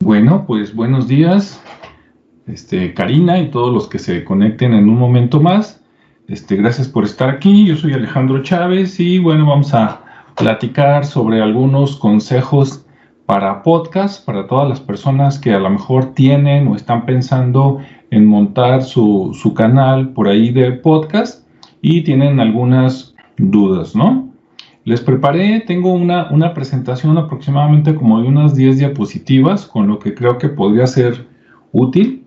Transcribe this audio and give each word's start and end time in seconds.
Bueno, 0.00 0.44
pues 0.46 0.74
buenos 0.74 1.08
días, 1.08 1.62
este, 2.46 2.94
Karina 2.94 3.38
y 3.38 3.50
todos 3.50 3.72
los 3.72 3.88
que 3.88 3.98
se 3.98 4.22
conecten 4.22 4.74
en 4.74 4.88
un 4.88 4.98
momento 4.98 5.40
más. 5.40 5.82
Este, 6.28 6.56
gracias 6.56 6.88
por 6.88 7.04
estar 7.04 7.30
aquí. 7.30 7.66
Yo 7.66 7.76
soy 7.76 7.94
Alejandro 7.94 8.42
Chávez 8.42 9.00
y 9.00 9.18
bueno, 9.18 9.46
vamos 9.46 9.74
a 9.74 10.02
platicar 10.36 11.04
sobre 11.04 11.42
algunos 11.42 11.96
consejos 11.96 12.84
para 13.26 13.62
podcast, 13.62 14.24
para 14.24 14.46
todas 14.46 14.68
las 14.68 14.80
personas 14.80 15.38
que 15.38 15.52
a 15.52 15.58
lo 15.58 15.70
mejor 15.70 16.12
tienen 16.14 16.68
o 16.68 16.76
están 16.76 17.06
pensando 17.06 17.78
en 18.10 18.26
montar 18.26 18.82
su, 18.82 19.36
su 19.40 19.54
canal 19.54 20.10
por 20.10 20.28
ahí 20.28 20.50
de 20.50 20.72
podcast 20.72 21.46
y 21.80 22.02
tienen 22.02 22.40
algunas 22.40 23.14
dudas, 23.38 23.96
¿no? 23.96 24.23
Les 24.84 25.00
preparé, 25.00 25.60
tengo 25.60 25.92
una, 25.92 26.28
una, 26.30 26.52
presentación 26.52 27.16
aproximadamente 27.16 27.94
como 27.94 28.20
de 28.20 28.28
unas 28.28 28.54
10 28.54 28.78
diapositivas, 28.78 29.66
con 29.66 29.88
lo 29.88 29.98
que 29.98 30.14
creo 30.14 30.36
que 30.36 30.50
podría 30.50 30.86
ser 30.86 31.26
útil 31.72 32.26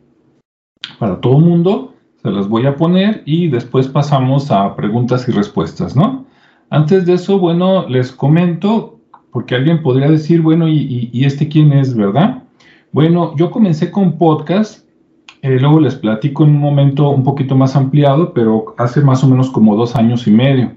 para 0.97 1.21
todo 1.21 1.37
el 1.37 1.45
mundo. 1.45 1.93
Se 2.23 2.31
las 2.31 2.49
voy 2.49 2.65
a 2.65 2.75
poner 2.75 3.21
y 3.25 3.47
después 3.47 3.87
pasamos 3.87 4.49
a 4.49 4.75
preguntas 4.75 5.27
y 5.27 5.31
respuestas, 5.31 5.95
¿no? 5.95 6.25
Antes 6.71 7.05
de 7.05 7.13
eso, 7.13 7.37
bueno, 7.37 7.87
les 7.87 8.11
comento, 8.11 8.99
porque 9.31 9.53
alguien 9.53 9.83
podría 9.83 10.09
decir, 10.09 10.41
bueno, 10.41 10.67
¿y, 10.67 11.23
este 11.23 11.47
quién 11.47 11.71
es, 11.71 11.95
verdad? 11.95 12.43
Bueno, 12.91 13.35
yo 13.37 13.51
comencé 13.51 13.91
con 13.91 14.17
podcast, 14.17 14.85
eh, 15.43 15.59
luego 15.59 15.79
les 15.79 15.95
platico 15.95 16.43
en 16.43 16.49
un 16.49 16.59
momento 16.59 17.09
un 17.09 17.23
poquito 17.23 17.55
más 17.55 17.75
ampliado, 17.75 18.33
pero 18.33 18.73
hace 18.77 19.01
más 19.01 19.23
o 19.23 19.27
menos 19.27 19.51
como 19.51 19.75
dos 19.75 19.95
años 19.95 20.27
y 20.27 20.31
medio. 20.31 20.76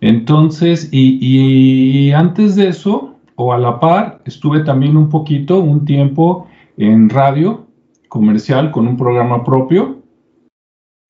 Entonces, 0.00 0.88
y, 0.92 2.10
antes 2.12 2.56
de 2.56 2.68
eso, 2.68 3.16
o 3.36 3.52
a 3.52 3.58
la 3.58 3.80
par, 3.80 4.22
estuve 4.24 4.60
también 4.60 4.96
un 4.96 5.08
poquito, 5.08 5.60
un 5.60 5.84
tiempo 5.84 6.48
en 6.76 7.10
radio 7.10 7.66
comercial 8.08 8.70
con 8.70 8.88
un 8.88 8.96
programa 8.96 9.44
propio. 9.44 10.02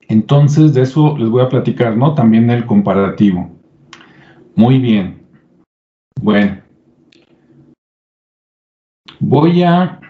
Entonces, 0.09 0.75
de 0.75 0.83
eso 0.83 1.17
les 1.17 1.29
voy 1.29 1.43
a 1.43 1.49
platicar, 1.49 1.97
¿no? 1.97 2.15
También 2.15 2.51
el 2.51 2.67
comparativo. 2.67 3.49
Muy 4.57 4.79
bien. 4.79 5.23
Bueno. 6.21 6.59
Voy 9.21 9.63
a 9.63 10.01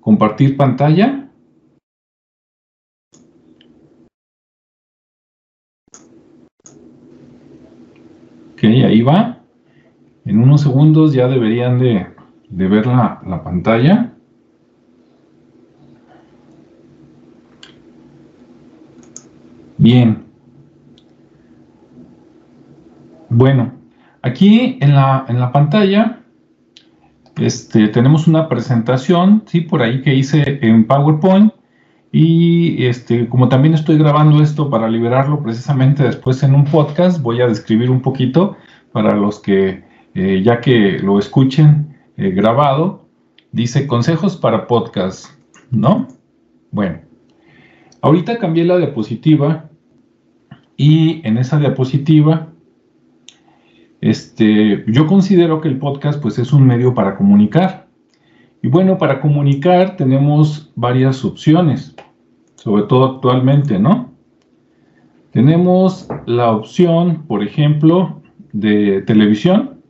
compartir 0.00 0.56
pantalla. 0.56 1.20
Ok, 8.62 8.64
En 10.24 10.38
unos 10.38 10.60
segundos 10.60 11.12
ya 11.12 11.28
deberían 11.28 11.78
de, 11.78 12.06
ver 12.50 12.86
la, 12.86 13.20
la 13.26 13.42
pantalla. 13.42 14.12
Bien. 19.78 20.24
Bueno, 23.30 23.72
aquí 24.22 24.76
en 24.80 24.94
la, 24.94 25.24
en 25.28 25.40
la 25.40 25.52
pantalla 25.52 26.20
este, 27.40 27.88
tenemos 27.88 28.26
una 28.26 28.48
presentación, 28.48 29.44
¿sí? 29.46 29.62
Por 29.62 29.82
ahí 29.82 30.02
que 30.02 30.14
hice 30.14 30.58
en 30.62 30.86
PowerPoint. 30.86 31.52
Y 32.12 32.84
este, 32.86 33.28
como 33.28 33.48
también 33.48 33.72
estoy 33.72 33.96
grabando 33.96 34.42
esto 34.42 34.68
para 34.68 34.88
liberarlo 34.88 35.42
precisamente 35.42 36.02
después 36.02 36.42
en 36.42 36.54
un 36.54 36.64
podcast, 36.64 37.22
voy 37.22 37.40
a 37.40 37.46
describir 37.46 37.88
un 37.88 38.02
poquito 38.02 38.56
para 38.92 39.14
los 39.14 39.40
que, 39.40 39.84
eh, 40.14 40.42
ya 40.44 40.60
que 40.60 40.98
lo 40.98 41.18
escuchen 41.18 41.96
eh, 42.16 42.30
grabado, 42.30 43.06
dice 43.52 43.86
consejos 43.86 44.36
para 44.36 44.66
podcast, 44.66 45.26
¿no? 45.70 46.08
Bueno, 46.70 47.00
ahorita 48.00 48.38
cambié 48.38 48.64
la 48.64 48.78
diapositiva 48.78 49.68
y 50.76 51.26
en 51.26 51.36
esa 51.36 51.58
diapositiva, 51.58 52.48
este, 54.00 54.84
yo 54.86 55.06
considero 55.06 55.60
que 55.60 55.68
el 55.68 55.78
podcast 55.78 56.20
pues 56.22 56.38
es 56.38 56.52
un 56.52 56.66
medio 56.66 56.94
para 56.94 57.16
comunicar. 57.16 57.86
Y 58.62 58.68
bueno, 58.68 58.98
para 58.98 59.20
comunicar 59.20 59.96
tenemos 59.96 60.70
varias 60.76 61.24
opciones, 61.24 61.94
sobre 62.56 62.84
todo 62.84 63.16
actualmente, 63.16 63.78
¿no? 63.78 64.10
Tenemos 65.32 66.08
la 66.26 66.50
opción, 66.50 67.24
por 67.26 67.42
ejemplo, 67.42 68.19
de 68.52 69.02
televisión, 69.02 69.80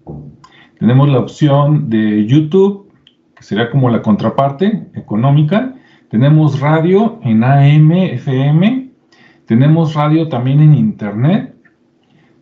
tenemos 0.78 1.08
la 1.08 1.18
opción 1.18 1.90
de 1.90 2.26
YouTube, 2.26 2.90
que 3.36 3.42
sería 3.42 3.70
como 3.70 3.90
la 3.90 4.02
contraparte 4.02 4.86
económica, 4.94 5.74
tenemos 6.10 6.60
radio 6.60 7.18
en 7.22 7.44
AM, 7.44 7.92
FM, 7.92 8.90
tenemos 9.46 9.94
radio 9.94 10.28
también 10.28 10.60
en 10.60 10.74
Internet, 10.74 11.54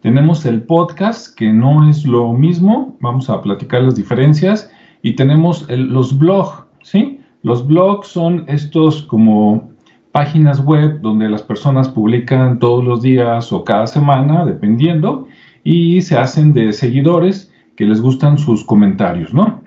tenemos 0.00 0.46
el 0.46 0.62
podcast, 0.62 1.36
que 1.36 1.52
no 1.52 1.88
es 1.88 2.06
lo 2.06 2.32
mismo, 2.32 2.96
vamos 3.00 3.28
a 3.28 3.42
platicar 3.42 3.82
las 3.82 3.96
diferencias, 3.96 4.70
y 5.02 5.14
tenemos 5.14 5.66
los 5.68 6.16
blogs, 6.16 6.64
¿sí? 6.82 7.20
Los 7.42 7.66
blogs 7.66 8.08
son 8.08 8.44
estos 8.46 9.02
como 9.02 9.70
páginas 10.12 10.64
web 10.64 11.00
donde 11.00 11.28
las 11.28 11.42
personas 11.42 11.88
publican 11.88 12.58
todos 12.58 12.84
los 12.84 13.02
días 13.02 13.52
o 13.52 13.64
cada 13.64 13.86
semana, 13.86 14.44
dependiendo, 14.44 15.26
y 15.64 16.00
se 16.02 16.16
hacen 16.16 16.52
de 16.52 16.72
seguidores 16.72 17.52
que 17.76 17.84
les 17.84 18.00
gustan 18.00 18.38
sus 18.38 18.64
comentarios, 18.64 19.32
¿no? 19.32 19.62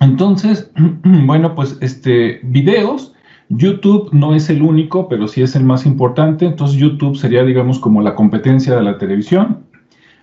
Entonces, 0.00 0.70
bueno, 1.04 1.54
pues 1.54 1.76
este 1.80 2.40
videos, 2.42 3.14
YouTube 3.48 4.10
no 4.12 4.34
es 4.34 4.50
el 4.50 4.62
único, 4.62 5.08
pero 5.08 5.26
sí 5.26 5.42
es 5.42 5.56
el 5.56 5.64
más 5.64 5.86
importante, 5.86 6.46
entonces 6.46 6.78
YouTube 6.78 7.16
sería, 7.16 7.44
digamos, 7.44 7.78
como 7.78 8.02
la 8.02 8.14
competencia 8.14 8.76
de 8.76 8.82
la 8.82 8.98
televisión, 8.98 9.64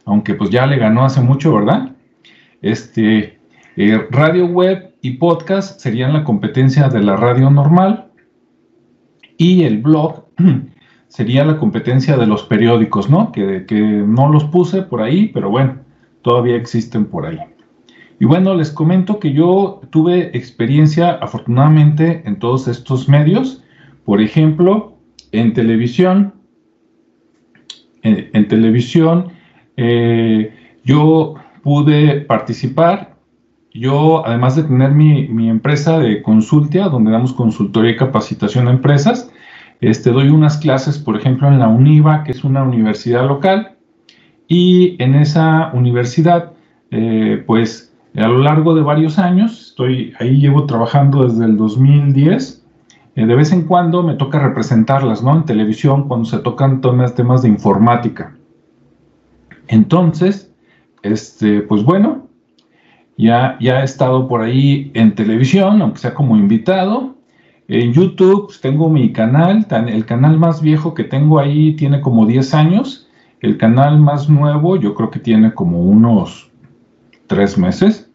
aunque 0.06 0.36
pues 0.36 0.50
ya 0.50 0.66
le 0.66 0.78
ganó 0.78 1.04
hace 1.04 1.22
mucho, 1.22 1.54
¿verdad? 1.54 1.92
Este, 2.62 3.40
eh, 3.76 4.08
radio 4.10 4.46
web 4.46 4.94
y 5.02 5.12
podcast 5.12 5.80
serían 5.80 6.14
la 6.14 6.24
competencia 6.24 6.88
de 6.88 7.04
la 7.04 7.16
radio 7.16 7.50
normal 7.50 8.08
y 9.38 9.64
el 9.64 9.80
blog 9.82 10.26
sería 11.08 11.46
la 11.46 11.58
competencia 11.58 12.18
de 12.18 12.28
los 12.28 12.44
periódicos, 12.44 13.10
¿no? 13.10 13.32
Que, 13.32 13.66
que 13.66 13.80
no 13.80 14.30
los 14.30 14.46
puse 14.46 14.82
por 14.82 15.02
ahí, 15.02 15.30
pero 15.34 15.50
bueno, 15.50 15.80
todavía 16.22 16.56
existen 16.56 17.06
por 17.06 17.26
ahí. 17.26 17.40
Y 18.20 18.26
bueno, 18.26 18.54
les 18.56 18.72
comento 18.72 19.20
que 19.20 19.34
yo 19.34 19.82
tuve 19.90 20.36
experiencia 20.38 21.12
afortunadamente 21.12 22.24
en 22.26 22.40
todos 22.40 22.68
estos 22.68 23.10
medios. 23.10 23.64
Por 24.06 24.22
ejemplo, 24.22 24.98
en 25.32 25.54
televisión, 25.54 26.34
en, 28.04 28.48
televisión, 28.48 29.30
eh, 29.78 30.54
yo 30.84 31.36
pude 31.64 32.22
participar 32.22 33.16
yo, 33.78 34.26
además 34.26 34.56
de 34.56 34.64
tener 34.64 34.92
mi, 34.92 35.50
empresa 35.50 36.00
de 36.00 36.22
consultia, 36.22 36.88
donde 36.88 37.12
damos 37.12 37.34
consultoría 37.34 37.92
y 37.92 37.98
capacitación 37.98 38.70
a 38.70 38.72
empresas, 38.72 39.30
este, 39.90 40.12
doy 40.12 40.30
unas 40.30 40.58
clases, 40.58 40.98
por 40.98 41.16
ejemplo, 41.16 41.48
en 41.48 41.60
la 41.60 41.68
UNIVA, 41.68 42.24
que 42.24 42.32
es 42.32 42.44
una 42.44 42.64
universidad 42.64 43.28
local, 43.28 43.76
y 44.48 45.02
en 45.02 45.16
esa 45.16 45.72
universidad, 45.74 46.54
eh, 46.92 47.44
pues 47.46 47.94
a 48.16 48.28
lo 48.28 48.40
largo 48.40 48.76
de 48.76 48.82
varios 48.82 49.20
años, 49.20 49.70
estoy 49.70 50.14
ahí 50.20 50.40
llevo 50.40 50.66
trabajando 50.66 51.24
desde 51.28 51.46
el 51.46 51.58
2010, 51.58 52.66
eh, 53.16 53.26
de 53.26 53.36
vez 53.36 53.52
en 53.52 53.64
cuando 53.64 54.04
me 54.04 54.16
toca 54.16 54.40
representarlas, 54.40 55.24
¿no? 55.24 55.36
En 55.36 55.46
televisión, 55.46 56.08
cuando 56.08 56.26
se 56.26 56.40
tocan 56.40 56.82
temas, 56.82 57.16
temas 57.16 57.42
de 57.42 57.50
informática. 57.50 58.36
Entonces, 59.68 60.52
este, 61.02 61.62
pues 61.62 61.84
bueno, 61.84 62.28
ya, 63.18 63.58
ya 63.60 63.82
he 63.82 63.84
estado 63.84 64.28
por 64.28 64.42
ahí 64.42 64.92
en 64.94 65.16
televisión, 65.16 65.82
aunque 65.82 66.00
sea 66.00 66.14
como 66.14 66.36
invitado. 66.36 67.15
En 67.68 67.94
YouTube 67.94 68.48
pues, 68.48 68.62
tengo 68.62 68.90
mi 68.90 69.12
canal, 69.12 69.66
el 69.88 70.06
canal 70.06 70.38
más 70.38 70.62
viejo 70.62 70.94
que 70.94 71.04
tengo 71.04 71.40
ahí 71.40 71.76
tiene 71.76 72.02
como 72.02 72.26
10 72.26 72.54
años. 72.54 73.10
El 73.40 73.58
canal 73.58 74.00
más 74.00 74.30
nuevo 74.30 74.76
yo 74.76 74.94
creo 74.94 75.10
que 75.10 75.20
tiene 75.20 75.54
como 75.54 75.82
unos 75.82 76.52
3 77.28 77.58
meses. 77.58 78.12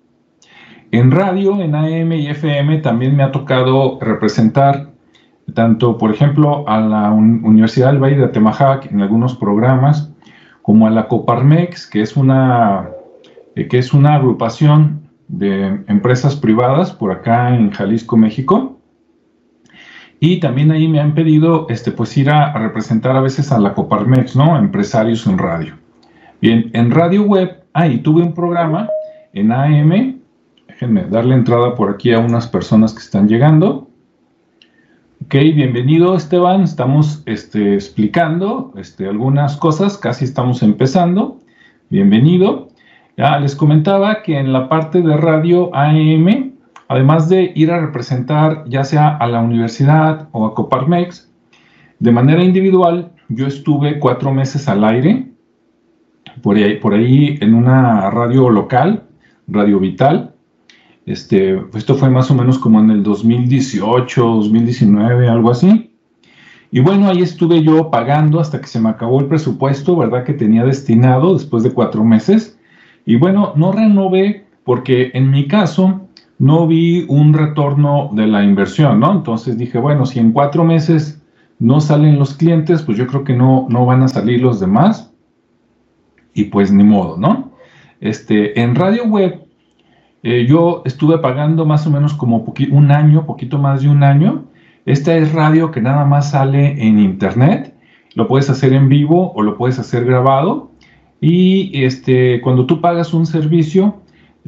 En 0.93 1.11
radio, 1.11 1.61
en 1.61 1.75
AM 1.75 2.13
y 2.13 2.27
FM 2.29 2.79
también 2.79 3.17
me 3.17 3.23
ha 3.23 3.31
tocado 3.33 3.99
representar 4.01 4.91
tanto, 5.55 5.99
por 5.99 6.13
ejemplo, 6.13 6.69
a 6.69 6.81
la 6.81 7.11
Universidad 7.11 7.89
del 7.89 8.03
Valle 8.03 8.17
de 8.17 8.25
Atemajac 8.25 8.91
en 8.91 9.01
algunos 9.01 9.37
programas, 9.37 10.13
como 10.63 10.87
a 10.87 10.91
la 10.91 11.09
Coparmex, 11.09 11.87
que 11.89 12.03
es 12.03 12.17
una 12.17 12.91
eh, 13.57 13.69
que 13.69 13.79
es 13.79 13.93
una 13.93 14.15
agrupación 14.15 15.09
de 15.29 15.83
empresas 15.87 16.37
privadas 16.37 16.93
por 16.93 17.13
acá 17.13 17.55
en 17.55 17.71
Jalisco, 17.71 18.17
México. 18.17 18.80
Y 20.23 20.39
también 20.39 20.71
ahí 20.71 20.87
me 20.87 21.01
han 21.01 21.15
pedido 21.15 21.67
este, 21.71 21.93
pues 21.93 22.15
ir 22.19 22.29
a, 22.29 22.53
representar 22.53 23.17
a 23.17 23.23
veces 23.23 23.51
a 23.53 23.59
la 23.59 23.73
Coparmex, 23.73 24.37
¿no? 24.37 24.59
Empresarios 24.59 25.27
en 25.27 25.39
radio. 25.39 25.75
Bien, 26.43 26.71
en 26.75 26.91
radio 26.91 27.23
web, 27.23 27.65
ahí 27.73 27.99
tuve 27.99 28.23
un 28.23 28.35
programa 28.35 28.89
en 29.33 29.51
AM, 29.51 30.21
déjenme 30.69 31.05
darle 31.05 31.35
entrada 31.35 31.75
por 31.75 31.89
aquí 31.91 32.13
a 32.13 32.19
unas 32.19 32.47
personas 32.47 32.93
que 32.93 33.01
están 33.01 33.29
llegando. 33.29 33.89
Ok, 35.25 35.35
bienvenido 35.55 36.15
Esteban, 36.15 36.63
estamos 36.63 37.23
este, 37.25 37.75
explicando 37.75 38.73
este, 38.77 39.07
algunas 39.07 39.57
cosas, 39.57 39.97
casi 39.97 40.27
estamos 40.27 40.63
empezando. 40.63 41.39
Bienvenido. 41.89 42.69
Ya 43.17 43.39
les 43.39 43.57
comentaba 43.57 44.23
que 44.23 44.39
en 44.39 44.53
la 44.53 44.69
parte 44.69 45.01
de 45.01 45.17
radio 45.17 45.75
AM, 45.75 46.50
además 46.91 47.29
de 47.29 47.53
ir 47.55 47.71
a 47.71 47.79
representar 47.79 48.65
ya 48.67 48.83
sea 48.83 49.17
a 49.17 49.29
la 49.29 49.41
universidad 49.41 50.29
o 50.33 50.45
a 50.45 50.55
Coparmex, 50.57 51.31
de 52.01 52.11
manera 52.11 52.43
individual, 52.43 53.13
yo 53.29 53.47
estuve 53.47 54.01
cuatro 54.01 54.35
meses 54.35 54.69
al 54.69 54.83
aire, 54.83 55.31
por 56.43 56.57
ahí, 56.57 57.39
en 57.41 57.55
una 57.55 58.11
radio 58.11 58.51
local, 58.51 59.05
Radio 59.47 59.79
Vital. 59.79 60.35
Este, 61.07 61.63
esto 61.75 61.95
fue 61.95 62.11
más 62.11 62.29
o 62.33 62.35
menos 62.35 62.59
como 62.59 62.81
en 62.81 62.91
el 62.91 63.05
2018, 63.05 64.27
2019, 64.27 65.29
algo 65.29 65.53
así. 65.53 65.93
Y 66.73 66.81
bueno, 66.81 67.09
ahí 67.09 67.23
estuve 67.23 67.63
yo 67.63 67.93
pagando 67.93 68.41
hasta 68.41 68.61
que 68.61 68.67
se 68.67 68.81
me 68.81 68.89
acabó 68.89 69.21
el 69.21 69.27
presupuesto, 69.27 69.97
¿verdad? 69.97 70.25
Que 70.25 70.35
tenía 70.35 70.65
destinado 70.65 71.35
después 71.35 71.63
de 71.63 71.71
cuatro 71.71 72.03
meses. 72.03 72.59
Y 73.07 73.15
bueno, 73.15 73.53
no 73.55 73.71
renové 73.71 74.47
porque 74.65 75.13
en 75.15 75.31
mi 75.31 75.47
caso 75.47 76.09
no 76.41 76.67
vi 76.67 77.05
un 77.07 77.35
retorno 77.35 78.09
de 78.15 78.27
la 78.27 78.43
inversión, 78.43 78.99
¿no? 78.99 79.13
Entonces 79.13 79.59
dije, 79.59 79.79
bueno, 79.79 80.07
si 80.07 80.19
en 80.19 80.33
cuatro 80.33 80.65
meses 80.65 81.23
no 81.59 81.83
salen 81.83 82.19
los 82.19 82.33
clientes, 82.33 82.81
pues 82.83 82.97
yo 82.97 83.07
creo 83.07 83.25
que 83.25 83.37
no, 83.37 83.67
no 83.69 83.85
van 83.85 84.03
a 84.03 84.09
salir 84.09 84.41
los 84.41 84.59
demás. 84.59 85.13
Y 86.33 86.45
pues 86.45 86.73
ni 86.73 86.83
modo, 86.83 87.19
¿no? 87.19 87.53
Este, 88.01 88.59
en 88.59 88.75
radio 88.75 89.05
web, 89.05 89.45
eh, 90.23 90.47
yo 90.49 90.81
estuve 90.87 91.19
pagando 91.19 91.67
más 91.67 91.87
o 91.87 91.91
menos 91.91 92.15
como 92.15 92.43
un 92.71 92.91
año, 92.91 93.27
poquito 93.27 93.59
más 93.59 93.83
de 93.83 93.91
un 93.91 94.03
año. 94.03 94.45
Esta 94.87 95.15
es 95.19 95.35
radio 95.35 95.71
que 95.71 95.83
nada 95.83 96.07
más 96.07 96.31
sale 96.31 96.83
en 96.83 96.99
internet. 96.99 97.75
Lo 98.15 98.27
puedes 98.27 98.49
hacer 98.49 98.73
en 98.73 98.89
vivo 98.89 99.31
o 99.35 99.43
lo 99.43 99.59
puedes 99.59 99.79
hacer 99.79 100.07
grabado. 100.07 100.71
Y 101.21 101.85
este, 101.85 102.41
cuando 102.41 102.65
tú 102.65 102.81
pagas 102.81 103.13
un 103.13 103.27
servicio, 103.27 104.01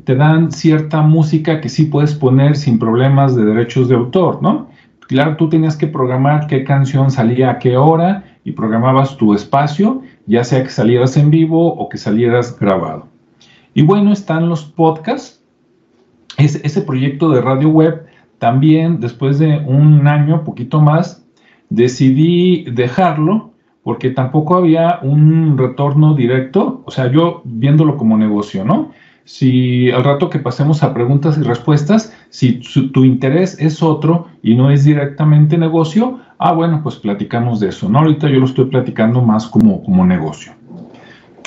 te 0.05 0.15
dan 0.17 0.53
cierta 0.53 1.03
música 1.03 1.61
que 1.61 1.69
sí 1.69 1.85
puedes 1.85 2.15
poner 2.15 2.57
sin 2.57 2.79
problemas 2.79 3.37
de 3.37 3.45
derechos 3.45 3.89
de 3.89 3.95
autor, 3.95 4.43
¿no? 4.43 4.69
Claro, 5.09 5.37
tú 5.37 5.49
tenías 5.49 5.77
que 5.77 5.87
programar 5.87 6.47
qué 6.47 6.65
canción 6.65 7.11
salía 7.11 7.51
a 7.51 7.59
qué 7.59 7.77
hora 7.77 8.25
y 8.45 8.53
programabas 8.53 9.17
tu 9.17 9.35
espacio, 9.35 10.03
ya 10.27 10.45
sea 10.45 10.63
que 10.63 10.71
salieras 10.71 11.17
en 11.17 11.31
vivo 11.31 11.75
o 11.75 11.89
que 11.89 11.99
salieras 11.99 12.59
grabado. 12.59 13.07
Y 13.75 13.83
bueno, 13.83 14.13
están 14.13 14.49
los 14.49 14.65
podcasts. 14.65 15.43
ese 16.39 16.81
proyecto 16.83 17.31
de 17.31 17.41
radio 17.41 17.69
web 17.69 18.07
también, 18.39 19.01
después 19.01 19.39
de 19.39 19.59
un 19.59 20.09
año, 20.09 20.45
poquito 20.45 20.81
más, 20.81 21.25
decidí 21.69 22.65
dejarlo 22.65 23.53
porque 23.83 24.11
tampoco 24.11 24.57
había 24.57 25.01
un 25.03 25.59
retorno 25.59 26.15
directo, 26.15 26.83
o 26.85 26.91
sea, 26.91 27.11
yo 27.11 27.43
viéndolo 27.45 27.97
como 27.97 28.17
negocio, 28.17 28.65
¿no? 28.65 28.93
Si 29.25 29.91
al 29.91 30.03
rato 30.03 30.29
que 30.29 30.39
pasemos 30.39 30.83
a 30.83 30.93
preguntas 30.93 31.39
y 31.39 31.43
respuestas, 31.43 32.13
si 32.31 32.61
tu 32.93 33.05
interés 33.05 33.57
es 33.61 33.83
otro 33.83 34.27
y 34.43 34.55
no 34.55 34.71
es 34.71 34.85
directamente 34.85 35.57
negocio, 35.57 36.19
ah, 36.39 36.53
bueno, 36.53 36.81
pues 36.83 36.97
platicamos 36.97 37.61
de 37.61 37.69
eso, 37.69 37.89
¿no? 37.89 38.01
Ahorita 38.01 38.29
yo 38.29 38.41
lo 38.41 38.47
estoy 38.47 38.65
platicando 38.67 39.23
más 39.23 39.47
como, 39.47 39.83
como 39.85 40.05
negocio. 40.05 40.53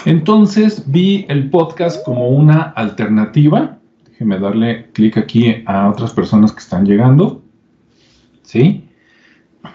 Entonces 0.05 0.83
vi 0.85 1.25
el 1.29 1.49
podcast 1.49 2.05
como 2.05 2.29
una 2.29 2.61
alternativa. 2.61 3.79
Déjeme 4.07 4.39
darle 4.39 4.91
clic 4.93 5.17
aquí 5.17 5.63
a 5.65 5.89
otras 5.89 6.13
personas 6.13 6.53
que 6.53 6.59
están 6.59 6.85
llegando. 6.85 7.41
¿Sí? 8.43 8.87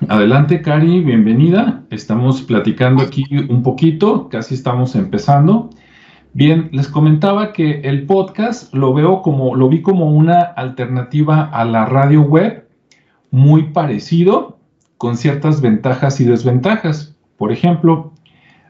Adelante, 0.08 0.62
Cari, 0.62 1.00
bienvenida. 1.00 1.82
Estamos 1.91 2.43
platicando 2.43 3.03
aquí 3.03 3.25
un 3.49 3.62
poquito, 3.62 4.29
casi 4.29 4.55
estamos 4.55 4.94
empezando. 4.94 5.70
Bien, 6.32 6.69
les 6.71 6.87
comentaba 6.87 7.53
que 7.53 7.81
el 7.81 8.06
podcast 8.06 8.73
lo 8.73 8.94
veo 8.94 9.21
como, 9.21 9.56
lo 9.56 9.69
vi 9.69 9.82
como 9.82 10.12
una 10.12 10.41
alternativa 10.41 11.43
a 11.53 11.65
la 11.65 11.87
radio 11.87 12.23
web, 12.23 12.69
muy 13.32 13.65
parecido, 13.65 14.59
con 14.97 15.17
ciertas 15.17 15.61
ventajas 15.61 16.21
y 16.21 16.25
desventajas. 16.25 17.17
Por 17.37 17.50
ejemplo, 17.50 18.12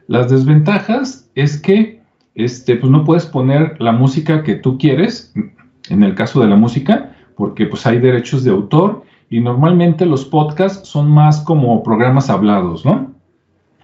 las 0.07 0.31
desventajas 0.31 1.29
es 1.35 1.61
que 1.61 2.01
este, 2.33 2.77
pues 2.77 2.91
no 2.91 3.03
puedes 3.03 3.27
poner 3.27 3.79
la 3.79 3.91
música 3.91 4.41
que 4.41 4.55
tú 4.55 4.79
quieres, 4.79 5.31
en 5.89 6.01
el 6.01 6.15
caso 6.15 6.41
de 6.41 6.47
la 6.47 6.55
música, 6.55 7.15
porque 7.35 7.67
pues 7.67 7.85
hay 7.85 7.99
derechos 7.99 8.43
de 8.43 8.49
autor 8.51 9.03
y 9.29 9.39
normalmente 9.39 10.07
los 10.07 10.25
podcasts 10.25 10.87
son 10.87 11.11
más 11.11 11.41
como 11.41 11.83
programas 11.83 12.29
hablados, 12.31 12.85
¿no? 12.85 13.11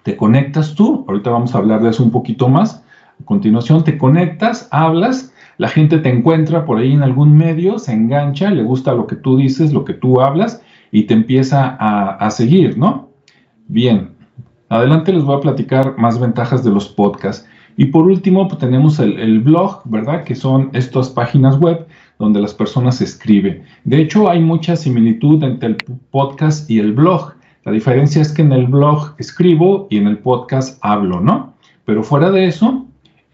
Te 0.02 0.18
conectas 0.18 0.74
tú, 0.74 1.06
ahorita 1.08 1.30
vamos 1.30 1.54
a 1.54 1.60
hablar 1.60 1.84
de 1.84 1.90
eso 1.90 2.04
un 2.04 2.12
poquito 2.12 2.50
más, 2.50 2.84
a 3.22 3.26
continuación 3.26 3.84
te 3.84 3.98
conectas, 3.98 4.68
hablas, 4.72 5.34
la 5.58 5.70
gente 5.70 5.98
te 5.98 6.10
encuentra 6.10 6.66
por 6.66 6.78
ahí 6.78 6.94
en 6.94 7.04
algún 7.04 7.36
medio, 7.36 7.80
se 7.80 7.94
engancha, 7.94 8.52
le 8.52 8.64
gusta 8.64 8.94
lo 8.94 9.08
que 9.08 9.16
tú 9.16 9.38
dices, 9.38 9.74
lo 9.74 9.86
que 9.86 9.94
tú 9.94 10.22
hablas 10.22 10.62
y 10.92 11.04
te 11.04 11.14
empieza 11.14 11.76
a, 11.80 12.30
seguir, 12.32 12.78
¿no? 12.78 13.10
Bien, 13.68 14.12
adelante 14.70 15.12
les 15.12 15.24
voy 15.24 15.38
a 15.38 15.42
platicar 15.42 15.98
más 15.98 16.20
ventajas 16.20 16.64
de 16.64 16.72
los 16.72 16.88
podcasts. 16.88 17.48
Y 17.76 17.86
por 17.86 18.06
último, 18.06 18.48
pues, 18.48 18.60
tenemos 18.60 19.00
el, 19.00 19.20
el, 19.20 19.40
blog, 19.40 19.82
¿verdad? 19.86 20.24
Que 20.24 20.34
son 20.34 20.70
estas 20.74 21.10
páginas 21.10 21.60
web 21.60 21.86
donde 22.18 22.40
las 22.40 22.54
personas 22.54 23.02
escriben. 23.02 23.64
De 23.84 24.02
hecho, 24.02 24.30
hay 24.30 24.40
mucha 24.40 24.76
similitud 24.76 25.44
entre 25.44 25.70
el 25.70 25.78
podcast 26.10 26.70
y 26.70 26.80
el 26.80 26.94
blog. 26.94 27.34
La 27.66 27.72
diferencia 27.72 28.22
es 28.22 28.32
que 28.32 28.42
en 28.42 28.52
el 28.52 28.68
blog 28.68 29.14
escribo 29.20 29.88
y 29.90 29.98
en 29.98 30.08
el 30.08 30.18
podcast 30.20 30.80
hablo, 30.82 31.20
¿no? 31.20 31.54
Pero 31.86 32.02
fuera 32.02 32.32
de 32.32 32.46
eso, 32.46 32.87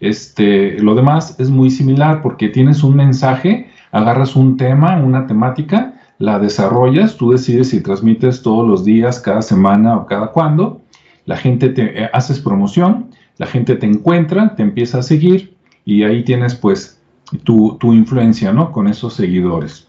este, 0.08 0.78
lo 0.78 0.94
demás 0.94 1.36
es 1.38 1.50
muy 1.50 1.70
similar 1.70 2.22
porque 2.22 2.48
tienes 2.48 2.82
un 2.84 2.96
mensaje, 2.96 3.70
agarras 3.92 4.36
un 4.36 4.56
tema, 4.56 4.96
una 4.96 5.26
temática, 5.26 5.94
la 6.18 6.38
desarrollas, 6.38 7.16
tú 7.16 7.32
decides 7.32 7.70
si 7.70 7.80
transmites 7.80 8.42
todos 8.42 8.66
los 8.68 8.84
días, 8.84 9.20
cada 9.20 9.42
semana 9.42 9.96
o 9.96 10.06
cada 10.06 10.28
cuándo, 10.28 10.82
la 11.26 11.36
gente 11.36 11.68
te 11.70 12.02
eh, 12.02 12.10
haces 12.12 12.38
promoción, 12.40 13.10
la 13.38 13.46
gente 13.46 13.76
te 13.76 13.86
encuentra, 13.86 14.54
te 14.54 14.62
empieza 14.62 14.98
a 14.98 15.02
seguir 15.02 15.56
y 15.84 16.02
ahí 16.02 16.22
tienes 16.22 16.54
pues 16.54 17.00
tu, 17.42 17.76
tu 17.80 17.92
influencia, 17.92 18.52
¿no? 18.52 18.70
Con 18.72 18.88
esos 18.88 19.14
seguidores. 19.14 19.88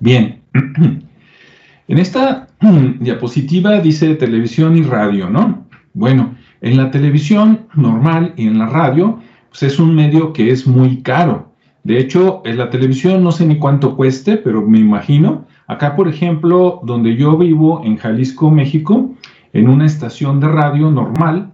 Bien, 0.00 0.42
en 1.88 1.98
esta 1.98 2.48
diapositiva 3.00 3.80
dice 3.80 4.14
televisión 4.16 4.76
y 4.76 4.82
radio, 4.82 5.30
¿no? 5.30 5.64
Bueno, 5.94 6.33
en 6.64 6.78
la 6.78 6.90
televisión 6.90 7.66
normal 7.74 8.32
y 8.38 8.46
en 8.46 8.58
la 8.58 8.66
radio, 8.66 9.18
pues 9.50 9.62
es 9.64 9.78
un 9.78 9.94
medio 9.94 10.32
que 10.32 10.50
es 10.50 10.66
muy 10.66 11.02
caro. 11.02 11.50
De 11.82 11.98
hecho, 11.98 12.40
en 12.46 12.56
la 12.56 12.70
televisión 12.70 13.22
no 13.22 13.32
sé 13.32 13.44
ni 13.44 13.58
cuánto 13.58 13.94
cueste, 13.94 14.38
pero 14.38 14.62
me 14.62 14.78
imagino. 14.78 15.44
Acá, 15.66 15.94
por 15.94 16.08
ejemplo, 16.08 16.80
donde 16.82 17.16
yo 17.16 17.36
vivo, 17.36 17.82
en 17.84 17.98
Jalisco, 17.98 18.50
México, 18.50 19.10
en 19.52 19.68
una 19.68 19.84
estación 19.84 20.40
de 20.40 20.48
radio 20.48 20.90
normal, 20.90 21.52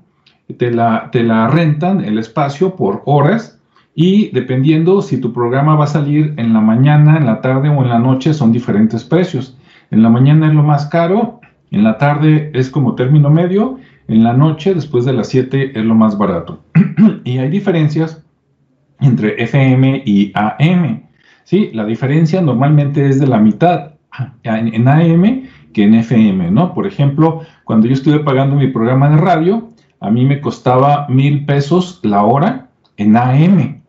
te 0.57 0.71
la, 0.71 1.11
te 1.11 1.25
la 1.25 1.49
rentan 1.49 2.05
el 2.05 2.17
espacio 2.17 2.77
por 2.77 3.03
horas 3.05 3.59
y 3.97 4.31
dependiendo 4.31 5.03
si 5.03 5.21
tu 5.21 5.33
programa 5.33 5.75
va 5.75 5.85
a 5.85 5.89
salir 5.89 6.35
en 6.37 6.53
la 6.53 6.61
mañana, 6.61 7.17
en 7.17 7.27
la 7.27 7.41
tarde 7.41 7.69
o 7.69 7.83
en 7.83 7.89
la 7.89 7.99
noche, 7.99 8.33
son 8.33 8.53
diferentes 8.53 9.03
precios. 9.03 9.59
En 9.91 10.05
la 10.05 10.09
mañana 10.09 10.47
es 10.47 10.55
lo 10.55 10.63
más 10.63 10.87
caro, 10.87 11.41
en 11.73 11.83
la 11.83 11.99
tarde 11.99 12.53
es 12.55 12.71
como 12.71 12.95
término 12.95 13.29
medio 13.29 13.79
en 14.11 14.25
la 14.25 14.33
noche, 14.33 14.75
después 14.75 15.05
de 15.05 15.13
las 15.13 15.29
7, 15.29 15.79
es 15.79 15.85
lo 15.85 15.95
más 15.95 16.19
barato. 16.19 16.65
y 17.25 17.39
hay 17.39 17.49
diferencias 17.49 18.25
entre 18.99 19.41
FM 19.43 20.03
y 20.05 20.33
AM. 20.35 21.05
¿sí? 21.45 21.71
La 21.73 21.85
diferencia 21.85 22.41
normalmente 22.41 23.09
es 23.09 23.21
de 23.21 23.29
la 23.29 23.39
mitad 23.39 23.93
en, 24.43 24.89
AM 24.89 25.43
que 25.73 25.85
en 25.85 25.95
FM, 25.95 26.51
¿no? 26.51 26.75
Por 26.75 26.89
ejemplo, 26.89 27.43
cuando 27.63 27.87
yo 27.87 27.93
estuve 27.93 28.19
pagando 28.19 28.57
mi 28.57 28.67
programa 28.67 29.09
de 29.09 29.19
radio, 29.19 29.69
a 30.01 30.11
mí 30.11 30.25
me 30.25 30.41
costaba 30.41 31.07
mil 31.09 31.47
pesos 31.47 32.01
la 32.03 32.25
hora 32.25 32.69
en 32.97 33.17
AM. 33.17 33.83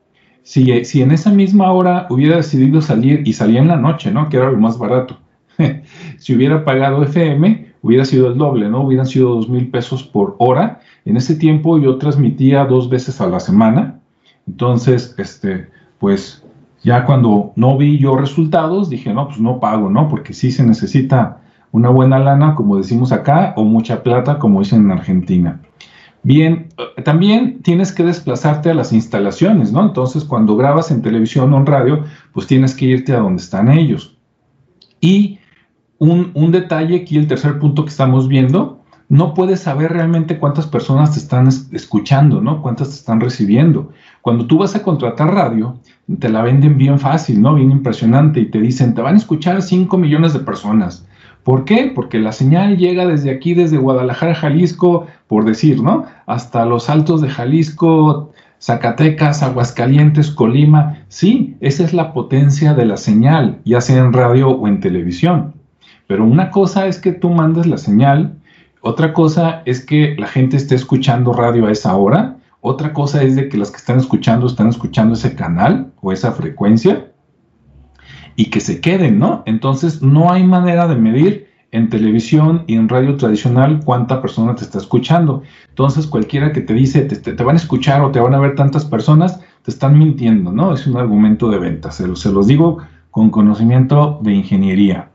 Si, 0.44 0.86
si 0.86 1.01
en 1.01 1.12
esa 1.12 1.32
misma 1.32 1.72
hora 1.72 2.06
hubiera 2.12 2.36
decidido 2.36 2.82
salir 2.82 3.24
y 3.25 3.34
salía 3.34 3.60
en 3.60 3.70
la 3.70 3.78
noche, 3.78 4.12
¿no? 4.12 4.30
Que 4.30 4.38
era 4.38 4.51
lo 4.51 4.60
más 4.60 4.78
barato. 4.78 5.20
si 6.18 6.36
hubiera 6.36 6.63
pagado 6.63 7.04
FM, 7.04 7.71
hubiera 7.82 8.06
sido 8.06 8.28
el 8.28 8.38
doble, 8.38 8.70
¿no? 8.70 8.82
Hubieran 8.82 9.08
sido 9.08 9.36
dos 9.36 9.50
mil 9.50 9.70
pesos 9.70 10.04
por 10.04 10.36
hora. 10.40 10.80
En 11.06 11.18
ese 11.18 11.36
tiempo 11.36 11.80
yo 11.80 11.98
transmitía 11.98 12.66
dos 12.66 12.90
veces 12.90 13.22
a 13.22 13.28
la 13.28 13.40
semana. 13.40 14.00
Entonces, 14.48 15.16
este, 15.18 15.68
pues 16.00 16.44
ya 16.84 17.06
cuando 17.06 17.54
no 17.56 17.78
vi 17.78 17.98
yo 17.98 18.16
resultados, 18.16 18.90
dije, 18.90 19.14
no, 19.14 19.28
pues 19.28 19.40
no 19.40 19.60
pago, 19.60 19.90
¿no? 19.90 20.10
Porque 20.10 20.34
sí 20.34 20.52
se 20.52 20.64
necesita 20.64 21.42
una 21.72 21.90
buena 21.90 22.20
lana, 22.20 22.56
como 22.56 22.78
decimos 22.78 23.12
acá, 23.12 23.54
o 23.56 23.64
mucha 23.64 24.04
plata, 24.04 24.40
como 24.40 24.60
dicen 24.60 24.82
en 24.82 24.92
Argentina. 24.92 25.62
Bien, 26.24 26.70
eh, 26.78 27.02
también 27.02 27.62
tienes 27.62 27.92
que 27.92 28.04
desplazarte 28.04 28.70
a 28.70 28.74
las 28.74 28.94
instalaciones, 28.94 29.72
¿no? 29.72 29.84
Entonces, 29.84 30.24
cuando 30.24 30.56
grabas 30.56 30.92
en 30.92 31.02
televisión 31.02 31.54
o 31.54 31.58
en 31.58 31.66
radio, 31.66 32.04
pues 32.34 32.48
tienes 32.48 32.76
que 32.76 32.86
irte 32.86 33.14
a 33.14 33.20
donde 33.20 33.42
están 33.42 33.72
ellos. 33.72 34.18
Y 35.00 35.40
un, 36.01 36.51
detalle 36.51 36.96
aquí, 36.96 37.15
el 37.15 37.27
tercer 37.27 37.60
punto 37.60 37.84
que 37.84 37.91
estamos 37.91 38.27
viendo, 38.27 38.79
no 39.08 39.36
puedes 39.36 39.60
saber 39.60 39.91
realmente 39.91 40.39
cuántas 40.39 40.65
personas 40.65 41.12
te 41.12 41.20
están 41.20 41.48
escuchando, 41.48 42.41
¿no? 42.41 42.63
Cuántas 42.63 42.89
te 42.89 42.96
están 42.96 43.22
recibiendo. 43.22 43.91
Cuando 44.22 44.48
tú 44.48 44.58
vas 44.58 44.75
a 44.75 44.81
contratar 44.81 45.31
radio, 45.31 45.77
te 46.17 46.29
la 46.29 46.41
venden 46.41 46.75
bien 46.77 46.98
fácil, 46.98 47.39
¿no? 47.39 47.53
Bien 47.53 47.70
impresionante 47.70 48.39
y 48.39 48.48
te 48.48 48.60
dicen, 48.60 48.96
te 48.96 49.01
van 49.03 49.13
a 49.13 49.20
escuchar 49.20 49.62
5 49.62 49.96
millones 49.98 50.34
de 50.34 50.39
personas. 50.39 51.05
¿Por 51.43 51.65
qué? 51.65 51.91
Porque 51.93 52.17
la 52.17 52.31
señal 52.31 52.77
llega 52.77 53.05
desde 53.05 53.29
aquí, 53.29 53.53
desde 53.53 53.77
Guadalajara, 53.77 54.34
Jalisco, 54.34 55.05
por 55.27 55.46
decir, 55.46 55.84
¿no? 55.84 56.05
Hasta 56.25 56.65
los 56.65 56.89
altos 56.89 57.22
de 57.22 57.29
Jalisco, 57.29 58.31
Zacatecas, 58.60 59.43
Aguascalientes, 59.43 60.31
Colima. 60.31 60.98
Sí, 61.10 61.58
esa 61.60 61.84
es 61.84 61.93
la 61.93 62.12
potencia 62.12 62.74
de 62.74 62.86
la 62.86 62.98
señal, 62.98 63.60
ya 63.65 63.81
sea 63.81 64.00
en 64.03 64.13
radio 64.13 64.50
o 64.50 64.67
en 64.67 64.79
televisión. 64.79 65.61
Pero 66.12 66.25
una 66.25 66.51
cosa 66.51 66.88
es 66.88 67.00
que 67.00 67.13
tú 67.13 67.30
mandes 67.30 67.68
la 67.68 67.77
señal 67.77 68.36
otra 68.82 69.13
cosa 69.13 69.62
es 69.65 69.86
que 69.86 70.15
la 70.18 70.27
gente 70.27 70.58
esté 70.58 70.74
escuchando 70.74 71.34
radio 71.34 71.68
a 71.68 71.72
esa 71.72 71.96
hora. 71.96 72.38
Otra 72.62 72.94
cosa 72.94 73.22
es 73.22 73.36
de 73.36 73.48
que 73.48 73.58
las 73.58 73.70
que 73.70 73.77
están 73.77 74.00
escuchando 74.00 74.48
están 74.48 74.70
escuchando 74.70 75.13
ese 75.13 75.36
canal 75.36 75.91
o 76.01 76.12
esa 76.12 76.32
frecuencia 76.32 77.12
y 78.36 78.46
que 78.46 78.60
se 78.60 78.82
queden, 78.82 79.20
¿no? 79.20 79.44
Entonces 79.46 80.01
no 80.01 80.32
hay 80.32 80.44
manera 80.44 80.88
de 80.88 80.96
medir 80.96 81.48
en 81.72 81.89
televisión 81.89 82.63
y 82.65 82.74
en 82.74 82.89
radio 82.89 83.15
tradicional 83.18 83.82
cuánta 83.86 84.20
persona 84.20 84.56
te 84.56 84.63
está 84.63 84.80
escuchando. 84.80 85.44
Entonces 85.70 86.08
cualquiera 86.08 86.51
que 86.51 86.62
te 86.62 86.74
dice 86.74 87.01
te, 87.01 87.44
van 87.44 87.56
a 87.56 87.60
escuchar 87.60 88.01
o 88.01 88.10
te 88.10 88.20
van 88.20 88.34
a 88.34 88.39
ver 88.39 88.56
tantas 88.56 88.84
personas, 88.84 89.39
te 89.63 89.70
están 89.70 89.98
mintiendo, 89.98 90.51
¿no? 90.51 90.74
Es 90.74 90.88
un 90.88 90.98
argumento 90.98 91.50
de 91.50 91.60
venta, 91.60 91.91
se, 91.91 92.15
se 92.15 92.32
los 92.32 92.48
digo 92.48 92.80
con 93.12 93.30
conocimiento 93.30 94.20
de 94.24 94.34
ingeniería 94.34 95.11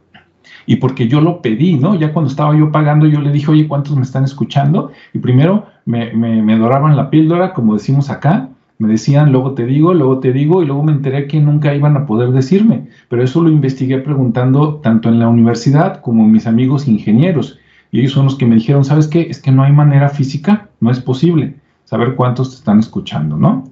y 0.66 0.76
porque 0.76 1.08
yo 1.08 1.20
lo 1.20 1.40
pedí, 1.40 1.75
¿no? 1.75 1.94
Ya 1.94 2.12
cuando 2.12 2.30
estaba 2.30 2.56
yo 2.56 2.70
pagando, 2.73 3.06
yo 3.06 3.20
le 3.20 3.30
dije, 3.30 3.50
oye, 3.50 3.68
¿cuántos 3.68 3.96
me 3.96 4.02
están 4.02 4.25
escuchando? 4.25 4.90
Y 5.14 5.20
primero 5.20 5.66
me, 5.85 6.12
me, 6.12 6.58
doraban 6.58 6.96
la 6.96 7.08
píldora, 7.08 7.52
como 7.54 7.75
decimos 7.75 8.11
acá, 8.11 8.50
me 8.78 8.88
decían, 8.88 9.32
luego 9.32 9.54
te 9.54 9.64
digo, 9.64 9.94
luego 9.94 10.18
te 10.18 10.32
digo, 10.32 10.62
y 10.62 10.66
luego 10.66 10.82
me 10.82 10.92
enteré 10.92 11.26
que 11.28 11.40
nunca 11.40 11.75
iban 11.75 11.96
a 11.96 12.04
poder 12.04 12.32
decirme. 12.32 12.88
Pero 13.08 13.23
eso 13.23 13.40
lo 13.40 13.49
investigué 13.49 13.99
preguntando 13.99 14.76
tanto 14.76 15.08
en 15.08 15.20
la 15.20 15.28
universidad 15.28 16.00
como 16.00 16.26
mis 16.26 16.46
amigos 16.46 16.87
ingenieros. 16.88 17.58
Y 17.92 18.00
ellos 18.00 18.12
son 18.12 18.25
los 18.25 18.35
que 18.35 18.46
me 18.46 18.56
dijeron, 18.56 18.85
¿sabes 18.85 19.06
qué? 19.06 19.23
Es 19.23 19.40
que 19.40 19.52
no 19.52 19.62
hay 19.62 19.73
manera 19.73 20.08
física, 20.08 20.68
no 20.80 20.90
es 20.90 21.00
posible 21.00 21.54
saber 21.85 22.16
cuántos 22.16 22.50
te 22.50 22.56
están 22.56 22.80
escuchando, 22.80 23.37
¿no? 23.37 23.64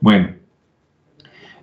Bueno, 0.00 0.28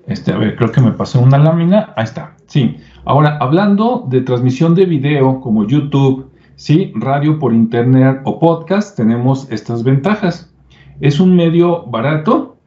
este, 0.07 0.31
a 0.31 0.37
ver, 0.37 0.55
creo 0.55 0.71
que 0.71 0.81
me 0.81 0.91
pasó 0.91 1.21
una 1.21 1.37
lámina. 1.37 1.93
Ahí 1.95 2.03
está, 2.03 2.35
sí. 2.47 2.77
Ahora, 3.05 3.37
hablando 3.39 4.05
de 4.09 4.21
transmisión 4.21 4.75
de 4.75 4.85
video 4.85 5.39
como 5.39 5.65
YouTube, 5.65 6.29
¿sí? 6.55 6.91
radio 6.95 7.39
por 7.39 7.53
internet 7.53 8.21
o 8.25 8.39
podcast, 8.39 8.95
tenemos 8.95 9.49
estas 9.51 9.83
ventajas. 9.83 10.53
Es 10.99 11.19
un 11.19 11.35
medio 11.35 11.83
barato, 11.85 12.57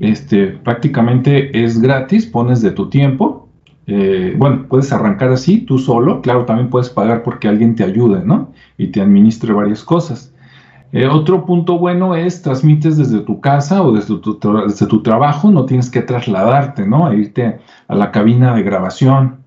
este, 0.00 0.48
prácticamente 0.48 1.62
es 1.62 1.80
gratis, 1.80 2.26
pones 2.26 2.62
de 2.62 2.72
tu 2.72 2.88
tiempo. 2.88 3.48
Eh, 3.86 4.34
bueno, 4.38 4.66
puedes 4.68 4.92
arrancar 4.92 5.30
así, 5.30 5.58
tú 5.58 5.78
solo. 5.78 6.22
Claro, 6.22 6.44
también 6.44 6.70
puedes 6.70 6.90
pagar 6.90 7.22
porque 7.22 7.48
alguien 7.48 7.74
te 7.74 7.84
ayude, 7.84 8.22
¿no? 8.24 8.52
Y 8.78 8.88
te 8.88 9.00
administre 9.00 9.52
varias 9.52 9.84
cosas. 9.84 10.34
Eh, 10.92 11.06
otro 11.06 11.46
punto 11.46 11.78
bueno 11.78 12.16
es 12.16 12.42
transmites 12.42 12.96
desde 12.96 13.20
tu 13.20 13.40
casa 13.40 13.82
o 13.82 13.92
desde 13.92 14.16
tu, 14.86 15.02
trabajo, 15.02 15.50
no 15.50 15.64
tienes 15.64 15.88
que 15.88 16.02
trasladarte, 16.02 16.86
¿no? 16.86 17.12
Irte 17.12 17.60
a 17.86 17.94
la 17.94 18.10
cabina 18.10 18.54
de 18.54 18.62
grabación. 18.62 19.40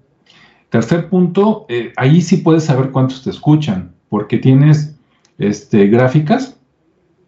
Tercer 0.70 1.10
punto, 1.10 1.66
eh, 1.68 1.92
ahí 1.98 2.22
sí 2.22 2.38
puedes 2.38 2.64
saber 2.64 2.92
cuántos 2.92 3.24
te 3.24 3.30
escuchan, 3.30 3.94
porque 4.10 4.38
tienes 4.38 4.98
este, 5.38 5.88
gráficas 5.88 6.58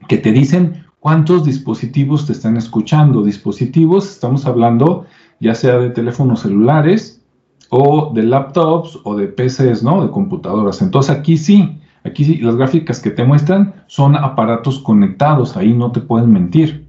que 0.07 0.17
te 0.17 0.31
dicen 0.31 0.86
cuántos 1.00 1.43
dispositivos 1.43 2.25
te 2.25 2.31
están 2.31 2.55
escuchando. 2.55 3.22
Dispositivos, 3.22 4.10
estamos 4.10 4.45
hablando 4.45 5.05
ya 5.39 5.53
sea 5.53 5.77
de 5.77 5.89
teléfonos 5.89 6.41
celulares 6.41 7.22
o 7.69 8.12
de 8.13 8.24
laptops 8.24 9.00
o 9.03 9.15
de 9.15 9.27
PCs, 9.27 9.84
¿no? 9.84 10.03
De 10.03 10.10
computadoras. 10.10 10.81
Entonces 10.81 11.15
aquí 11.15 11.38
sí, 11.38 11.77
Aquí 12.05 12.35
las 12.38 12.55
gráficas 12.55 13.00
que 13.00 13.09
te 13.09 13.24
muestran 13.24 13.74
son 13.88 14.15
aparatos 14.15 14.79
conectados, 14.79 15.57
ahí 15.57 15.74
no 15.74 15.91
te 15.91 16.01
pueden 16.01 16.31
mentir. 16.31 16.88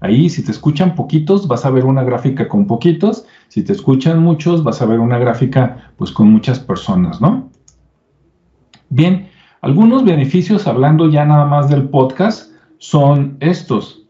Ahí 0.00 0.28
si 0.28 0.44
te 0.44 0.50
escuchan 0.50 0.96
poquitos 0.96 1.46
vas 1.46 1.64
a 1.64 1.70
ver 1.70 1.84
una 1.84 2.02
gráfica 2.02 2.48
con 2.48 2.66
poquitos, 2.66 3.24
si 3.48 3.62
te 3.62 3.72
escuchan 3.72 4.20
muchos 4.22 4.64
vas 4.64 4.82
a 4.82 4.86
ver 4.86 4.98
una 4.98 5.18
gráfica 5.18 5.92
pues 5.96 6.10
con 6.10 6.30
muchas 6.30 6.58
personas, 6.58 7.20
¿no? 7.20 7.50
Bien, 8.90 9.28
algunos 9.60 10.04
beneficios 10.04 10.66
hablando 10.66 11.08
ya 11.08 11.24
nada 11.24 11.44
más 11.44 11.70
del 11.70 11.88
podcast 11.88 12.52
son 12.78 13.36
estos. 13.40 14.06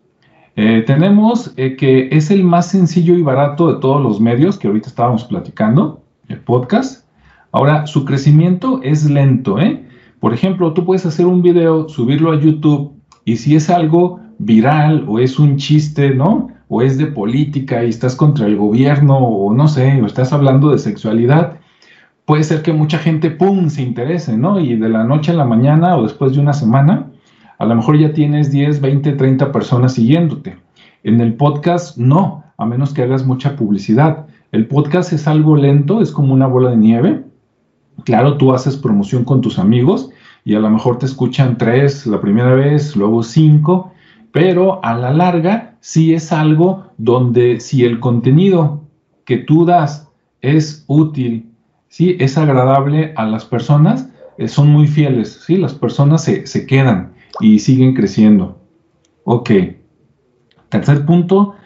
Eh, 0.57 0.83
tenemos 0.87 1.53
eh, 1.57 1.77
que 1.77 2.09
es 2.11 2.31
el 2.31 2.43
más 2.43 2.69
sencillo 2.69 3.15
y 3.15 3.23
barato 3.23 3.73
de 3.73 3.81
todos 3.81 4.03
los 4.03 4.21
medios 4.21 4.59
que 4.59 4.67
ahorita 4.67 4.89
estábamos 4.89 5.25
platicando, 5.25 6.03
el 6.29 6.41
podcast. 6.41 7.07
Ahora, 7.53 7.87
su 7.87 8.05
crecimiento 8.05 8.81
es 8.83 9.09
lento, 9.09 9.59
¿eh? 9.59 9.88
Por 10.21 10.35
ejemplo, 10.35 10.73
tú 10.73 10.85
puedes 10.85 11.07
hacer 11.07 11.27
un 11.27 11.43
video, 11.43 11.89
subirlo 11.89 12.33
a 12.33 12.41
YouTube 12.41 12.93
y 13.25 13.37
si 13.37 13.55
es 13.55 13.71
algo 13.71 14.21
viral 14.39 15.05
o 15.07 15.21
es 15.21 15.39
un 15.39 15.57
chiste, 15.57 16.15
¿no? 16.15 16.49
O 16.69 16.83
es 16.83 16.99
de 16.99 17.07
política 17.07 17.85
y 17.85 17.89
estás 17.89 18.17
contra 18.17 18.47
el 18.47 18.57
gobierno 18.57 19.17
o 19.17 19.55
no 19.55 19.69
sé, 19.69 20.03
o 20.03 20.07
estás 20.07 20.33
hablando 20.33 20.71
de 20.71 20.79
sexualidad, 20.79 21.59
puede 22.25 22.43
ser 22.43 22.63
que 22.63 22.73
mucha 22.73 22.99
gente, 22.99 23.31
¡pum!, 23.31 23.69
se 23.69 23.83
interese, 23.83 24.37
¿no? 24.37 24.59
Y 24.59 24.77
de 24.77 24.89
la 24.89 25.05
noche 25.05 25.31
a 25.31 25.35
la 25.35 25.45
mañana 25.45 25.97
o 25.97 26.03
después 26.03 26.33
de 26.35 26.41
una 26.41 26.53
semana, 26.53 27.11
a 27.59 27.65
lo 27.65 27.75
mejor 27.77 27.97
ya 27.99 28.13
tienes 28.13 28.51
10, 28.51 28.81
20, 28.81 29.13
30 29.13 29.53
personas 29.53 29.95
siguiéndote. 29.95 30.57
En 31.05 31.21
el 31.21 31.35
podcast 31.35 31.97
no, 31.97 32.45
a 32.57 32.67
menos 32.67 32.93
que 32.93 33.03
hagas 33.03 33.25
mucha 33.25 33.55
publicidad. 33.57 34.27
El 34.51 34.67
podcast 34.67 35.13
es 35.13 35.29
algo 35.29 35.57
lento, 35.57 36.01
es 36.01 36.11
como 36.11 36.35
una 36.35 36.47
bola 36.47 36.71
de 36.71 36.77
nieve 36.77 37.25
Claro, 38.09 38.39
tú 38.39 38.55
haces 38.55 38.79
promoción 38.79 39.23
con 39.23 39.43
tus 39.43 39.59
amigos 39.59 40.09
y 40.43 40.55
a 40.55 40.61
lo 40.61 40.71
mejor 40.71 40.97
te 40.97 41.05
escuchan 41.05 41.59
tres 41.59 42.07
la 42.07 42.23
primera 42.23 42.55
vez, 42.55 42.97
luego 42.97 43.23
cinco, 43.23 43.93
pero 44.33 44.83
a 44.83 44.95
la 44.95 45.13
larga 45.13 45.77
sí 45.81 46.15
es 46.15 46.33
algo 46.33 46.87
donde 46.97 47.61
si 47.61 47.85
el 47.85 48.01
contenido 48.01 48.81
que 49.27 49.37
tú 49.37 49.67
das 49.67 50.09
es 50.41 50.87
útil, 50.87 51.51
sí 51.89 52.17
es 52.19 52.39
agradable 52.39 53.13
a 53.15 53.27
las 53.27 53.45
personas, 53.45 54.09
eh, 54.39 54.49
son 54.49 54.71
muy 54.71 54.87
fieles, 54.87 55.43
sí, 55.45 55.59
las 55.59 55.75
personas 55.75 56.25
se, 56.25 56.47
se 56.47 56.65
quedan 56.65 57.13
y 57.41 57.59
siguen 57.59 57.93
creciendo. 57.93 58.59
Ok. 59.25 59.51
Tercer 60.71 61.05
punto, 61.05 61.57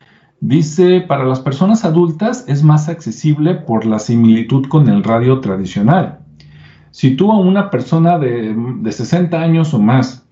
dice, 0.40 1.02
para 1.02 1.22
las 1.22 1.38
personas 1.38 1.84
adultas 1.84 2.44
es 2.48 2.64
más 2.64 2.88
accesible 2.88 3.54
por 3.54 3.86
la 3.86 4.00
similitud 4.00 4.66
con 4.66 4.88
el 4.88 5.04
radio 5.04 5.38
tradicional. 5.38 6.18
Si 6.92 7.16
tú 7.16 7.32
a 7.32 7.40
una 7.40 7.70
persona 7.70 8.18
de, 8.18 8.54
60 8.88 9.40
años 9.40 9.74
o 9.74 9.80
más, 9.80 10.28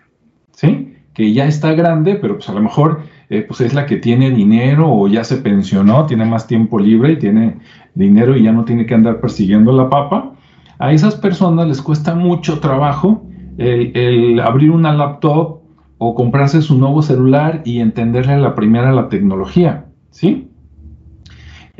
¿sí? 0.52 0.94
Que 1.12 1.32
ya 1.32 1.46
está 1.46 1.72
grande, 1.72 2.14
pero 2.14 2.36
pues 2.36 2.48
a 2.48 2.52
lo 2.52 2.60
mejor 2.60 3.02
eh, 3.30 3.44
pues 3.46 3.60
es 3.62 3.74
la 3.74 3.86
que 3.86 3.96
tiene 3.96 4.30
dinero 4.30 4.88
o 4.88 5.08
ya 5.08 5.24
se 5.24 5.38
pensionó, 5.38 6.06
tiene 6.06 6.26
más 6.26 6.46
tiempo 6.46 6.78
libre 6.78 7.14
y 7.14 7.18
tiene 7.18 7.56
dinero 7.94 8.36
y 8.36 8.44
ya 8.44 8.52
no 8.52 8.64
tiene 8.64 8.86
que 8.86 8.94
andar 8.94 9.20
persiguiendo 9.20 9.72
la 9.72 9.90
papa, 9.90 10.34
a 10.78 10.92
esas 10.92 11.16
personas 11.16 11.66
les 11.66 11.82
cuesta 11.82 12.14
mucho 12.14 12.60
trabajo 12.60 13.26
el, 13.58 14.40
abrir 14.40 14.70
una 14.70 14.92
laptop 14.92 15.60
o 15.98 16.14
comprarse 16.14 16.62
su 16.62 16.78
nuevo 16.78 17.02
celular 17.02 17.62
y 17.64 17.80
entenderle 17.80 18.34
a 18.34 18.38
la 18.38 18.54
primera 18.54 18.92
la 18.92 19.08
tecnología, 19.08 19.86
¿sí? 20.10 20.49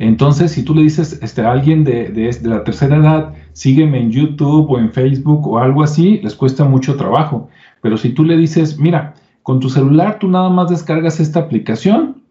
Entonces, 0.01 0.53
si 0.53 0.63
tú 0.63 0.75
le 0.75 0.83
dices 0.83 1.21
este, 1.23 1.43
a 1.43 1.53
alguien 1.53 1.85
de, 1.85 2.09
de, 2.09 2.35
la 2.49 2.65
tercera 2.65 2.97
edad, 2.97 3.35
sígueme 3.53 4.01
en 4.01 4.11
YouTube 4.11 4.71
o 4.71 4.79
en 4.79 4.91
Facebook 4.91 5.47
o 5.47 5.59
algo 5.59 5.83
así, 5.83 6.21
les 6.23 6.35
cuesta 6.35 6.65
mucho 6.65 6.97
trabajo. 6.97 7.51
Pero 7.83 7.99
si 7.99 8.09
tú 8.09 8.25
le 8.25 8.39
dices, 8.39 8.79
mira, 8.79 9.13
con 9.43 9.61
tu 9.61 9.69
celular 9.69 10.19
tú 10.19 10.29
nada 10.29 10.49
más 10.49 10.71
descargas 10.71 11.21
esta 11.21 11.41
aplicación 11.41 12.23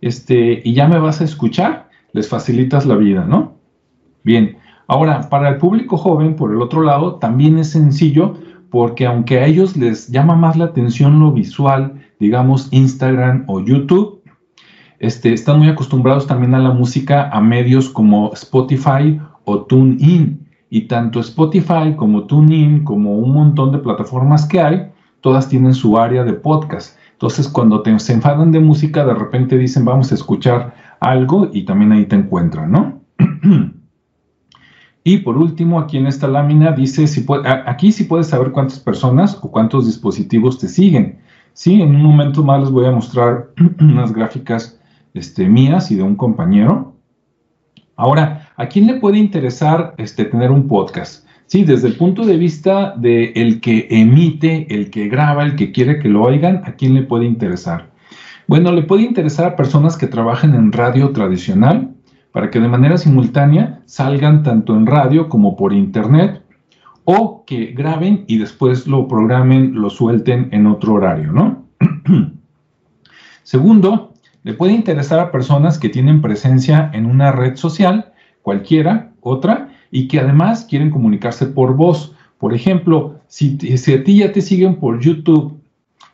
este, 0.00 0.62
y 0.64 0.72
ya 0.72 0.86
me 0.86 1.00
vas 1.00 1.20
a 1.20 1.24
escuchar, 1.24 1.88
les 2.12 2.28
facilitas 2.28 2.86
la 2.86 2.94
vida, 2.94 3.24
¿no? 3.24 3.54
Bien, 4.22 4.58
ahora, 4.86 5.28
para 5.28 5.48
el 5.48 5.56
público 5.56 5.96
joven, 5.96 6.36
por 6.36 6.52
el 6.52 6.62
otro 6.62 6.82
lado, 6.82 7.16
también 7.16 7.58
es 7.58 7.70
sencillo 7.70 8.34
porque 8.70 9.04
aunque 9.04 9.40
a 9.40 9.46
ellos 9.46 9.76
les 9.76 10.12
llama 10.12 10.36
más 10.36 10.56
la 10.56 10.66
atención 10.66 11.18
lo 11.18 11.32
visual, 11.32 12.00
digamos 12.20 12.68
Instagram 12.70 13.46
o 13.48 13.58
YouTube, 13.58 14.15
este, 14.98 15.32
están 15.32 15.58
muy 15.58 15.68
acostumbrados 15.68 16.26
también 16.26 16.54
a 16.54 16.58
la 16.58 16.70
música 16.70 17.28
a 17.30 17.40
medios 17.40 17.90
como 17.90 18.32
Spotify 18.32 19.20
o 19.44 19.62
TuneIn 19.62 20.46
y 20.70 20.82
tanto 20.82 21.20
Spotify 21.20 21.94
como 21.96 22.24
TuneIn, 22.24 22.84
como 22.84 23.16
un 23.16 23.32
montón 23.32 23.72
de 23.72 23.78
plataformas 23.78 24.46
que 24.46 24.60
hay, 24.60 24.90
todas 25.20 25.48
tienen 25.48 25.74
su 25.74 25.98
área 25.98 26.24
de 26.24 26.32
podcast. 26.32 26.98
Entonces, 27.12 27.48
cuando 27.48 27.82
te, 27.82 27.98
se 27.98 28.12
enfadan 28.12 28.52
de 28.52 28.60
música, 28.60 29.04
de 29.04 29.14
repente 29.14 29.56
dicen, 29.56 29.84
vamos 29.84 30.12
a 30.12 30.14
escuchar 30.14 30.74
algo 31.00 31.50
y 31.52 31.64
también 31.64 31.92
ahí 31.92 32.06
te 32.06 32.16
encuentran, 32.16 32.70
¿no? 32.72 33.00
y 35.04 35.18
por 35.18 35.38
último, 35.38 35.78
aquí 35.80 35.96
en 35.96 36.06
esta 36.06 36.28
lámina 36.28 36.72
dice, 36.72 37.06
si 37.06 37.24
aquí 37.44 37.92
sí 37.92 38.04
puedes 38.04 38.26
saber 38.26 38.52
cuántas 38.52 38.80
personas 38.80 39.38
o 39.40 39.50
cuántos 39.50 39.86
dispositivos 39.86 40.58
te 40.58 40.68
siguen. 40.68 41.20
Sí, 41.54 41.80
en 41.80 41.94
un 41.96 42.02
momento 42.02 42.44
más 42.44 42.60
les 42.60 42.70
voy 42.70 42.84
a 42.84 42.90
mostrar 42.90 43.50
unas 43.80 44.12
gráficas 44.12 44.75
este, 45.16 45.48
mías 45.48 45.90
y 45.90 45.96
de 45.96 46.02
un 46.02 46.16
compañero. 46.16 46.94
Ahora, 47.96 48.52
¿a 48.56 48.66
quién 48.66 48.86
le 48.86 48.94
puede 48.94 49.18
interesar 49.18 49.94
este, 49.96 50.24
tener 50.26 50.50
un 50.50 50.68
podcast? 50.68 51.26
Sí, 51.46 51.64
desde 51.64 51.88
el 51.88 51.96
punto 51.96 52.24
de 52.26 52.36
vista 52.36 52.94
del 52.96 53.32
el 53.36 53.60
que 53.60 53.86
emite, 53.90 54.66
el 54.74 54.90
que 54.90 55.08
graba, 55.08 55.44
el 55.44 55.54
que 55.54 55.72
quiere 55.72 55.98
que 56.00 56.08
lo 56.08 56.24
oigan, 56.24 56.62
¿a 56.64 56.72
quién 56.72 56.94
le 56.94 57.02
puede 57.02 57.24
interesar? 57.24 57.90
Bueno, 58.48 58.72
le 58.72 58.82
puede 58.82 59.02
interesar 59.02 59.46
a 59.46 59.56
personas 59.56 59.96
que 59.96 60.06
trabajen 60.06 60.54
en 60.54 60.72
radio 60.72 61.10
tradicional 61.10 61.94
para 62.32 62.50
que 62.50 62.60
de 62.60 62.68
manera 62.68 62.98
simultánea 62.98 63.80
salgan 63.86 64.42
tanto 64.42 64.76
en 64.76 64.86
radio 64.86 65.28
como 65.28 65.56
por 65.56 65.72
internet 65.72 66.42
o 67.04 67.44
que 67.46 67.66
graben 67.66 68.24
y 68.26 68.38
después 68.38 68.86
lo 68.86 69.08
programen, 69.08 69.80
lo 69.80 69.88
suelten 69.88 70.48
en 70.52 70.66
otro 70.66 70.94
horario, 70.94 71.32
¿no? 71.32 71.64
Segundo, 73.42 74.05
le 74.46 74.54
puede 74.54 74.74
interesar 74.74 75.18
a 75.18 75.32
personas 75.32 75.76
que 75.76 75.88
tienen 75.88 76.22
presencia 76.22 76.88
en 76.94 77.06
una 77.06 77.32
red 77.32 77.56
social, 77.56 78.12
cualquiera, 78.42 79.10
otra, 79.20 79.70
y 79.90 80.06
que 80.06 80.20
además 80.20 80.64
quieren 80.70 80.90
comunicarse 80.90 81.46
por 81.46 81.74
voz. 81.74 82.14
Por 82.38 82.54
ejemplo, 82.54 83.18
si, 83.26 83.58
a 83.92 84.04
ti 84.04 84.18
ya 84.18 84.30
te 84.30 84.40
siguen 84.40 84.76
por 84.76 85.00
YouTube 85.00 85.60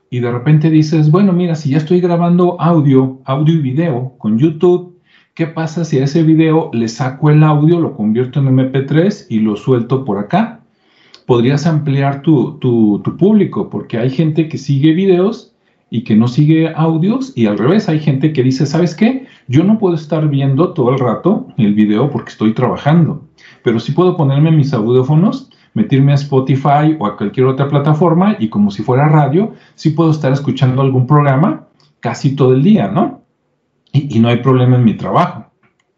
y 0.08 0.20
de 0.20 0.32
repente 0.32 0.70
dices, 0.70 1.10
bueno, 1.10 1.34
mira, 1.34 1.54
si 1.54 1.72
ya 1.72 1.76
estoy 1.76 2.00
grabando 2.00 2.58
audio, 2.58 3.20
audio 3.26 3.54
y 3.54 3.58
video 3.58 4.14
con 4.16 4.38
YouTube, 4.38 4.98
¿qué 5.34 5.46
pasa 5.46 5.84
si 5.84 5.98
a 5.98 6.04
ese 6.04 6.22
video 6.22 6.70
le 6.72 6.88
saco 6.88 7.28
el 7.28 7.44
audio, 7.44 7.80
lo 7.80 7.94
convierto 7.94 8.40
en 8.40 8.46
MP3 8.46 9.26
y 9.28 9.40
lo 9.40 9.56
suelto 9.56 10.06
por 10.06 10.16
acá? 10.16 10.60
Podrías 11.26 11.66
ampliar 11.66 12.22
tu, 12.22 12.56
tu, 12.60 13.02
tu 13.04 13.14
público 13.18 13.68
porque 13.68 13.98
hay 13.98 14.08
gente 14.08 14.48
que 14.48 14.56
sigue 14.56 14.94
videos 14.94 15.51
y 15.92 16.02
que 16.02 16.16
no 16.16 16.26
sigue 16.26 16.72
audios 16.74 17.32
y 17.36 17.46
al 17.46 17.58
revés, 17.58 17.88
hay 17.88 18.00
gente 18.00 18.32
que 18.32 18.42
dice, 18.42 18.66
¿sabes 18.66 18.96
qué? 18.96 19.26
Yo 19.46 19.62
no 19.62 19.78
puedo 19.78 19.94
estar 19.94 20.28
viendo 20.28 20.72
todo 20.72 20.90
el 20.90 20.98
rato 20.98 21.46
el 21.58 21.74
video 21.74 22.10
porque 22.10 22.30
estoy 22.30 22.52
trabajando 22.54 23.22
pero 23.62 23.80
sí 23.80 23.92
puedo 23.92 24.16
ponerme 24.16 24.50
mis 24.50 24.72
audífonos, 24.72 25.50
meterme 25.74 26.12
a 26.12 26.16
Spotify 26.16 26.96
o 26.98 27.06
a 27.06 27.16
cualquier 27.16 27.46
otra 27.46 27.68
plataforma 27.68 28.36
y 28.38 28.48
como 28.48 28.70
si 28.70 28.82
fuera 28.82 29.08
radio, 29.08 29.54
sí 29.74 29.90
puedo 29.90 30.10
estar 30.10 30.32
escuchando 30.32 30.82
algún 30.82 31.06
programa 31.06 31.66
casi 32.00 32.34
todo 32.34 32.52
el 32.52 32.62
día, 32.62 32.88
¿no? 32.88 33.22
Y, 33.92 34.18
no 34.20 34.28
hay 34.28 34.38
problema 34.38 34.76
en 34.76 34.84
mi 34.84 34.94
trabajo. 34.94 35.46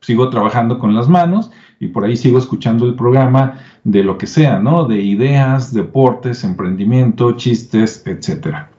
Sigo 0.00 0.28
trabajando 0.28 0.78
con 0.78 0.94
las 0.94 1.08
manos 1.08 1.50
y 1.78 1.88
por 1.88 2.04
ahí 2.04 2.16
sigo 2.16 2.38
escuchando 2.38 2.86
el 2.86 2.94
programa 2.94 3.58
de 3.84 4.02
lo 4.02 4.18
que 4.18 4.26
sea, 4.26 4.58
¿no? 4.58 4.84
De 4.84 5.00
ideas, 5.00 5.72
deportes, 5.72 6.44
emprendimiento, 6.44 7.32
chistes, 7.36 8.02
etcétera. 8.04 8.73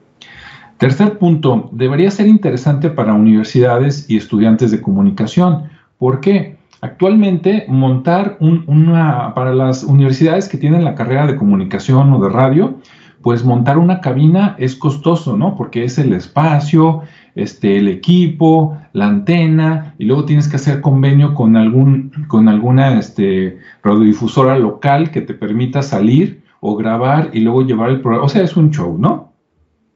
Tercer 0.78 1.18
punto, 1.18 1.70
debería 1.72 2.10
ser 2.10 2.26
interesante 2.26 2.90
para 2.90 3.14
universidades 3.14 4.10
y 4.10 4.18
estudiantes 4.18 4.70
de 4.70 4.82
comunicación. 4.82 5.70
¿Por 5.98 6.20
qué? 6.20 6.56
Actualmente, 6.82 7.64
montar 7.68 8.36
una, 8.40 9.32
para 9.34 9.54
las 9.54 9.82
universidades 9.82 10.48
que 10.48 10.58
tienen 10.58 10.84
la 10.84 10.94
carrera 10.94 11.26
de 11.26 11.36
comunicación 11.36 12.12
o 12.12 12.20
de 12.20 12.28
radio, 12.28 12.78
pues 13.22 13.44
montar 13.44 13.78
una 13.78 14.00
cabina 14.00 14.54
es 14.58 14.76
costoso, 14.76 15.36
¿no? 15.36 15.56
Porque 15.56 15.84
es 15.84 15.98
el 15.98 16.12
espacio, 16.12 17.02
este, 17.34 17.78
el 17.78 17.88
equipo, 17.88 18.76
la 18.92 19.06
antena, 19.06 19.94
y 19.98 20.04
luego 20.04 20.26
tienes 20.26 20.46
que 20.46 20.56
hacer 20.56 20.82
convenio 20.82 21.34
con, 21.34 21.56
algún, 21.56 22.12
con 22.28 22.48
alguna 22.48 22.98
este, 22.98 23.58
radiodifusora 23.82 24.58
local 24.58 25.10
que 25.10 25.22
te 25.22 25.32
permita 25.32 25.82
salir 25.82 26.42
o 26.60 26.76
grabar 26.76 27.30
y 27.32 27.40
luego 27.40 27.62
llevar 27.62 27.88
el 27.90 28.00
programa. 28.02 28.26
O 28.26 28.28
sea, 28.28 28.42
es 28.42 28.56
un 28.56 28.70
show, 28.70 28.96
¿no? 28.98 29.25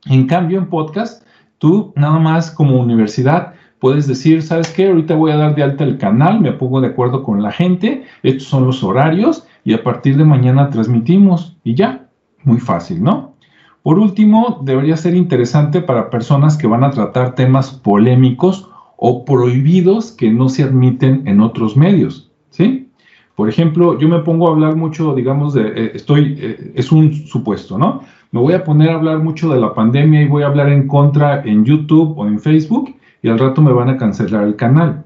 En 0.07 0.27
cambio, 0.27 0.59
en 0.59 0.69
podcast, 0.69 1.25
tú 1.59 1.93
nada 1.97 2.19
más 2.19 2.51
como 2.51 2.81
universidad 2.81 3.55
puedes 3.81 4.07
decir, 4.07 4.43
¿sabes 4.43 4.71
qué? 4.71 4.89
Ahorita 4.89 5.15
voy 5.15 5.33
a 5.33 5.37
dar 5.37 5.55
de 5.55 5.63
alta 5.63 5.85
el 5.85 5.99
canal, 5.99 6.41
me 6.41 6.53
pongo 6.53 6.81
de 6.81 6.89
acuerdo 6.89 7.23
con 7.23 7.43
la 7.43 7.51
gente, 7.51 8.05
estos 8.23 8.47
son 8.47 8.67
los 8.67 8.85
horarios 8.85 9.47
y 9.65 9.73
a 9.73 9.83
partir 9.83 10.17
de 10.17 10.25
mañana 10.25 10.71
transmitimos 10.71 11.57
y 11.65 11.75
ya, 11.75 12.07
muy 12.45 12.61
fácil, 12.61 13.03
¿no? 13.03 13.35
Por 13.83 13.99
último, 13.99 14.61
debería 14.63 14.97
ser 14.97 15.15
interesante 15.15 15.81
para 15.81 16.11
personas 16.11 16.59
que 16.59 16.67
van 16.67 16.85
a 16.85 16.91
tratar 16.91 17.35
temas 17.35 17.71
polémicos 17.71 18.69
o 18.99 19.25
prohibidos 19.25 20.13
que 20.13 20.31
no 20.31 20.51
se 20.51 20.63
admiten 20.63 21.23
en 21.27 21.41
otros 21.41 21.77
medios, 21.77 22.31
¿sí? 22.51 22.91
Por 23.35 23.49
ejemplo, 23.49 23.99
yo 23.99 24.07
me 24.07 24.19
pongo 24.19 24.49
a 24.49 24.53
hablar 24.53 24.77
mucho, 24.77 25.15
digamos, 25.15 25.55
de, 25.55 25.63
eh, 25.69 25.93
estoy, 25.95 26.37
eh, 26.39 26.73
es 26.75 26.93
un 26.93 27.15
supuesto, 27.27 27.79
¿no? 27.79 28.03
Me 28.33 28.41
voy 28.41 28.55
a 28.55 28.63
poner 28.63 28.91
a 28.91 28.95
hablar 28.95 29.19
mucho 29.19 29.53
de 29.53 29.61
la 29.61 29.75
pandemia 29.75 30.23
y 30.23 30.29
voy 30.29 30.45
a 30.45 30.47
hablar 30.47 30.69
en 30.69 30.87
contra 30.87 31.43
en 31.43 31.65
YouTube 31.65 32.17
o 32.17 32.27
en 32.27 32.39
Facebook 32.39 32.95
y 33.23 33.29
al 33.29 33.39
rato 33.39 33.61
me 33.61 33.73
van 33.73 33.89
a 33.89 33.97
cancelar 33.97 34.45
el 34.45 34.57
canal. 34.57 35.05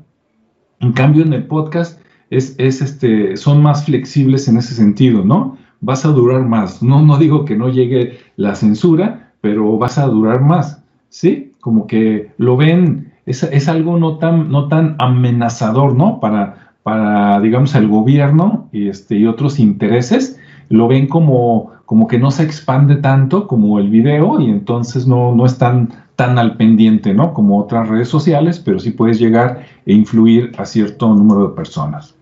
En 0.81 0.93
cambio, 0.93 1.25
en 1.25 1.33
el 1.33 1.45
podcast 1.45 2.01
es, 2.31 2.55
este, 2.59 3.37
son 3.37 3.63
más 3.63 3.87
flexibles 3.87 4.49
en 4.49 4.59
ese 4.59 4.75
sentido, 4.75 5.25
¿no? 5.25 5.57
Vas 5.81 6.05
a 6.05 6.09
durar 6.09 6.43
más. 6.43 6.83
No, 6.83 7.03
no 7.03 7.17
digo 7.17 7.45
que 7.45 7.57
no 7.57 7.69
llegue 7.71 8.19
la 8.37 8.55
censura, 8.55 9.33
pero 9.41 9.79
vas 9.79 9.99
a 9.99 10.07
durar 10.07 10.41
más, 10.41 10.83
¿sí? 11.09 11.53
Como 11.61 11.87
que 11.87 12.31
lo 12.37 12.57
ven, 12.57 13.13
es, 13.27 13.43
es 13.43 13.69
algo 13.69 13.99
no 13.99 14.19
tan, 14.19 14.51
no 14.51 14.69
tan 14.69 14.97
amenazador, 14.99 15.95
¿no? 15.95 16.21
Para, 16.21 16.73
para, 16.83 17.41
digamos, 17.41 17.75
el 17.75 17.89
gobierno 17.89 18.69
este, 18.73 19.17
y 19.17 19.27
otros 19.27 19.59
intereses, 19.59 20.39
lo 20.69 20.89
ven 20.89 21.07
como, 21.07 21.73
como 21.87 22.07
que 22.07 22.19
no 22.19 22.31
se 22.31 22.43
expande 22.43 22.97
tanto 22.97 23.47
como 23.47 23.79
el 23.79 23.89
video 23.89 24.41
y 24.41 24.51
entonces 24.51 25.07
no, 25.07 25.35
no 25.35 25.47
es 25.47 25.59
tan 25.59 26.05
tan 26.17 26.39
al 26.39 26.57
pendiente, 26.57 27.13
¿no? 27.13 27.35
Como 27.35 27.59
otras 27.59 27.89
redes 27.89 28.09
sociales, 28.09 28.61
pero 28.65 28.79
sí 28.79 28.91
puedes 28.91 29.19
llegar 29.19 29.67
e 29.85 29.93
influir 29.93 30.53
a 30.59 30.65
cierto 30.65 31.13
número 31.13 31.49
de 31.49 31.55
personas. 31.55 32.15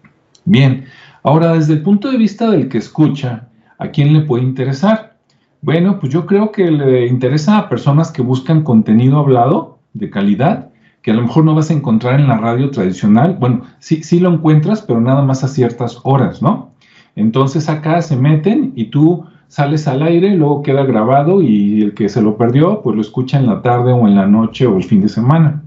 Bien, 0.44 0.86
ahora 1.22 1.52
desde 1.52 1.74
el 1.74 1.82
punto 1.82 2.10
de 2.10 2.16
vista 2.16 2.50
del 2.50 2.68
que 2.68 2.78
escucha, 2.78 3.48
¿a 3.78 3.88
quién 3.88 4.12
le 4.12 4.22
puede 4.22 4.44
interesar? 4.44 5.16
Bueno, 5.60 6.00
pues 6.00 6.12
yo 6.12 6.26
creo 6.26 6.50
que 6.50 6.70
le 6.70 7.06
interesa 7.06 7.58
a 7.58 7.68
personas 7.68 8.10
que 8.10 8.22
buscan 8.22 8.64
contenido 8.64 9.18
hablado 9.18 9.78
de 9.92 10.10
calidad, 10.10 10.70
que 11.02 11.10
a 11.10 11.14
lo 11.14 11.22
mejor 11.22 11.44
no 11.44 11.54
vas 11.54 11.70
a 11.70 11.74
encontrar 11.74 12.18
en 12.18 12.28
la 12.28 12.38
radio 12.38 12.70
tradicional. 12.70 13.36
Bueno, 13.38 13.62
sí, 13.78 14.02
sí 14.02 14.20
lo 14.20 14.32
encuentras, 14.32 14.82
pero 14.82 15.00
nada 15.00 15.22
más 15.22 15.44
a 15.44 15.48
ciertas 15.48 16.00
horas, 16.04 16.40
¿no? 16.40 16.70
Entonces 17.14 17.68
acá 17.68 18.00
se 18.00 18.16
meten 18.16 18.72
y 18.74 18.86
tú 18.86 19.26
sales 19.52 19.86
al 19.86 20.02
aire, 20.02 20.34
luego 20.34 20.62
queda 20.62 20.82
grabado 20.82 21.42
y 21.42 21.82
el 21.82 21.92
que 21.92 22.08
se 22.08 22.22
lo 22.22 22.38
perdió, 22.38 22.80
pues 22.80 22.96
lo 22.96 23.02
escucha 23.02 23.38
en 23.38 23.46
la 23.46 23.60
tarde 23.60 23.92
o 23.92 24.08
en 24.08 24.14
la 24.14 24.26
noche 24.26 24.66
o 24.66 24.78
el 24.78 24.82
fin 24.82 25.02
de 25.02 25.10
semana. 25.10 25.62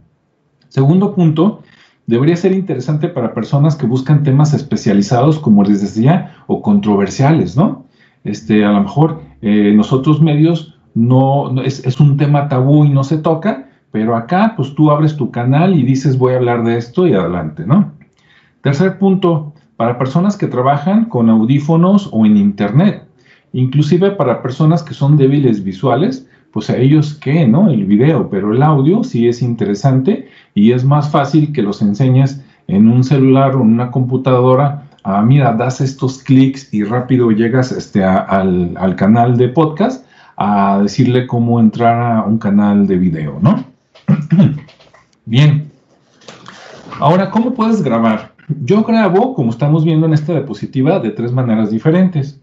Segundo 0.69 1.13
punto, 1.13 1.61
debería 2.07 2.35
ser 2.35 2.53
interesante 2.53 3.09
para 3.09 3.35
personas 3.35 3.75
que 3.75 3.85
buscan 3.85 4.23
temas 4.23 4.55
especializados, 4.55 5.37
como 5.37 5.63
les 5.63 5.83
decía, 5.83 6.33
o 6.47 6.63
controversiales, 6.63 7.55
¿no? 7.55 7.85
Este, 8.23 8.65
a 8.65 8.71
lo 8.71 8.81
mejor 8.81 9.21
eh, 9.43 9.71
nosotros 9.75 10.19
medios 10.19 10.79
no, 10.95 11.61
es, 11.61 11.85
es, 11.85 11.99
un 11.99 12.17
tema 12.17 12.49
tabú 12.49 12.85
y 12.85 12.89
no 12.89 13.03
se 13.03 13.19
toca, 13.19 13.69
pero 13.91 14.15
acá 14.15 14.55
pues 14.57 14.73
tú 14.73 14.89
abres 14.89 15.15
tu 15.15 15.29
canal 15.29 15.75
y 15.75 15.83
dices 15.83 16.17
voy 16.17 16.33
a 16.33 16.37
hablar 16.37 16.63
de 16.63 16.77
esto 16.77 17.05
y 17.05 17.13
adelante, 17.13 17.67
¿no? 17.67 17.91
Tercer 18.63 18.97
punto, 18.97 19.53
para 19.77 19.99
personas 19.99 20.37
que 20.37 20.47
trabajan 20.47 21.05
con 21.05 21.29
audífonos 21.29 22.09
o 22.11 22.25
en 22.25 22.35
internet. 22.37 23.04
Inclusive 23.55 24.11
para 24.11 24.41
personas 24.41 24.83
que 24.83 24.93
son 24.93 25.15
débiles 25.15 25.63
visuales, 25.63 26.27
pues 26.51 26.69
a 26.69 26.75
ellos 26.75 27.13
qué, 27.13 27.47
¿no? 27.47 27.69
El 27.69 27.85
video, 27.85 28.29
pero 28.29 28.51
el 28.51 28.61
audio 28.61 29.01
sí 29.05 29.29
es 29.29 29.41
interesante 29.41 30.27
y 30.53 30.73
es 30.73 30.83
más 30.83 31.09
fácil 31.09 31.53
que 31.53 31.61
los 31.61 31.81
enseñes 31.81 32.43
en 32.67 32.89
un 32.89 33.05
celular 33.05 33.55
o 33.55 33.61
en 33.61 33.69
una 33.69 33.91
computadora. 33.91 34.89
Ah, 35.05 35.21
mira, 35.21 35.53
das 35.53 35.79
estos 35.79 36.21
clics 36.21 36.73
y 36.73 36.83
rápido 36.83 37.31
llegas 37.31 37.71
este, 37.71 38.03
al, 38.03 38.73
al 38.75 38.95
canal 38.97 39.37
de 39.37 39.47
podcast 39.47 40.05
a 40.35 40.79
decirle 40.81 41.25
cómo 41.25 41.57
entrar 41.61 42.17
a 42.17 42.23
un 42.23 42.37
canal 42.37 42.85
de 42.87 42.97
video, 42.97 43.39
¿no? 43.41 43.63
Bien. 45.25 45.71
Ahora, 46.99 47.31
¿cómo 47.31 47.53
puedes 47.53 47.81
grabar? 47.81 48.33
Yo 48.65 48.83
grabo, 48.83 49.33
como 49.33 49.51
estamos 49.51 49.85
viendo 49.85 50.07
en 50.07 50.13
esta 50.13 50.33
diapositiva, 50.33 50.99
de 50.99 51.11
tres 51.11 51.31
maneras 51.31 51.71
diferentes. 51.71 52.41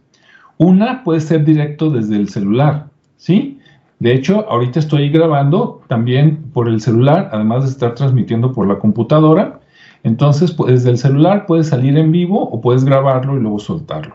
Una 0.62 1.03
puede 1.03 1.18
ser 1.18 1.44
directo 1.44 1.90
desde 1.90 2.14
el 2.14 2.29
celular, 2.29 2.87
¿sí? 3.16 3.59
De 3.98 4.14
hecho, 4.14 4.48
ahorita 4.48 4.79
estoy 4.79 5.09
grabando 5.09 5.83
también 5.88 6.37
por 6.53 6.68
el 6.68 6.81
celular, 6.81 7.31
además 7.33 7.64
de 7.64 7.70
estar 7.70 7.96
transmitiendo 7.96 8.53
por 8.53 8.68
la 8.68 8.79
computadora. 8.79 9.59
Entonces, 10.05 10.53
pues, 10.53 10.72
desde 10.72 10.90
el 10.90 10.98
celular 10.98 11.46
puedes 11.46 11.66
salir 11.66 11.98
en 11.98 12.12
vivo 12.12 12.40
o 12.48 12.61
puedes 12.61 12.85
grabarlo 12.85 13.37
y 13.37 13.40
luego 13.40 13.59
soltarlo. 13.59 14.14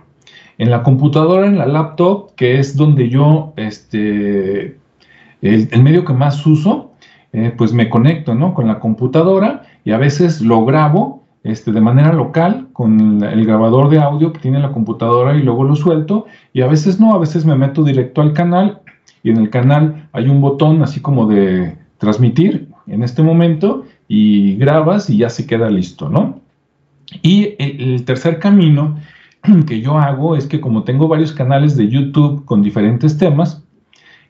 en 0.58 0.72
la 0.72 0.84
computadora, 0.84 1.48
en 1.48 1.58
la 1.58 1.68
laptop, 1.68 2.34
que 2.36 2.60
es 2.60 2.78
donde 2.78 3.10
yo, 3.10 3.52
este, 3.58 4.78
el, 5.42 5.84
medio 5.84 6.06
que 6.06 6.14
más 6.14 6.46
uso, 6.48 6.94
eh, 7.34 7.54
pues 7.58 7.74
me 7.74 7.90
conecto, 7.90 8.36
¿no? 8.36 8.54
Con 8.54 8.68
la 8.68 8.80
computadora 8.80 9.64
y 9.84 9.92
a 9.92 9.98
veces 9.98 10.42
lo 10.42 10.64
grabo 10.64 11.27
este, 11.44 11.72
de 11.72 11.82
manera 11.82 12.14
local 12.14 12.68
con 12.74 13.24
el 13.24 13.46
grabador 13.46 13.90
de 13.90 14.00
audio 14.00 14.34
que 14.34 14.40
tiene 14.40 14.60
la 14.60 14.72
computadora 14.72 15.36
y 15.36 15.44
luego 15.44 15.64
lo 15.64 15.76
suelto 15.76 16.26
y 16.54 16.62
a 16.62 16.68
veces 16.68 17.00
no, 17.00 17.14
a 17.14 17.20
veces 17.20 17.46
me 17.46 17.56
meto 17.56 17.84
directo 17.84 18.22
al 18.22 18.34
canal 18.34 18.82
y 19.24 19.30
en 19.30 19.38
el 19.38 19.50
canal 19.50 20.10
hay 20.14 20.30
un 20.30 20.42
botón 20.42 20.82
así 20.84 21.00
como 21.00 21.28
de 21.28 21.78
transmitir 21.98 22.70
en 22.88 23.04
este 23.04 23.24
momento 23.24 23.86
y 24.08 24.56
grabas 24.56 25.10
y 25.10 25.18
ya 25.18 25.30
se 25.30 25.46
queda 25.46 25.70
listo, 25.70 26.10
¿no? 26.10 26.40
Y 27.22 27.56
el, 27.60 28.04
tercer 28.06 28.40
camino 28.40 28.98
que 29.68 29.82
yo 29.82 29.98
hago 29.98 30.36
es 30.36 30.48
que 30.48 30.60
como 30.60 30.84
tengo 30.84 31.08
varios 31.08 31.32
canales 31.32 31.76
de 31.76 31.88
YouTube 31.88 32.46
con 32.46 32.62
diferentes 32.62 33.18
temas, 33.18 33.64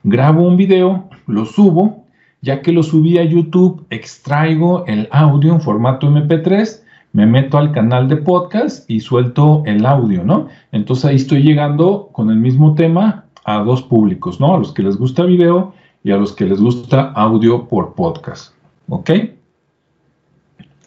grabo 0.04 0.46
un 0.46 0.56
video, 0.56 1.08
lo 1.26 1.44
subo, 1.44 2.04
ya 2.40 2.62
que 2.62 2.72
lo 2.72 2.82
subí 2.82 3.18
a 3.18 3.24
YouTube, 3.24 3.84
extraigo 3.90 4.84
el 4.86 5.08
audio 5.10 5.52
en 5.52 5.60
formato 5.60 6.08
MP3, 6.08 6.82
me 7.12 7.26
meto 7.26 7.58
al 7.58 7.72
canal 7.72 8.08
de 8.08 8.16
podcast 8.16 8.88
y 8.90 9.00
suelto 9.00 9.62
el 9.66 9.84
audio, 9.86 10.24
¿no? 10.24 10.48
Entonces 10.72 11.04
ahí 11.04 11.16
estoy 11.16 11.42
llegando 11.42 12.10
con 12.12 12.30
el 12.30 12.36
mismo 12.36 12.74
tema 12.74 13.24
a 13.44 13.58
dos 13.58 13.82
públicos, 13.82 14.40
¿no? 14.40 14.54
A 14.54 14.58
los 14.58 14.72
que 14.72 14.82
les 14.82 14.96
gusta 14.96 15.24
video 15.24 15.74
y 16.04 16.10
a 16.10 16.16
los 16.16 16.32
que 16.32 16.44
les 16.44 16.60
gusta 16.60 17.12
audio 17.12 17.66
por 17.66 17.94
podcast, 17.94 18.54
¿ok? 18.88 19.10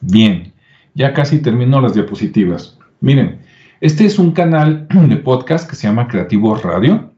Bien, 0.01 0.53
ya 0.93 1.13
casi 1.13 1.41
termino 1.41 1.81
las 1.81 1.93
diapositivas. 1.93 2.77
Miren, 3.01 3.41
este 3.81 4.05
es 4.05 4.19
un 4.19 4.31
canal 4.31 4.87
de 5.09 5.17
podcast 5.17 5.69
que 5.69 5.75
se 5.75 5.87
llama 5.87 6.07
Creativos 6.07 6.63
Radio, 6.63 7.11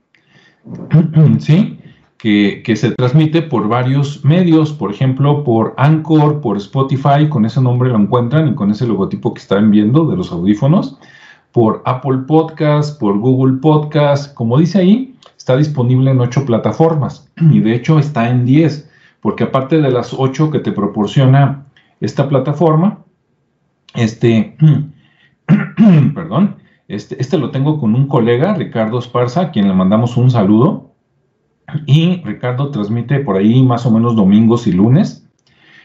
¿sí? 1.40 1.80
Que, 2.24 2.64
se 2.78 2.92
transmite 2.92 3.42
por 3.42 3.68
varios 3.68 4.24
medios, 4.24 4.72
por 4.72 4.92
ejemplo, 4.92 5.44
por 5.44 5.74
Anchor, 5.76 6.40
por 6.40 6.56
Spotify, 6.56 7.28
con 7.28 7.44
ese 7.44 7.60
nombre 7.60 7.90
lo 7.90 7.98
encuentran 7.98 8.48
y 8.48 8.56
con 8.56 8.72
ese 8.72 8.88
logotipo 8.88 9.34
que 9.34 9.42
están 9.42 9.72
viendo 9.72 10.06
de 10.06 10.16
los 10.16 10.32
audífonos, 10.32 10.98
por 11.52 11.82
Apple 11.84 12.20
Podcast, 12.26 12.98
por 12.98 13.20
Google 13.20 13.58
Podcast, 13.58 14.34
como 14.36 14.58
dice 14.58 14.80
ahí, 14.80 15.18
está 15.38 15.58
disponible 15.58 16.12
en 16.12 16.22
ocho 16.22 16.46
plataformas 16.46 17.30
y 17.52 17.60
de 17.60 17.76
hecho 17.76 18.00
está 18.00 18.30
en 18.30 18.46
10, 18.46 18.90
porque 19.20 19.44
aparte 19.44 19.82
de 19.82 19.92
las 19.92 20.14
ocho 20.14 20.50
que 20.50 20.60
te 20.60 20.72
proporciona 20.72 21.66
esta 22.00 22.30
plataforma, 22.30 23.00
este, 23.96 24.56
perdón, 26.16 26.56
este, 26.88 27.22
este 27.22 27.38
lo 27.38 27.52
tengo 27.52 27.82
con 27.82 27.96
un 27.96 28.08
colega, 28.08 28.54
Ricardo 28.54 29.00
Esparza, 29.00 29.42
a 29.42 29.52
quien 29.52 29.68
le 29.68 29.74
mandamos 29.74 30.16
un 30.16 30.32
saludo. 30.32 30.93
Y 31.86 32.22
Ricardo 32.24 32.70
transmite 32.70 33.20
por 33.20 33.38
ahí 33.38 33.64
más 33.64 33.86
o 33.86 33.92
menos 33.92 34.16
domingos 34.16 34.68
y 34.68 34.72
lunes. 34.72 35.28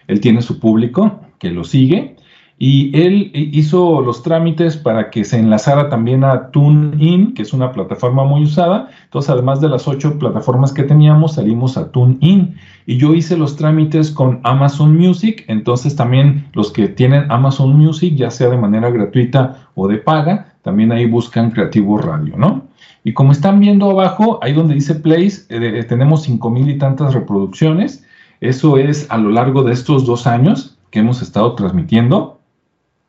Él 0.07 0.21
tiene 0.21 0.43
su 0.43 0.59
público 0.59 1.21
que 1.39 1.51
lo 1.51 1.65
sigue 1.65 2.17
y 2.61 2.91
él 3.01 3.31
hizo 3.35 4.01
los 4.01 4.25
trámites 4.25 4.77
para 4.77 5.11
que 5.11 5.23
se 5.23 5.39
enlazara 5.39 5.89
también 5.89 6.25
a 6.25 6.51
TuneIn, 6.51 7.33
que 7.35 7.43
es 7.43 7.53
una 7.53 7.71
plataforma 7.71 8.25
muy 8.25 8.43
usada. 8.43 8.89
Entonces, 9.05 9.31
además 9.31 9.61
de 9.61 9.69
las 9.69 9.87
ocho 9.87 10.19
plataformas 10.19 10.73
que 10.73 10.83
teníamos, 10.83 11.35
salimos 11.35 11.77
a 11.79 11.93
TuneIn. 11.93 12.57
Y 12.85 12.97
yo 12.97 13.15
hice 13.15 13.37
los 13.37 13.55
trámites 13.55 14.11
con 14.11 14.41
Amazon 14.43 14.97
Music. 14.97 15.45
Entonces, 15.47 15.95
también 15.95 16.49
los 16.53 16.73
que 16.73 16.89
tienen 16.89 17.31
Amazon 17.31 17.79
Music, 17.79 18.17
ya 18.17 18.29
sea 18.29 18.49
de 18.49 18.59
manera 18.59 18.91
gratuita 18.91 19.69
o 19.77 19.87
de 19.87 19.99
paga, 19.99 20.57
también 20.63 20.91
ahí 20.91 21.07
buscan 21.07 21.53
Creativo 21.53 21.97
Radio, 21.99 22.37
¿no? 22.37 22.67
Y 23.05 23.13
como 23.13 23.33
están 23.33 23.61
viendo 23.61 23.91
abajo, 23.91 24.39
ahí 24.43 24.53
donde 24.53 24.75
dice 24.75 24.95
Place, 24.95 25.43
eh, 25.49 25.85
tenemos 25.85 26.23
cinco 26.23 26.51
mil 26.51 26.69
y 26.69 26.79
tantas 26.79 27.15
reproducciones. 27.15 28.05
Eso 28.41 28.77
es 28.77 29.11
a 29.11 29.19
lo 29.19 29.31
largo 29.31 29.63
de 29.63 29.73
estos 29.73 30.05
dos 30.07 30.27
años 30.27 30.79
que 30.91 31.01
hemos 31.01 31.23
estado 31.23 31.55
transmitiendo. 31.55 32.41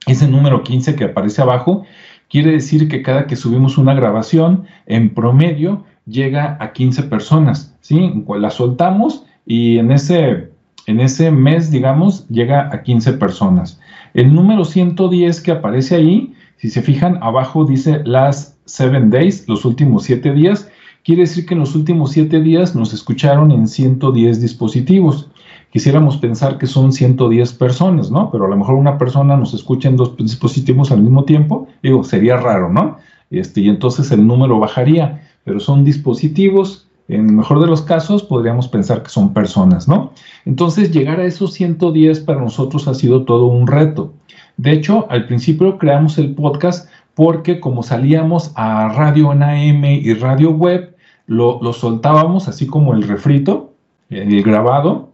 Ese 0.05 0.27
número 0.27 0.63
15 0.63 0.95
que 0.95 1.05
aparece 1.05 1.41
abajo 1.41 1.83
quiere 2.29 2.51
decir 2.51 2.87
que 2.87 3.01
cada 3.01 3.27
que 3.27 3.35
subimos 3.35 3.77
una 3.77 3.93
grabación, 3.93 4.65
en 4.85 5.13
promedio 5.13 5.83
llega 6.05 6.57
a 6.59 6.73
15 6.73 7.03
personas, 7.03 7.75
¿sí? 7.81 8.23
La 8.39 8.49
soltamos 8.49 9.25
y 9.45 9.77
en 9.77 9.91
ese, 9.91 10.49
en 10.85 10.99
ese 10.99 11.31
mes, 11.31 11.71
digamos, 11.71 12.27
llega 12.29 12.69
a 12.71 12.83
15 12.83 13.13
personas. 13.13 13.79
El 14.13 14.33
número 14.33 14.65
110 14.65 15.41
que 15.41 15.51
aparece 15.51 15.95
ahí, 15.95 16.33
si 16.57 16.69
se 16.69 16.81
fijan, 16.81 17.19
abajo 17.21 17.65
dice 17.65 18.01
last 18.05 18.58
seven 18.69 19.09
days, 19.09 19.47
los 19.47 19.65
últimos 19.65 20.03
siete 20.03 20.33
días, 20.33 20.69
quiere 21.03 21.21
decir 21.21 21.45
que 21.45 21.53
en 21.53 21.61
los 21.61 21.75
últimos 21.75 22.11
siete 22.11 22.39
días 22.39 22.75
nos 22.75 22.93
escucharon 22.93 23.51
en 23.51 23.67
110 23.67 24.41
dispositivos 24.41 25.29
quisiéramos 25.71 26.17
pensar 26.17 26.57
que 26.57 26.67
son 26.67 26.91
110 26.91 27.53
personas, 27.53 28.11
¿no? 28.11 28.31
Pero 28.31 28.45
a 28.45 28.49
lo 28.49 28.57
mejor 28.57 28.75
una 28.75 28.97
persona 28.97 29.37
nos 29.37 29.53
escucha 29.53 29.89
en 29.89 29.97
dos 29.97 30.15
dispositivos 30.17 30.91
al 30.91 31.01
mismo 31.01 31.25
tiempo, 31.25 31.67
digo, 31.83 32.03
sería 32.03 32.37
raro, 32.37 32.71
¿no? 32.71 32.97
Este, 33.29 33.61
y 33.61 33.69
entonces 33.69 34.11
el 34.11 34.25
número 34.25 34.59
bajaría, 34.59 35.29
pero 35.43 35.59
son 35.59 35.83
dispositivos, 35.83 36.87
en 37.07 37.27
el 37.27 37.35
mejor 37.35 37.59
de 37.59 37.67
los 37.67 37.81
casos 37.81 38.23
podríamos 38.23 38.67
pensar 38.67 39.01
que 39.01 39.09
son 39.09 39.33
personas, 39.33 39.87
¿no? 39.87 40.13
Entonces 40.45 40.91
llegar 40.91 41.19
a 41.19 41.25
esos 41.25 41.53
110 41.53 42.19
para 42.21 42.39
nosotros 42.39 42.87
ha 42.87 42.93
sido 42.93 43.25
todo 43.25 43.45
un 43.45 43.67
reto. 43.67 44.13
De 44.57 44.71
hecho, 44.71 45.07
al 45.09 45.25
principio 45.25 45.77
creamos 45.77 46.17
el 46.17 46.35
podcast 46.35 46.89
porque 47.19 47.59
como 47.59 47.83
salíamos 47.83 48.53
a 48.55 48.93
radio 48.93 49.33
en 49.33 49.43
AM 49.43 49.83
y 49.83 50.13
radio 50.13 50.51
web, 50.51 50.95
lo, 51.25 51.59
lo 51.61 51.73
soltábamos 51.73 52.47
así 52.47 52.65
como 52.65 52.93
el 52.93 53.03
refrito, 53.03 53.73
el 54.09 54.41
grabado, 54.41 55.11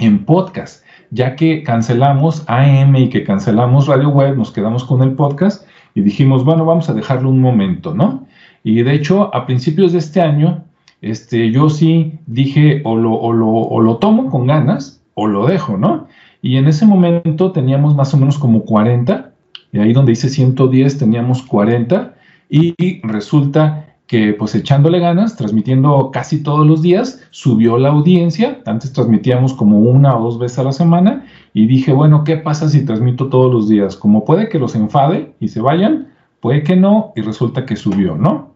en 0.00 0.24
podcast, 0.24 0.84
ya 1.12 1.36
que 1.36 1.62
cancelamos 1.62 2.42
AM 2.48 2.96
y 2.96 3.10
que 3.10 3.22
cancelamos 3.22 3.86
Radio 3.86 4.08
Web, 4.08 4.36
nos 4.36 4.50
quedamos 4.50 4.84
con 4.84 5.02
el 5.02 5.12
podcast 5.12 5.64
y 5.94 6.00
dijimos, 6.00 6.44
bueno, 6.44 6.64
vamos 6.64 6.90
a 6.90 6.94
dejarlo 6.94 7.28
un 7.28 7.40
momento, 7.40 7.94
¿no? 7.94 8.26
Y 8.64 8.82
de 8.82 8.94
hecho, 8.94 9.32
a 9.32 9.46
principios 9.46 9.92
de 9.92 9.98
este 9.98 10.20
año, 10.20 10.64
este, 11.00 11.52
yo 11.52 11.70
sí 11.70 12.18
dije, 12.26 12.82
o 12.84 12.96
lo, 12.96 13.14
o 13.14 13.32
lo, 13.32 13.46
o 13.46 13.80
lo 13.80 13.98
tomo 13.98 14.32
con 14.32 14.48
ganas, 14.48 15.00
o 15.14 15.28
lo 15.28 15.46
dejo, 15.46 15.78
¿no? 15.78 16.08
Y 16.42 16.56
en 16.56 16.66
ese 16.66 16.86
momento 16.86 17.52
teníamos 17.52 17.94
más 17.94 18.12
o 18.14 18.16
menos 18.16 18.36
como 18.36 18.64
40, 18.64 19.30
y 19.72 19.78
ahí 19.78 19.92
donde 19.92 20.12
dice 20.12 20.28
110 20.28 20.98
teníamos 20.98 21.42
40, 21.42 22.14
y 22.48 23.00
resulta 23.06 23.86
que 24.06 24.34
pues 24.34 24.54
echándole 24.54 25.00
ganas, 25.00 25.36
transmitiendo 25.36 26.10
casi 26.12 26.42
todos 26.42 26.66
los 26.66 26.80
días, 26.82 27.20
subió 27.30 27.76
la 27.76 27.88
audiencia, 27.88 28.60
antes 28.64 28.92
transmitíamos 28.92 29.52
como 29.52 29.80
una 29.80 30.16
o 30.16 30.22
dos 30.22 30.38
veces 30.38 30.60
a 30.60 30.64
la 30.64 30.72
semana 30.72 31.26
y 31.52 31.66
dije, 31.66 31.92
bueno, 31.92 32.22
¿qué 32.22 32.36
pasa 32.36 32.68
si 32.68 32.84
transmito 32.84 33.28
todos 33.28 33.52
los 33.52 33.68
días? 33.68 33.96
Como 33.96 34.24
puede 34.24 34.48
que 34.48 34.60
los 34.60 34.76
enfade 34.76 35.34
y 35.40 35.48
se 35.48 35.60
vayan, 35.60 36.08
puede 36.40 36.62
que 36.62 36.76
no 36.76 37.12
y 37.16 37.22
resulta 37.22 37.66
que 37.66 37.74
subió, 37.74 38.16
¿no? 38.16 38.54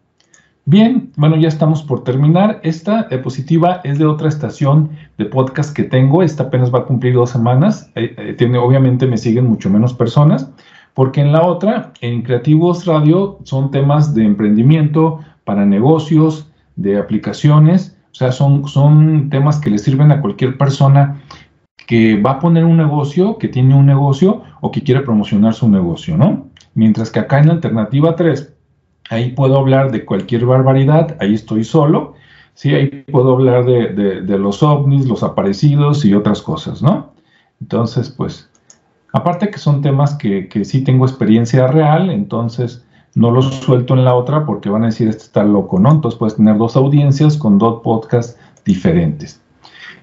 Bien, 0.66 1.10
bueno, 1.16 1.36
ya 1.36 1.48
estamos 1.48 1.82
por 1.82 2.04
terminar. 2.04 2.60
Esta 2.62 3.04
diapositiva 3.04 3.80
es 3.82 3.98
de 3.98 4.04
otra 4.04 4.28
estación 4.28 4.90
de 5.18 5.24
podcast 5.24 5.74
que 5.74 5.82
tengo, 5.82 6.22
esta 6.22 6.44
apenas 6.44 6.72
va 6.72 6.80
a 6.80 6.84
cumplir 6.84 7.14
dos 7.14 7.30
semanas, 7.30 7.90
eh, 7.96 8.14
eh, 8.16 8.34
tiene, 8.34 8.58
obviamente 8.58 9.06
me 9.06 9.16
siguen 9.16 9.46
mucho 9.46 9.68
menos 9.68 9.94
personas, 9.94 10.48
porque 10.94 11.20
en 11.20 11.32
la 11.32 11.42
otra, 11.42 11.92
en 12.00 12.22
Creativos 12.22 12.86
Radio, 12.86 13.38
son 13.44 13.70
temas 13.70 14.14
de 14.14 14.24
emprendimiento, 14.24 15.20
para 15.44 15.64
negocios, 15.64 16.50
de 16.76 16.98
aplicaciones, 16.98 17.96
o 18.12 18.14
sea, 18.14 18.32
son, 18.32 18.66
son 18.68 19.30
temas 19.30 19.58
que 19.58 19.70
le 19.70 19.78
sirven 19.78 20.12
a 20.12 20.20
cualquier 20.20 20.56
persona 20.56 21.22
que 21.86 22.20
va 22.20 22.32
a 22.32 22.38
poner 22.38 22.64
un 22.64 22.76
negocio, 22.76 23.38
que 23.38 23.48
tiene 23.48 23.74
un 23.74 23.86
negocio 23.86 24.42
o 24.60 24.70
que 24.70 24.82
quiere 24.82 25.00
promocionar 25.00 25.54
su 25.54 25.68
negocio, 25.68 26.16
¿no? 26.16 26.46
Mientras 26.74 27.10
que 27.10 27.20
acá 27.20 27.40
en 27.40 27.48
la 27.48 27.54
alternativa 27.54 28.14
3, 28.14 28.54
ahí 29.10 29.32
puedo 29.32 29.58
hablar 29.58 29.90
de 29.90 30.04
cualquier 30.04 30.46
barbaridad, 30.46 31.16
ahí 31.20 31.34
estoy 31.34 31.64
solo, 31.64 32.14
sí, 32.54 32.74
ahí 32.74 33.04
puedo 33.10 33.32
hablar 33.32 33.64
de, 33.64 34.22
de 34.22 34.38
los 34.38 34.62
ovnis, 34.62 35.06
los 35.06 35.22
aparecidos 35.22 36.04
y 36.04 36.14
otras 36.14 36.42
cosas, 36.42 36.82
¿no? 36.82 37.12
Entonces, 37.60 38.08
pues, 38.10 38.48
aparte 39.12 39.50
que 39.50 39.58
son 39.58 39.82
temas 39.82 40.14
que, 40.14 40.48
que 40.48 40.64
sí 40.64 40.82
tengo 40.82 41.06
experiencia 41.06 41.66
real, 41.66 42.10
entonces 42.10 42.84
no 43.14 43.30
los 43.30 43.46
suelto 43.56 43.94
en 43.94 44.04
la 44.04 44.14
otra 44.14 44.46
porque 44.46 44.70
van 44.70 44.84
a 44.84 44.86
decir, 44.86 45.08
este 45.08 45.24
está 45.24 45.44
loco, 45.44 45.78
¿no? 45.78 45.90
Entonces 45.90 46.18
puedes 46.18 46.36
tener 46.36 46.56
dos 46.56 46.76
audiencias 46.76 47.36
con 47.36 47.58
dos 47.58 47.80
podcasts 47.82 48.38
diferentes. 48.64 49.40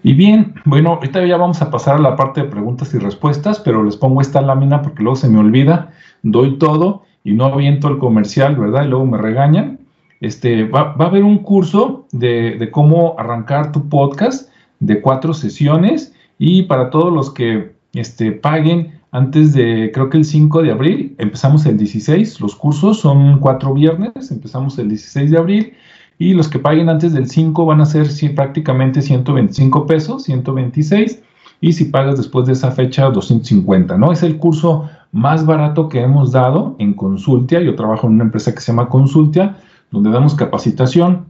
Y 0.03 0.13
bien, 0.13 0.55
bueno, 0.65 0.93
ahorita 0.93 1.25
ya 1.25 1.37
vamos 1.37 1.61
a 1.61 1.71
pasar 1.71 1.95
a 1.95 1.99
la 1.99 2.15
parte 2.15 2.41
de 2.41 2.49
preguntas 2.49 2.93
y 2.93 2.99
respuestas, 2.99 3.59
pero 3.59 3.83
les 3.83 3.97
pongo 3.97 4.21
esta 4.21 4.41
lámina 4.41 4.81
porque 4.81 5.03
luego 5.03 5.15
se 5.15 5.29
me 5.29 5.39
olvida, 5.39 5.91
doy 6.21 6.57
todo 6.57 7.03
y 7.23 7.33
no 7.33 7.45
aviento 7.45 7.87
el 7.87 7.97
comercial, 7.97 8.55
¿verdad? 8.55 8.85
Y 8.85 8.89
luego 8.89 9.05
me 9.05 9.17
regañan. 9.17 9.79
Este, 10.19 10.65
va, 10.65 10.95
a 10.97 11.03
haber 11.03 11.23
un 11.23 11.39
curso 11.39 12.07
de, 12.11 12.57
de 12.57 12.71
cómo 12.71 13.15
arrancar 13.17 13.71
tu 13.71 13.87
podcast 13.89 14.49
de 14.79 15.01
cuatro 15.01 15.33
sesiones 15.33 16.13
y 16.39 16.63
para 16.63 16.89
todos 16.89 17.11
los 17.13 17.31
que 17.33 17.73
este, 17.93 18.31
paguen 18.31 18.96
antes 19.11 19.53
de, 19.53 19.91
creo 19.93 20.09
que 20.09 20.17
el 20.17 20.25
5 20.25 20.61
de 20.61 20.71
abril, 20.71 21.15
empezamos 21.17 21.65
el 21.65 21.77
16, 21.77 22.41
los 22.41 22.55
cursos 22.55 22.99
son 22.99 23.39
cuatro 23.39 23.73
viernes, 23.73 24.31
empezamos 24.31 24.77
el 24.79 24.89
16 24.89 25.31
de 25.31 25.37
abril 25.37 25.73
y 26.19 26.33
los 26.33 26.49
que 26.49 26.59
paguen 26.59 26.89
antes 26.89 27.13
del 27.13 27.29
5 27.29 27.65
van 27.65 27.81
a 27.81 27.85
ser 27.85 28.07
prácticamente 28.35 29.01
125 29.01 29.85
pesos, 29.85 30.23
126, 30.23 31.21
y 31.61 31.73
si 31.73 31.85
pagas 31.85 32.17
después 32.17 32.45
de 32.47 32.53
esa 32.53 32.71
fecha, 32.71 33.09
250, 33.09 33.97
¿no? 33.97 34.11
Es 34.11 34.23
el 34.23 34.37
curso 34.37 34.89
más 35.11 35.45
barato 35.45 35.89
que 35.89 36.01
hemos 36.01 36.31
dado 36.31 36.75
en 36.79 36.93
Consultia. 36.93 37.61
Yo 37.61 37.75
trabajo 37.75 38.07
en 38.07 38.13
una 38.13 38.25
empresa 38.25 38.53
que 38.53 38.61
se 38.61 38.71
llama 38.71 38.89
Consultia, 38.89 39.57
donde 39.91 40.11
damos 40.11 40.35
capacitación 40.35 41.25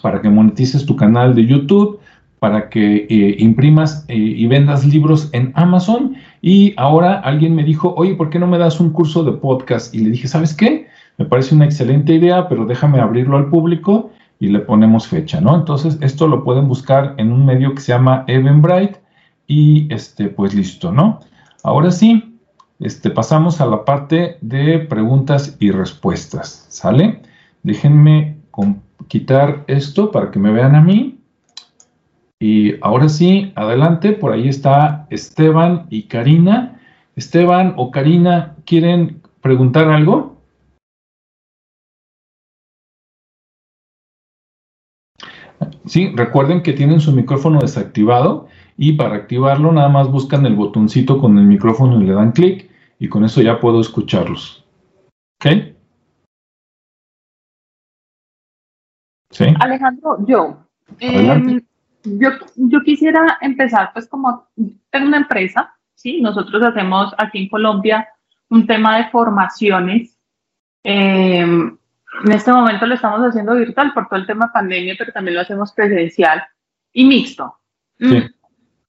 para 0.00 0.20
que 0.20 0.30
monetices 0.30 0.86
tu 0.86 0.96
canal 0.96 1.34
de 1.34 1.46
YouTube, 1.46 2.00
para 2.42 2.70
que 2.70 3.06
eh, 3.08 3.36
imprimas 3.38 4.04
eh, 4.08 4.16
y 4.16 4.44
vendas 4.48 4.84
libros 4.84 5.30
en 5.30 5.52
Amazon. 5.54 6.16
Y 6.40 6.74
ahora 6.76 7.20
alguien 7.20 7.54
me 7.54 7.62
dijo, 7.62 7.94
oye, 7.96 8.16
¿por 8.16 8.30
qué 8.30 8.40
no 8.40 8.48
me 8.48 8.58
das 8.58 8.80
un 8.80 8.90
curso 8.90 9.22
de 9.22 9.30
podcast? 9.30 9.94
Y 9.94 10.00
le 10.00 10.10
dije, 10.10 10.26
¿sabes 10.26 10.52
qué? 10.52 10.88
Me 11.18 11.24
parece 11.24 11.54
una 11.54 11.66
excelente 11.66 12.12
idea, 12.12 12.48
pero 12.48 12.66
déjame 12.66 12.98
abrirlo 12.98 13.36
al 13.36 13.46
público 13.46 14.10
y 14.40 14.48
le 14.48 14.58
ponemos 14.58 15.06
fecha, 15.06 15.40
¿no? 15.40 15.54
Entonces, 15.54 15.98
esto 16.00 16.26
lo 16.26 16.42
pueden 16.42 16.66
buscar 16.66 17.14
en 17.16 17.30
un 17.30 17.46
medio 17.46 17.76
que 17.76 17.80
se 17.80 17.92
llama 17.92 18.24
Eventbrite 18.26 19.00
y 19.46 19.86
este, 19.94 20.28
pues 20.28 20.52
listo, 20.52 20.90
¿no? 20.90 21.20
Ahora 21.62 21.92
sí, 21.92 22.40
este, 22.80 23.10
pasamos 23.10 23.60
a 23.60 23.66
la 23.66 23.84
parte 23.84 24.38
de 24.40 24.80
preguntas 24.80 25.56
y 25.60 25.70
respuestas, 25.70 26.66
¿sale? 26.70 27.22
Déjenme 27.62 28.38
quitar 29.06 29.62
esto 29.68 30.10
para 30.10 30.32
que 30.32 30.40
me 30.40 30.50
vean 30.50 30.74
a 30.74 30.80
mí. 30.80 31.21
Y 32.42 32.74
ahora 32.80 33.08
sí, 33.08 33.52
adelante, 33.54 34.10
por 34.14 34.32
ahí 34.32 34.48
está 34.48 35.06
Esteban 35.10 35.86
y 35.90 36.08
Karina. 36.08 36.80
Esteban 37.14 37.74
o 37.76 37.92
Karina, 37.92 38.56
¿quieren 38.66 39.22
preguntar 39.40 39.88
algo? 39.88 40.42
Sí, 45.86 46.12
recuerden 46.16 46.64
que 46.64 46.72
tienen 46.72 46.98
su 46.98 47.12
micrófono 47.12 47.60
desactivado 47.60 48.48
y 48.76 48.94
para 48.94 49.14
activarlo 49.14 49.70
nada 49.70 49.88
más 49.88 50.10
buscan 50.10 50.44
el 50.44 50.56
botoncito 50.56 51.20
con 51.20 51.38
el 51.38 51.44
micrófono 51.44 52.02
y 52.02 52.06
le 52.06 52.12
dan 52.12 52.32
clic 52.32 52.68
y 52.98 53.08
con 53.08 53.24
eso 53.24 53.40
ya 53.40 53.60
puedo 53.60 53.80
escucharlos. 53.80 54.66
¿Ok? 55.38 55.76
¿Sí? 59.30 59.44
Alejandro, 59.60 60.26
yo. 60.26 60.56
Yo, 62.04 62.30
yo 62.56 62.82
quisiera 62.82 63.38
empezar, 63.40 63.90
pues 63.92 64.08
como 64.08 64.48
tengo 64.90 65.06
una 65.06 65.18
empresa, 65.18 65.74
¿sí? 65.94 66.20
Nosotros 66.20 66.62
hacemos 66.62 67.14
aquí 67.18 67.38
en 67.38 67.48
Colombia 67.48 68.08
un 68.48 68.66
tema 68.66 68.98
de 68.98 69.10
formaciones. 69.10 70.18
Em, 70.82 71.76
en 72.24 72.32
este 72.32 72.52
momento 72.52 72.86
lo 72.86 72.94
estamos 72.94 73.20
haciendo 73.20 73.54
virtual 73.54 73.92
por 73.94 74.08
todo 74.08 74.18
el 74.20 74.26
tema 74.26 74.52
pandemia, 74.52 74.94
pero 74.98 75.12
también 75.12 75.36
lo 75.36 75.40
hacemos 75.40 75.72
presencial 75.72 76.42
y 76.92 77.04
mixto. 77.04 77.56
Mm, 77.98 78.26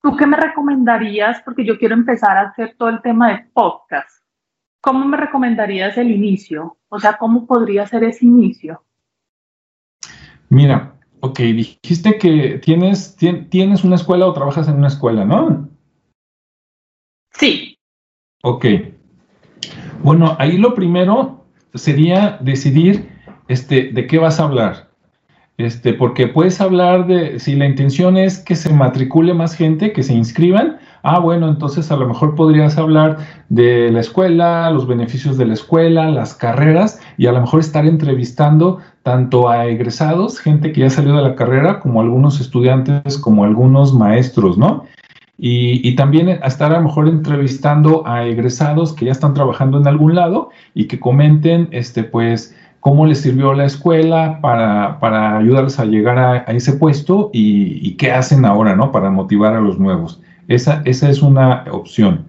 ¿Tú 0.01 0.17
qué 0.17 0.27
me 0.27 0.35
recomendarías? 0.35 1.41
Porque 1.43 1.63
yo 1.63 1.77
quiero 1.77 1.93
empezar 1.93 2.37
a 2.37 2.49
hacer 2.49 2.75
todo 2.77 2.89
el 2.89 3.01
tema 3.01 3.31
de 3.31 3.45
podcast. 3.53 4.23
¿Cómo 4.81 5.05
me 5.05 5.15
recomendarías 5.15 5.97
el 5.97 6.11
inicio? 6.11 6.77
O 6.89 6.99
sea, 6.99 7.17
¿cómo 7.17 7.47
podría 7.47 7.87
ser 7.87 8.03
ese 8.03 8.25
inicio? 8.25 8.83
Mira, 10.49 10.92
Ok, 11.25 11.39
dijiste 11.39 12.17
que 12.17 12.59
tienes, 12.61 13.15
tienes 13.49 13.85
una 13.85 13.95
escuela 13.95 14.27
o 14.27 14.33
trabajas 14.33 14.67
en 14.67 14.75
una 14.75 14.89
escuela, 14.89 15.23
¿no? 15.23 15.69
Sí. 17.31 17.77
Ok. 18.43 18.65
Bueno, 20.03 20.35
ahí 20.37 20.57
lo 20.57 20.75
primero 20.75 21.45
sería 21.75 22.37
decidir 22.41 23.09
este, 23.47 23.91
de 23.93 24.05
qué 24.05 24.17
vas 24.17 24.41
a 24.41 24.43
hablar. 24.43 24.89
Este, 25.57 25.93
porque 25.93 26.27
puedes 26.27 26.59
hablar 26.59 27.07
de, 27.07 27.39
si 27.39 27.55
la 27.55 27.67
intención 27.67 28.17
es 28.17 28.39
que 28.39 28.57
se 28.57 28.73
matricule 28.73 29.33
más 29.33 29.55
gente, 29.55 29.93
que 29.93 30.03
se 30.03 30.13
inscriban, 30.13 30.79
ah, 31.03 31.19
bueno, 31.19 31.47
entonces 31.47 31.89
a 31.89 31.95
lo 31.95 32.05
mejor 32.05 32.35
podrías 32.35 32.77
hablar 32.77 33.19
de 33.47 33.91
la 33.91 34.01
escuela, 34.01 34.69
los 34.71 34.87
beneficios 34.87 35.37
de 35.37 35.45
la 35.45 35.53
escuela, 35.53 36.09
las 36.09 36.33
carreras, 36.33 36.99
y 37.17 37.27
a 37.27 37.31
lo 37.31 37.39
mejor 37.39 37.61
estar 37.61 37.85
entrevistando 37.85 38.79
tanto 39.03 39.49
a 39.49 39.65
egresados, 39.67 40.39
gente 40.39 40.71
que 40.71 40.81
ya 40.81 40.89
salió 40.89 41.15
de 41.15 41.21
la 41.21 41.35
carrera, 41.35 41.81
como 41.81 42.01
algunos 42.01 42.39
estudiantes, 42.39 43.17
como 43.17 43.43
algunos 43.43 43.93
maestros, 43.93 44.57
¿no? 44.57 44.85
Y, 45.37 45.95
también 45.95 46.29
estar 46.29 46.71
a 46.71 46.77
lo 46.77 46.83
mejor 46.83 47.09
entrevistando 47.09 48.07
a 48.07 48.25
egresados 48.25 48.93
que 48.93 49.05
ya 49.05 49.11
están 49.11 49.33
trabajando 49.33 49.77
en 49.77 49.87
algún 49.87 50.15
lado 50.15 50.51
y 50.73 50.85
que 50.85 51.01
comenten, 51.01 51.67
este, 51.71 52.03
pues, 52.03 52.55
cómo 52.79 53.05
les 53.05 53.21
sirvió 53.21 53.53
la 53.53 53.65
escuela 53.65 54.39
para, 54.41 54.99
para 55.01 55.37
ayudarles 55.37 55.79
a 55.79 55.85
llegar 55.85 56.17
a, 56.17 56.37
ese 56.53 56.73
puesto 56.73 57.29
y, 57.33 57.85
y, 57.85 57.95
qué 57.95 58.11
hacen 58.13 58.45
ahora, 58.45 58.75
¿no? 58.75 58.93
Para 58.93 59.09
motivar 59.09 59.53
a 59.53 59.59
los 59.59 59.79
nuevos. 59.79 60.21
Esa, 60.47 60.81
esa 60.85 61.09
es 61.09 61.21
una 61.21 61.65
opción. 61.71 62.25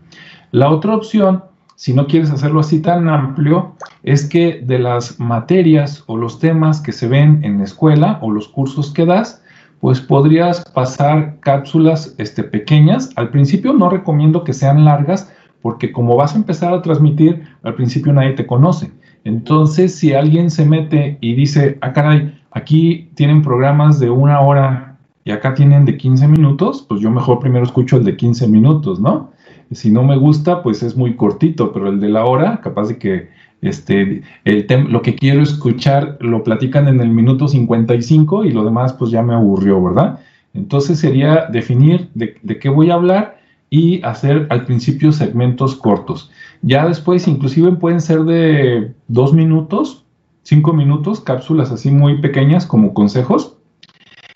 La 0.51 0.71
otra 0.71 0.97
opción 0.97 1.45
si 1.77 1.93
no 1.93 2.07
quieres 2.07 2.31
hacerlo 2.31 2.61
así 2.61 2.81
tan 2.81 3.09
amplio, 3.09 3.75
es 4.03 4.27
que 4.27 4.63
de 4.65 4.79
las 4.79 5.19
materias 5.19 6.05
o 6.07 6.17
los 6.17 6.39
temas 6.39 6.81
que 6.81 6.93
se 6.93 7.09
ven 7.09 7.41
en 7.45 7.59
la 7.59 7.65
escuela 7.65 8.19
o 8.23 8.31
los 8.31 8.49
cursos 8.49 8.93
que 8.93 9.07
das, 9.07 9.43
pues 9.81 10.01
podrías 10.01 10.65
pasar 10.73 11.37
cápsulas 11.41 12.15
este, 12.19 12.43
pequeñas. 12.45 13.11
Al 13.17 13.31
principio 13.31 13.73
no 13.73 13.91
recomiendo 13.91 14.45
que 14.45 14.53
sean 14.53 14.85
largas 14.85 15.31
porque 15.61 15.93
como 15.93 16.17
vas 16.17 16.35
a 16.35 16.39
empezar 16.39 16.73
a 16.73 16.83
transmitir, 16.83 17.43
al 17.63 17.75
principio 17.75 18.13
nadie 18.13 18.33
te 18.33 18.47
conoce. 18.47 18.93
Entonces, 19.25 19.95
si 19.95 20.13
alguien 20.13 20.51
se 20.51 20.65
mete 20.65 21.19
y 21.21 21.35
dice, 21.35 21.79
ah, 21.81 21.93
caray, 21.93 22.39
aquí 22.51 23.11
tienen 23.15 23.43
programas 23.43 23.99
de 23.99 24.11
una 24.11 24.41
hora 24.41 24.97
y 25.25 25.31
acá 25.33 25.55
tienen 25.55 25.87
de 25.87 25.97
15 25.97 26.29
minutos, 26.29 26.85
pues 26.89 27.01
yo 27.01 27.11
mejor 27.11 27.41
primero 27.41 27.65
escucho 27.65 27.97
el 27.97 28.05
de 28.05 28.17
15 28.17 28.47
minutos, 28.49 29.01
¿no? 29.01 29.33
Si 29.73 29.91
no 29.91 30.03
me 30.03 30.17
gusta, 30.17 30.63
pues 30.63 30.83
es 30.83 30.97
muy 30.97 31.17
cortito, 31.17 31.73
pero 31.73 31.89
el 31.89 32.01
de 32.01 32.09
la 32.09 32.25
hora, 32.25 32.61
capaz 32.63 32.89
de 32.89 32.99
que 32.99 33.29
este, 33.65 34.23
el 34.45 34.67
lo 34.91 35.01
que 35.03 35.15
quiero 35.15 35.43
escuchar 35.43 36.19
lo 36.21 36.45
platican 36.45 36.87
en 36.87 37.01
el 37.01 37.09
minuto 37.09 37.49
55 37.49 38.45
y 38.45 38.53
lo 38.53 38.65
demás 38.65 38.93
pues 38.93 39.11
ya 39.11 39.23
me 39.23 39.35
aburrió, 39.35 39.83
¿verdad? 39.83 40.21
Entonces 40.53 41.01
sería 41.01 41.47
definir 41.51 42.11
de, 42.15 42.35
qué 42.61 42.69
voy 42.69 42.91
a 42.91 42.95
hablar 42.95 43.39
y 43.71 44.03
hacer 44.03 44.47
al 44.51 44.67
principio 44.67 45.13
segmentos 45.13 45.77
cortos. 45.77 46.31
Ya 46.63 46.87
después 46.87 47.27
inclusive 47.27 47.73
pueden 47.73 48.01
ser 48.01 48.21
de 48.21 48.93
dos 49.09 49.33
minutos, 49.33 50.05
cinco 50.43 50.73
minutos, 50.73 51.21
cápsulas 51.21 51.73
así 51.73 51.91
muy 51.91 52.21
pequeñas 52.21 52.67
como 52.67 52.95
consejos. 52.95 53.57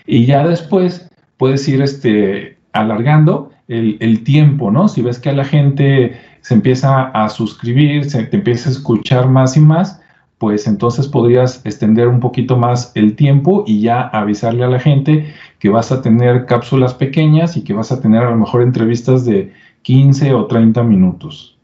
Y 0.06 0.24
ya 0.24 0.46
después 0.46 1.08
puedes 1.36 1.68
ir 1.68 1.82
este, 1.82 2.58
alargando 2.72 3.50
el, 3.68 4.24
tiempo, 4.24 4.70
¿no? 4.70 4.88
Si 4.88 5.02
ves 5.02 5.18
que 5.18 5.28
a 5.28 5.34
la 5.34 5.44
gente 5.44 6.18
se 6.40 6.54
empieza 6.54 7.02
a 7.08 7.28
suscribir, 7.28 8.10
se 8.10 8.24
te 8.24 8.36
empieza 8.38 8.70
a 8.70 8.72
escuchar 8.72 9.28
más 9.28 9.56
y 9.56 9.60
más, 9.60 10.00
pues 10.38 10.66
entonces 10.66 11.06
podrías 11.06 11.64
extender 11.66 12.08
un 12.08 12.20
poquito 12.20 12.56
más 12.56 12.92
el 12.94 13.14
tiempo 13.14 13.64
y 13.66 13.80
ya 13.80 14.02
avisarle 14.02 14.64
a 14.64 14.68
la 14.68 14.80
gente 14.80 15.34
que 15.58 15.68
vas 15.68 15.92
a 15.92 16.00
tener 16.00 16.46
cápsulas 16.46 16.94
pequeñas 16.94 17.56
y 17.56 17.64
que 17.64 17.74
vas 17.74 17.92
a 17.92 18.00
tener 18.00 18.22
a 18.22 18.30
lo 18.30 18.36
mejor 18.36 18.62
entrevistas 18.62 19.24
de 19.24 19.52
15 19.82 20.32
o 20.34 20.46
30 20.46 20.82
minutos. 20.84 21.58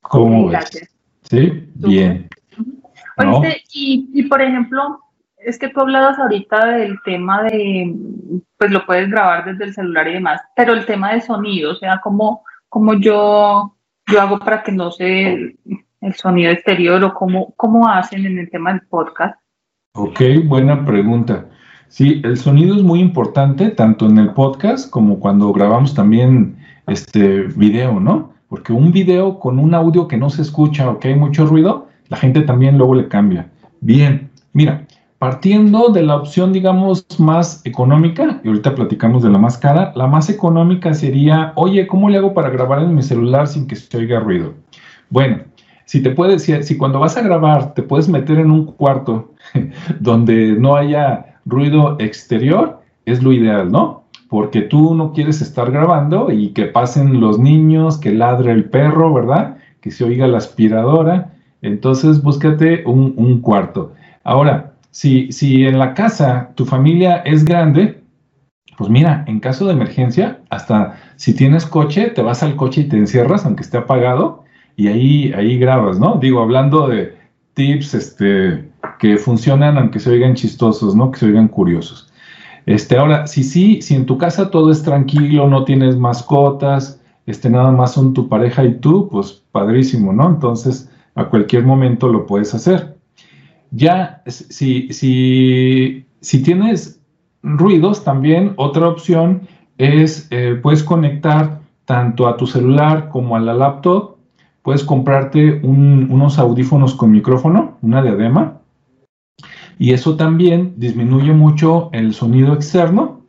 ¿Cómo 0.00 0.48
ves? 0.48 0.88
Sí, 1.22 1.68
bien. 1.74 2.28
y, 3.72 4.08
y 4.12 4.22
por 4.24 4.42
ejemplo, 4.42 5.01
es 5.44 5.58
que 5.58 5.68
tú 5.68 5.80
hablabas 5.80 6.18
ahorita 6.18 6.66
del 6.66 6.98
tema 7.04 7.42
de, 7.42 7.94
pues 8.58 8.70
lo 8.70 8.84
puedes 8.86 9.10
grabar 9.10 9.44
desde 9.44 9.64
el 9.64 9.74
celular 9.74 10.08
y 10.08 10.14
demás, 10.14 10.40
pero 10.56 10.72
el 10.72 10.86
tema 10.86 11.12
de 11.12 11.20
sonido, 11.20 11.72
o 11.72 11.76
sea, 11.76 12.00
¿cómo, 12.02 12.44
cómo 12.68 12.94
yo, 12.94 13.74
yo 14.06 14.20
hago 14.20 14.38
para 14.38 14.62
que 14.62 14.72
no 14.72 14.90
se 14.90 15.56
el 16.02 16.14
sonido 16.14 16.50
exterior 16.50 17.02
o 17.04 17.14
cómo, 17.14 17.54
cómo 17.56 17.88
hacen 17.88 18.26
en 18.26 18.38
el 18.38 18.50
tema 18.50 18.72
del 18.72 18.82
podcast? 18.82 19.36
Ok, 19.94 20.20
buena 20.44 20.84
pregunta. 20.84 21.46
Sí, 21.88 22.20
el 22.24 22.36
sonido 22.36 22.74
es 22.74 22.82
muy 22.82 23.00
importante 23.00 23.70
tanto 23.70 24.06
en 24.06 24.18
el 24.18 24.32
podcast 24.32 24.90
como 24.90 25.20
cuando 25.20 25.52
grabamos 25.52 25.94
también 25.94 26.56
este 26.86 27.42
video, 27.42 28.00
¿no? 28.00 28.32
Porque 28.48 28.72
un 28.72 28.90
video 28.92 29.38
con 29.38 29.58
un 29.58 29.74
audio 29.74 30.08
que 30.08 30.16
no 30.16 30.28
se 30.30 30.42
escucha 30.42 30.90
o 30.90 30.98
que 30.98 31.08
hay 31.08 31.14
mucho 31.14 31.46
ruido, 31.46 31.88
la 32.08 32.16
gente 32.16 32.42
también 32.42 32.78
luego 32.78 32.94
le 32.94 33.08
cambia. 33.08 33.50
Bien, 33.80 34.30
mira, 34.52 34.86
Partiendo 35.22 35.90
de 35.90 36.02
la 36.02 36.16
opción, 36.16 36.52
digamos, 36.52 37.06
más 37.20 37.64
económica, 37.64 38.40
y 38.42 38.48
ahorita 38.48 38.74
platicamos 38.74 39.22
de 39.22 39.30
la 39.30 39.38
más 39.38 39.56
cara, 39.56 39.92
la 39.94 40.08
más 40.08 40.28
económica 40.28 40.92
sería, 40.94 41.52
oye, 41.54 41.86
¿cómo 41.86 42.10
le 42.10 42.18
hago 42.18 42.34
para 42.34 42.50
grabar 42.50 42.82
en 42.82 42.92
mi 42.92 43.04
celular 43.04 43.46
sin 43.46 43.68
que 43.68 43.76
se 43.76 43.96
oiga 43.96 44.18
ruido? 44.18 44.54
Bueno, 45.10 45.44
si 45.84 46.02
te 46.02 46.10
puedes, 46.10 46.42
si, 46.42 46.76
cuando 46.76 46.98
vas 46.98 47.16
a 47.16 47.22
grabar 47.22 47.72
te 47.72 47.84
puedes 47.84 48.08
meter 48.08 48.40
en 48.40 48.50
un 48.50 48.66
cuarto 48.66 49.30
donde 50.00 50.56
no 50.58 50.74
haya 50.74 51.38
ruido 51.44 51.94
exterior, 52.00 52.80
es 53.06 53.22
lo 53.22 53.32
ideal, 53.32 53.70
¿no? 53.70 54.02
porque 54.28 54.62
tú 54.62 54.96
no 54.96 55.12
quieres 55.12 55.40
estar 55.40 55.70
grabando 55.70 56.32
y 56.32 56.48
que 56.48 56.64
pasen 56.64 57.20
los 57.20 57.38
niños, 57.38 57.96
que 57.96 58.10
ladre 58.10 58.50
el 58.50 58.64
perro, 58.64 59.14
¿verdad? 59.14 59.58
Que 59.80 59.92
se 59.92 60.02
oiga 60.02 60.26
la 60.26 60.38
aspiradora. 60.38 61.30
Entonces, 61.60 62.20
búscate 62.20 62.82
un 62.86 63.40
cuarto. 63.40 63.92
Ahora, 64.24 64.71
si, 64.92 65.32
si 65.32 65.64
en 65.64 65.78
la 65.78 65.94
casa 65.94 66.52
tu 66.54 66.66
familia 66.66 67.16
es 67.24 67.44
grande, 67.44 68.02
pues 68.76 68.90
mira, 68.90 69.24
en 69.26 69.40
caso 69.40 69.66
de 69.66 69.72
emergencia, 69.72 70.40
hasta 70.50 71.00
si 71.16 71.34
tienes 71.34 71.66
coche, 71.66 72.10
te 72.10 72.22
vas 72.22 72.42
al 72.42 72.56
coche 72.56 72.82
y 72.82 72.88
te 72.88 72.98
encierras, 72.98 73.44
aunque 73.44 73.62
esté 73.62 73.78
apagado, 73.78 74.44
y 74.76 74.88
ahí, 74.88 75.32
ahí 75.32 75.58
grabas, 75.58 75.98
¿no? 75.98 76.18
Digo, 76.20 76.40
hablando 76.40 76.88
de 76.88 77.16
tips 77.54 77.94
este, 77.94 78.70
que 78.98 79.16
funcionan, 79.16 79.78
aunque 79.78 79.98
se 79.98 80.10
oigan 80.10 80.34
chistosos, 80.34 80.94
¿no? 80.94 81.10
Que 81.10 81.20
se 81.20 81.26
oigan 81.26 81.48
curiosos. 81.48 82.12
Este, 82.66 82.98
ahora, 82.98 83.26
si 83.26 83.44
sí, 83.44 83.80
si 83.80 83.94
en 83.94 84.06
tu 84.06 84.18
casa 84.18 84.50
todo 84.50 84.70
es 84.70 84.82
tranquilo, 84.82 85.48
no 85.48 85.64
tienes 85.64 85.96
mascotas, 85.96 87.00
este, 87.26 87.48
nada 87.48 87.70
más 87.70 87.92
son 87.92 88.12
tu 88.12 88.28
pareja 88.28 88.64
y 88.64 88.74
tú, 88.74 89.08
pues 89.10 89.42
padrísimo, 89.52 90.12
¿no? 90.12 90.28
Entonces, 90.28 90.90
a 91.14 91.26
cualquier 91.26 91.64
momento 91.64 92.08
lo 92.08 92.26
puedes 92.26 92.54
hacer. 92.54 92.96
Ya, 93.74 94.22
si, 94.26 94.92
si, 94.92 96.42
tienes 96.42 97.00
ruidos, 97.42 98.04
también 98.04 98.52
otra 98.56 98.86
opción 98.86 99.48
es, 99.78 100.28
eh, 100.30 100.60
puedes 100.62 100.82
conectar 100.82 101.60
tanto 101.86 102.28
a 102.28 102.36
tu 102.36 102.46
celular 102.46 103.08
como 103.08 103.34
a 103.34 103.40
la 103.40 103.54
laptop, 103.54 104.16
puedes 104.62 104.84
comprarte 104.84 105.60
unos 105.62 106.38
audífonos 106.38 106.94
con 106.94 107.12
micrófono, 107.12 107.78
una 107.80 108.02
diadema, 108.02 108.60
y 109.78 109.92
eso 109.92 110.16
también 110.16 110.74
disminuye 110.76 111.32
mucho 111.32 111.88
el 111.92 112.12
sonido 112.12 112.52
externo 112.52 113.22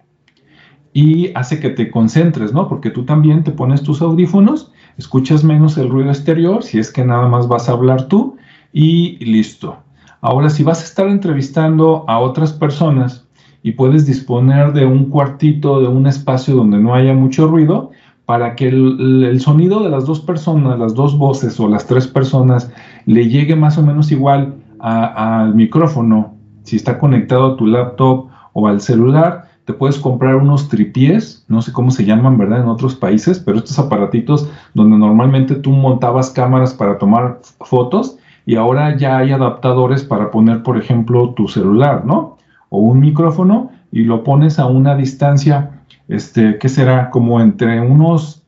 y 0.91 1.31
hace 1.35 1.61
que 1.61 1.69
te 1.69 1.89
concentres, 1.89 2.53
¿no? 2.53 2.67
Porque 2.67 2.89
tú 2.89 3.05
también 3.05 3.45
te 3.45 3.51
pones 3.51 3.81
tus 3.81 4.01
audífonos, 4.01 4.71
escuchas 4.97 5.45
menos 5.45 5.77
el 5.77 5.89
ruido 5.89 6.09
exterior, 6.09 6.63
si 6.63 6.79
es 6.79 6.91
que 6.91 7.05
nada 7.05 7.27
más 7.29 7.47
vas 7.47 7.69
a 7.69 7.71
hablar 7.71 8.09
tú, 8.09 8.35
y 8.73 9.23
listo. 9.23 9.77
Ahora, 10.23 10.49
si 10.49 10.63
vas 10.63 10.79
a 10.79 10.85
estar 10.85 11.07
entrevistando 11.09 12.05
a 12.07 12.17
otras 12.17 12.53
personas 12.53 13.25
y 13.61 13.73
puedes 13.73 14.05
disponer 14.05 14.71
de 14.71 14.85
un 14.85 15.09
cuartito, 15.09 15.81
de 15.81 15.89
un 15.89 16.07
espacio 16.07 16.55
donde 16.55 16.77
no 16.77 16.95
haya 16.95 17.13
mucho 17.13 17.45
ruido, 17.45 17.91
para 18.25 18.55
que 18.55 18.69
el, 18.69 19.37
sonido 19.41 19.83
de 19.83 19.89
las 19.89 20.05
dos 20.05 20.21
personas, 20.21 20.79
las 20.79 20.93
dos 20.93 21.17
voces 21.17 21.59
o 21.59 21.67
las 21.67 21.87
tres 21.87 22.07
personas 22.07 22.71
le 23.05 23.27
llegue 23.27 23.57
más 23.57 23.77
o 23.77 23.83
menos 23.83 24.13
igual 24.13 24.55
al 24.79 25.55
micrófono 25.55 26.35
si 26.63 26.77
está 26.77 26.99
conectado 26.99 27.47
a 27.47 27.57
tu 27.57 27.67
laptop 27.67 28.29
o 28.53 28.69
al 28.69 28.79
celular, 28.79 29.49
te 29.65 29.73
puedes 29.73 29.97
comprar 29.97 30.37
unos 30.37 30.69
tripiés, 30.69 31.43
no 31.49 31.61
sé 31.61 31.73
cómo 31.73 31.91
se 31.91 32.05
llaman, 32.05 32.37
¿verdad? 32.37 32.61
En 32.61 32.69
otros 32.69 32.95
países, 32.95 33.39
pero 33.39 33.57
estos 33.57 33.77
aparatitos 33.77 34.49
donde 34.73 34.97
normalmente 34.97 35.55
tú 35.55 35.71
montabas 35.71 36.29
cámaras 36.29 36.73
para 36.73 36.97
tomar 36.97 37.41
fotos 37.59 38.19
y 38.45 38.55
ahora 38.55 38.97
ya 38.97 39.17
hay 39.17 39.31
adaptadores 39.31 40.03
para 40.03 40.31
poner, 40.31 40.63
por 40.63 40.77
ejemplo, 40.77 41.33
tu 41.33 41.47
celular, 41.47 42.05
¿no? 42.05 42.37
O 42.69 42.79
un 42.79 42.99
micrófono 42.99 43.71
y 43.91 44.03
lo 44.03 44.23
pones 44.23 44.59
a 44.59 44.65
una 44.65 44.95
distancia, 44.95 45.83
este, 46.07 46.57
¿qué 46.57 46.69
será? 46.69 47.09
Como 47.09 47.39
entre 47.39 47.79
unos 47.79 48.43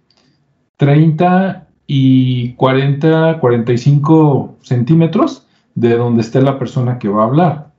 30 0.78 1.68
y 1.88 2.54
40, 2.54 3.40
45 3.40 4.58
centímetros 4.62 5.48
de 5.76 5.98
donde 5.98 6.22
esté 6.22 6.42
la 6.42 6.58
persona 6.58 7.00
que 7.00 7.08
va 7.08 7.24
a 7.24 7.28
hablar. 7.28 7.72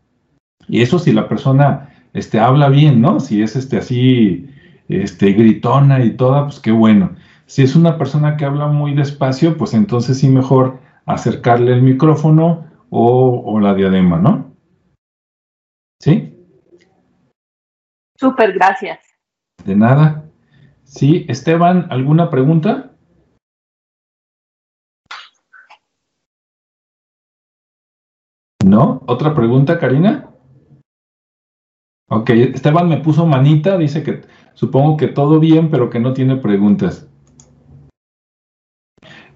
Y 0.69 0.83
eso 0.83 0.99
si 0.99 1.13
la 1.13 1.29
persona 1.29 1.91
este, 2.13 2.39
habla 2.41 2.69
bien, 2.69 3.01
¿no? 3.01 3.21
Si 3.21 3.43
es 3.43 3.57
este, 3.57 3.79
así 3.79 4.49
este, 4.89 5.33
gritona 5.33 6.05
y 6.05 6.11
toda, 6.11 6.45
pues 6.45 6.61
qué 6.61 6.73
bueno. 6.73 7.11
Si 7.47 7.63
es 7.63 7.77
una 7.77 7.99
persona 7.99 8.37
que 8.37 8.45
habla 8.45 8.69
muy 8.69 8.95
despacio, 8.95 9.57
pues 9.57 9.75
entonces 9.75 10.19
sí 10.19 10.29
mejor 10.29 10.79
acercarle 11.07 11.73
el 11.73 11.83
micrófono 11.83 12.67
o, 12.91 13.43
o 13.47 13.61
la 13.61 13.75
diadema, 13.75 14.19
¿no? 14.19 14.53
¿Sí? 16.01 16.35
Súper, 18.19 18.53
gracias. 18.53 18.99
De 19.65 19.75
nada. 19.77 20.25
Sí, 20.85 21.27
Esteban, 21.29 21.87
¿alguna 21.91 22.31
pregunta? 22.31 22.93
¿No? 28.65 29.03
¿Otra 29.07 29.35
pregunta, 29.35 29.79
Karina? 29.79 30.31
Ok, 32.09 32.31
Esteban 32.31 32.89
me 32.89 32.99
puso 32.99 33.27
manita, 33.27 33.77
dice 33.77 34.03
que 34.03 34.23
supongo 34.55 34.97
que 34.97 35.09
todo 35.09 35.41
bien, 35.41 35.71
pero 35.71 35.91
que 35.91 35.99
no 35.99 36.13
tiene 36.13 36.37
preguntas. 36.37 37.09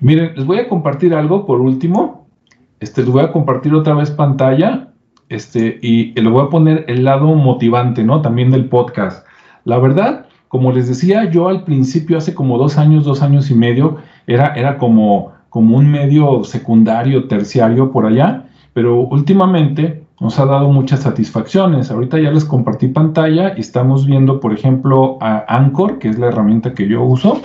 Miren, 0.01 0.33
les 0.35 0.47
voy 0.47 0.59
a 0.59 0.69
compartir 0.69 1.15
algo 1.15 1.45
por 1.45 1.61
último. 1.61 2.27
Este, 2.81 3.03
les 3.03 3.11
voy 3.11 3.23
a 3.23 3.33
compartir 3.33 3.75
otra 3.75 3.95
vez 3.95 4.11
pantalla. 4.11 4.89
Este, 5.29 5.79
y 5.83 6.19
le 6.21 6.29
voy 6.29 6.45
a 6.45 6.49
poner 6.49 6.85
el 6.89 7.05
lado 7.05 7.27
motivante, 7.35 8.03
¿no? 8.03 8.23
También 8.23 8.51
del 8.51 8.65
podcast. 8.65 9.27
La 9.65 9.79
verdad, 9.79 10.27
como 10.49 10.73
les 10.73 10.89
decía, 10.89 11.31
yo 11.31 11.49
al 11.49 11.65
principio, 11.65 12.19
hace 12.19 12.35
como 12.35 12.59
dos 12.59 12.79
años, 12.79 13.05
dos 13.05 13.23
años 13.23 13.51
y 13.51 13.55
medio, 13.55 13.99
era, 14.27 14.55
era 14.55 14.79
como, 14.79 15.33
como 15.51 15.77
un 15.77 15.91
medio 15.91 16.43
secundario, 16.45 17.29
terciario 17.29 17.93
por 17.93 18.07
allá, 18.07 18.47
pero 18.73 19.01
últimamente 19.01 20.03
nos 20.19 20.39
ha 20.39 20.47
dado 20.47 20.71
muchas 20.73 21.01
satisfacciones. 21.01 21.91
Ahorita 21.91 22.19
ya 22.19 22.31
les 22.31 22.45
compartí 22.45 22.89
pantalla 22.89 23.55
y 23.57 23.61
estamos 23.61 24.07
viendo, 24.07 24.41
por 24.41 24.53
ejemplo, 24.53 25.19
a 25.21 25.45
Anchor, 25.47 25.99
que 25.99 26.09
es 26.09 26.19
la 26.19 26.29
herramienta 26.29 26.75
que 26.75 26.89
yo 26.89 27.03
uso. 27.03 27.41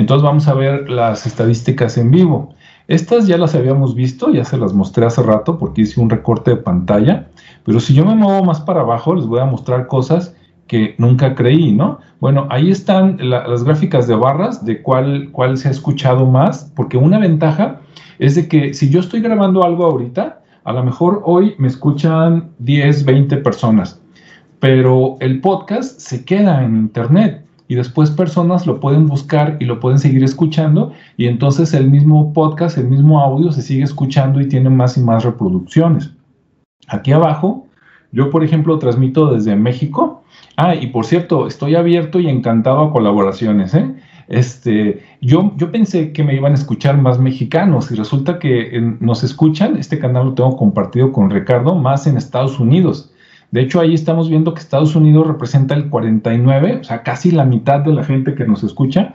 Entonces 0.00 0.24
vamos 0.24 0.48
a 0.48 0.54
ver 0.54 0.88
las 0.88 1.26
estadísticas 1.26 1.98
en 1.98 2.10
vivo. 2.10 2.54
Estas 2.88 3.26
ya 3.26 3.36
las 3.36 3.54
habíamos 3.54 3.94
visto, 3.94 4.32
ya 4.32 4.46
se 4.46 4.56
las 4.56 4.72
mostré 4.72 5.04
hace 5.04 5.22
rato 5.22 5.58
porque 5.58 5.82
hice 5.82 6.00
un 6.00 6.08
recorte 6.08 6.52
de 6.52 6.56
pantalla, 6.56 7.28
pero 7.64 7.80
si 7.80 7.92
yo 7.92 8.06
me 8.06 8.14
muevo 8.14 8.42
más 8.42 8.62
para 8.62 8.80
abajo 8.80 9.14
les 9.14 9.26
voy 9.26 9.40
a 9.40 9.44
mostrar 9.44 9.86
cosas 9.86 10.34
que 10.66 10.94
nunca 10.96 11.34
creí, 11.34 11.72
¿no? 11.72 11.98
Bueno, 12.18 12.46
ahí 12.48 12.70
están 12.70 13.18
las 13.20 13.62
gráficas 13.62 14.08
de 14.08 14.14
barras 14.14 14.64
de 14.64 14.80
cuál, 14.80 15.28
cuál 15.32 15.58
se 15.58 15.68
ha 15.68 15.70
escuchado 15.70 16.24
más, 16.26 16.72
porque 16.74 16.96
una 16.96 17.18
ventaja 17.18 17.80
es 18.18 18.36
de 18.36 18.48
que 18.48 18.72
si 18.72 18.88
yo 18.88 19.00
estoy 19.00 19.20
grabando 19.20 19.64
algo 19.64 19.84
ahorita, 19.84 20.40
a 20.64 20.72
lo 20.72 20.82
mejor 20.82 21.20
hoy 21.26 21.54
me 21.58 21.68
escuchan 21.68 22.50
10, 22.58 23.04
20 23.04 23.36
personas, 23.36 24.00
pero 24.60 25.18
el 25.20 25.42
podcast 25.42 26.00
se 26.00 26.24
queda 26.24 26.64
en 26.64 26.76
internet 26.76 27.44
y 27.70 27.76
después 27.76 28.10
personas 28.10 28.66
lo 28.66 28.80
pueden 28.80 29.06
buscar 29.06 29.56
y 29.60 29.64
lo 29.64 29.78
pueden 29.78 30.00
seguir 30.00 30.24
escuchando 30.24 30.92
y 31.16 31.26
entonces 31.26 31.72
el 31.72 31.88
mismo 31.88 32.32
podcast, 32.32 32.76
el 32.76 32.88
mismo 32.88 33.20
audio 33.20 33.52
se 33.52 33.62
sigue 33.62 33.84
escuchando 33.84 34.40
y 34.40 34.48
tiene 34.48 34.68
más 34.70 34.96
y 34.96 35.00
más 35.02 35.22
reproducciones. 35.22 36.10
Aquí 36.88 37.12
abajo, 37.12 37.68
yo 38.10 38.28
por 38.28 38.42
ejemplo 38.42 38.76
transmito 38.80 39.32
desde 39.32 39.54
México. 39.54 40.24
Ah, 40.56 40.74
y 40.74 40.88
por 40.88 41.06
cierto, 41.06 41.46
estoy 41.46 41.76
abierto 41.76 42.18
y 42.18 42.28
encantado 42.28 42.80
a 42.80 42.92
colaboraciones. 42.92 43.72
¿eh? 43.74 43.94
Este, 44.26 45.04
yo, 45.20 45.52
yo 45.56 45.70
pensé 45.70 46.12
que 46.12 46.24
me 46.24 46.34
iban 46.34 46.50
a 46.50 46.56
escuchar 46.56 46.98
más 46.98 47.20
mexicanos 47.20 47.92
y 47.92 47.94
resulta 47.94 48.40
que 48.40 48.96
nos 48.98 49.22
escuchan, 49.22 49.76
este 49.76 50.00
canal 50.00 50.26
lo 50.26 50.34
tengo 50.34 50.56
compartido 50.56 51.12
con 51.12 51.30
Ricardo, 51.30 51.76
más 51.76 52.08
en 52.08 52.16
Estados 52.16 52.58
Unidos. 52.58 53.09
De 53.50 53.60
hecho, 53.60 53.80
ahí 53.80 53.94
estamos 53.94 54.28
viendo 54.28 54.54
que 54.54 54.60
Estados 54.60 54.94
Unidos 54.94 55.26
representa 55.26 55.74
el 55.74 55.88
49, 55.88 56.78
o 56.80 56.84
sea, 56.84 57.02
casi 57.02 57.30
la 57.30 57.44
mitad 57.44 57.80
de 57.80 57.92
la 57.92 58.04
gente 58.04 58.34
que 58.34 58.46
nos 58.46 58.62
escucha 58.62 59.14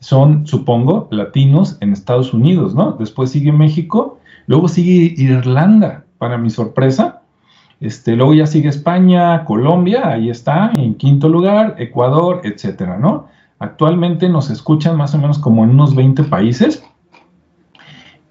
son, 0.00 0.46
supongo, 0.46 1.08
latinos 1.10 1.78
en 1.80 1.92
Estados 1.92 2.32
Unidos, 2.32 2.74
¿no? 2.74 2.92
Después 2.92 3.30
sigue 3.30 3.52
México, 3.52 4.18
luego 4.46 4.68
sigue 4.68 5.14
Irlanda, 5.16 6.04
para 6.18 6.38
mi 6.38 6.50
sorpresa. 6.50 7.22
Este, 7.80 8.16
luego 8.16 8.32
ya 8.32 8.46
sigue 8.46 8.68
España, 8.68 9.44
Colombia, 9.44 10.08
ahí 10.08 10.30
está, 10.30 10.72
en 10.76 10.94
quinto 10.94 11.28
lugar, 11.28 11.74
Ecuador, 11.78 12.40
etcétera, 12.44 12.98
¿no? 12.98 13.28
Actualmente 13.58 14.28
nos 14.28 14.50
escuchan 14.50 14.96
más 14.96 15.14
o 15.14 15.18
menos 15.18 15.38
como 15.38 15.64
en 15.64 15.70
unos 15.70 15.94
20 15.94 16.24
países. 16.24 16.82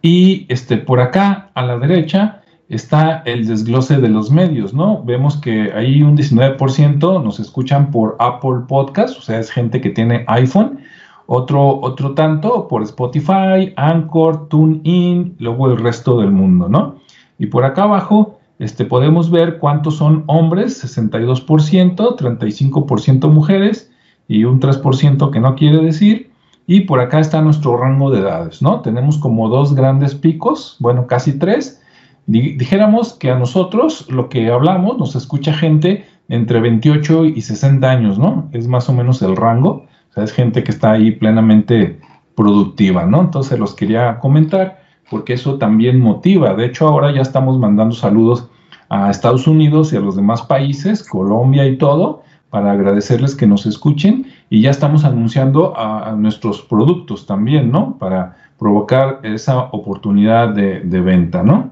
Y 0.01 0.45
este, 0.49 0.77
por 0.77 0.99
acá 0.99 1.51
a 1.53 1.63
la 1.63 1.77
derecha 1.77 2.42
está 2.75 3.23
el 3.25 3.47
desglose 3.47 3.97
de 3.97 4.09
los 4.09 4.31
medios, 4.31 4.73
¿no? 4.73 5.03
Vemos 5.03 5.37
que 5.37 5.71
ahí 5.73 6.01
un 6.01 6.17
19% 6.17 7.23
nos 7.23 7.39
escuchan 7.39 7.91
por 7.91 8.15
Apple 8.19 8.65
Podcast, 8.67 9.17
o 9.17 9.21
sea, 9.21 9.39
es 9.39 9.51
gente 9.51 9.81
que 9.81 9.89
tiene 9.89 10.25
iPhone. 10.27 10.79
Otro, 11.25 11.79
otro 11.81 12.13
tanto 12.13 12.67
por 12.67 12.83
Spotify, 12.83 13.73
Anchor, 13.77 14.49
TuneIn, 14.49 15.35
luego 15.39 15.71
el 15.71 15.77
resto 15.77 16.19
del 16.19 16.31
mundo, 16.31 16.67
¿no? 16.67 16.95
Y 17.39 17.45
por 17.45 17.63
acá 17.63 17.83
abajo 17.83 18.39
este, 18.59 18.85
podemos 18.85 19.31
ver 19.31 19.59
cuántos 19.59 19.97
son 19.97 20.23
hombres, 20.27 20.83
62%, 20.83 22.17
35% 22.17 23.29
mujeres 23.29 23.91
y 24.27 24.43
un 24.45 24.59
3% 24.59 25.31
que 25.31 25.39
no 25.39 25.55
quiere 25.55 25.77
decir. 25.77 26.31
Y 26.65 26.81
por 26.81 27.01
acá 27.01 27.19
está 27.19 27.41
nuestro 27.41 27.75
rango 27.75 28.09
de 28.09 28.21
edades, 28.21 28.61
¿no? 28.61 28.81
Tenemos 28.81 29.17
como 29.17 29.49
dos 29.49 29.75
grandes 29.75 30.15
picos, 30.15 30.77
bueno, 30.79 31.07
casi 31.07 31.37
tres. 31.37 31.81
Dijéramos 32.25 33.13
que 33.13 33.31
a 33.31 33.37
nosotros 33.37 34.07
lo 34.09 34.29
que 34.29 34.49
hablamos 34.49 34.97
nos 34.97 35.15
escucha 35.15 35.53
gente 35.53 36.05
entre 36.29 36.61
28 36.61 37.25
y 37.25 37.41
60 37.41 37.89
años, 37.89 38.17
¿no? 38.17 38.49
Es 38.53 38.67
más 38.67 38.87
o 38.89 38.93
menos 38.93 39.21
el 39.21 39.35
rango. 39.35 39.85
O 40.09 40.13
sea, 40.13 40.23
es 40.23 40.31
gente 40.31 40.63
que 40.63 40.71
está 40.71 40.91
ahí 40.91 41.11
plenamente 41.11 41.99
productiva, 42.35 43.05
¿no? 43.05 43.21
Entonces 43.21 43.59
los 43.59 43.73
quería 43.73 44.19
comentar 44.19 44.81
porque 45.09 45.33
eso 45.33 45.57
también 45.57 45.99
motiva. 45.99 46.53
De 46.53 46.65
hecho, 46.65 46.87
ahora 46.87 47.13
ya 47.13 47.21
estamos 47.21 47.59
mandando 47.59 47.93
saludos 47.93 48.49
a 48.89 49.09
Estados 49.09 49.47
Unidos 49.47 49.91
y 49.93 49.97
a 49.97 49.99
los 49.99 50.15
demás 50.15 50.43
países, 50.43 51.07
Colombia 51.07 51.65
y 51.65 51.77
todo, 51.77 52.23
para 52.49 52.71
agradecerles 52.71 53.35
que 53.35 53.47
nos 53.47 53.65
escuchen 53.65 54.27
y 54.49 54.61
ya 54.61 54.69
estamos 54.69 55.03
anunciando 55.03 55.73
a, 55.75 56.11
nuestros 56.15 56.61
productos 56.61 57.25
también, 57.25 57.71
¿no? 57.71 57.97
Para 57.97 58.37
provocar 58.59 59.19
esa 59.23 59.57
oportunidad 59.71 60.49
de, 60.49 61.01
venta, 61.01 61.41
¿no? 61.41 61.71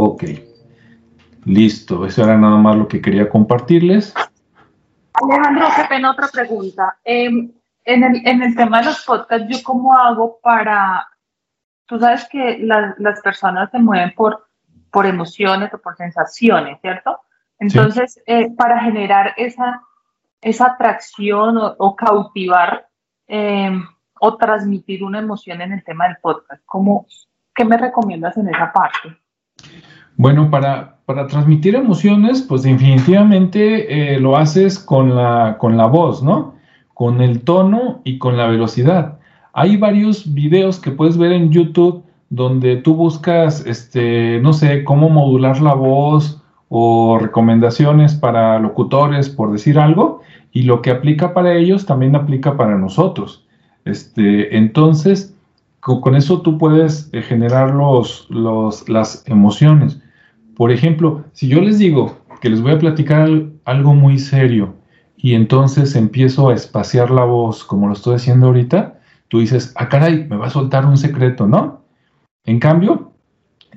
Ok. 0.00 0.22
Listo, 1.44 2.06
eso 2.06 2.22
era 2.22 2.38
nada 2.38 2.56
más 2.56 2.76
lo 2.76 2.86
que 2.86 3.00
quería 3.00 3.28
compartirles. 3.28 4.14
Alejandro, 5.12 5.66
qué 5.74 5.84
pena 5.88 6.12
otra 6.12 6.28
pregunta. 6.28 6.98
Em, 7.02 7.50
en, 7.84 8.04
el, 8.04 8.22
en 8.24 8.42
el 8.44 8.54
tema 8.54 8.78
de 8.78 8.86
los 8.86 9.04
podcasts, 9.04 9.48
¿yo 9.50 9.58
cómo 9.64 9.92
hago 9.98 10.38
para... 10.40 11.08
Tú 11.86 11.98
sabes 11.98 12.28
que 12.30 12.58
las 12.60 13.20
personas 13.22 13.72
se 13.72 13.80
mueven 13.80 14.14
por, 14.14 14.46
por 14.92 15.04
emociones 15.04 15.74
o 15.74 15.78
por 15.78 15.96
sensaciones, 15.96 16.78
¿cierto? 16.80 17.20
Entonces, 17.58 18.22
eh, 18.26 18.54
para 18.56 18.78
generar 18.78 19.34
esa, 19.36 19.82
esa 20.40 20.66
atracción 20.66 21.58
o, 21.58 21.96
cautivar 21.96 22.88
em, 23.26 23.84
o 24.20 24.36
transmitir 24.36 25.02
una 25.02 25.18
emoción 25.18 25.60
en 25.60 25.72
el 25.72 25.82
tema 25.82 26.06
del 26.06 26.18
podcast, 26.22 26.62
¿cómo, 26.66 27.04
¿qué 27.52 27.64
me 27.64 27.76
recomiendas 27.76 28.36
en 28.36 28.48
esa 28.48 28.72
parte? 28.72 29.18
Bueno, 30.16 30.50
para, 30.50 30.98
para 31.06 31.26
transmitir 31.26 31.74
emociones, 31.74 32.42
pues 32.42 32.62
definitivamente 32.62 34.14
eh, 34.14 34.20
lo 34.20 34.36
haces 34.36 34.78
con 34.78 35.14
la, 35.14 35.56
con 35.58 35.76
la 35.76 35.86
voz, 35.86 36.22
¿no? 36.22 36.54
Con 36.94 37.20
el 37.20 37.42
tono 37.42 38.00
y 38.04 38.18
con 38.18 38.36
la 38.36 38.46
velocidad. 38.48 39.18
Hay 39.52 39.76
varios 39.76 40.34
videos 40.34 40.80
que 40.80 40.90
puedes 40.90 41.16
ver 41.16 41.32
en 41.32 41.50
YouTube 41.50 42.02
donde 42.30 42.76
tú 42.76 42.94
buscas, 42.94 43.64
este, 43.64 44.40
no 44.40 44.52
sé, 44.52 44.84
cómo 44.84 45.08
modular 45.08 45.60
la 45.62 45.74
voz 45.74 46.42
o 46.68 47.18
recomendaciones 47.18 48.14
para 48.14 48.58
locutores, 48.58 49.30
por 49.30 49.50
decir 49.52 49.78
algo, 49.78 50.20
y 50.52 50.62
lo 50.62 50.82
que 50.82 50.90
aplica 50.90 51.32
para 51.32 51.54
ellos 51.54 51.86
también 51.86 52.14
aplica 52.14 52.56
para 52.56 52.76
nosotros. 52.76 53.46
Este, 53.84 54.56
entonces, 54.56 55.34
con, 55.80 56.16
eso 56.16 56.42
tú 56.42 56.58
puedes 56.58 57.08
eh, 57.12 57.22
generar 57.22 57.74
los, 57.74 58.26
las 58.30 59.22
emociones. 59.26 60.00
Por 60.56 60.72
ejemplo, 60.72 61.24
si 61.32 61.48
yo 61.48 61.60
les 61.60 61.78
digo 61.78 62.18
que 62.40 62.50
les 62.50 62.60
voy 62.60 62.72
a 62.72 62.78
platicar 62.78 63.28
algo 63.64 63.94
muy 63.94 64.18
serio 64.18 64.74
y 65.16 65.34
entonces 65.34 65.94
empiezo 65.96 66.48
a 66.48 66.54
espaciar 66.54 67.10
la 67.10 67.24
voz 67.24 67.64
como 67.64 67.86
lo 67.86 67.92
estoy 67.92 68.16
haciendo 68.16 68.46
ahorita, 68.46 69.00
tú 69.28 69.40
dices, 69.40 69.72
ah, 69.76 69.88
caray, 69.88 70.26
me 70.28 70.36
va 70.36 70.46
a 70.46 70.50
soltar 70.50 70.86
un 70.86 70.96
secreto, 70.96 71.46
¿no? 71.46 71.84
En 72.44 72.58
cambio, 72.60 73.12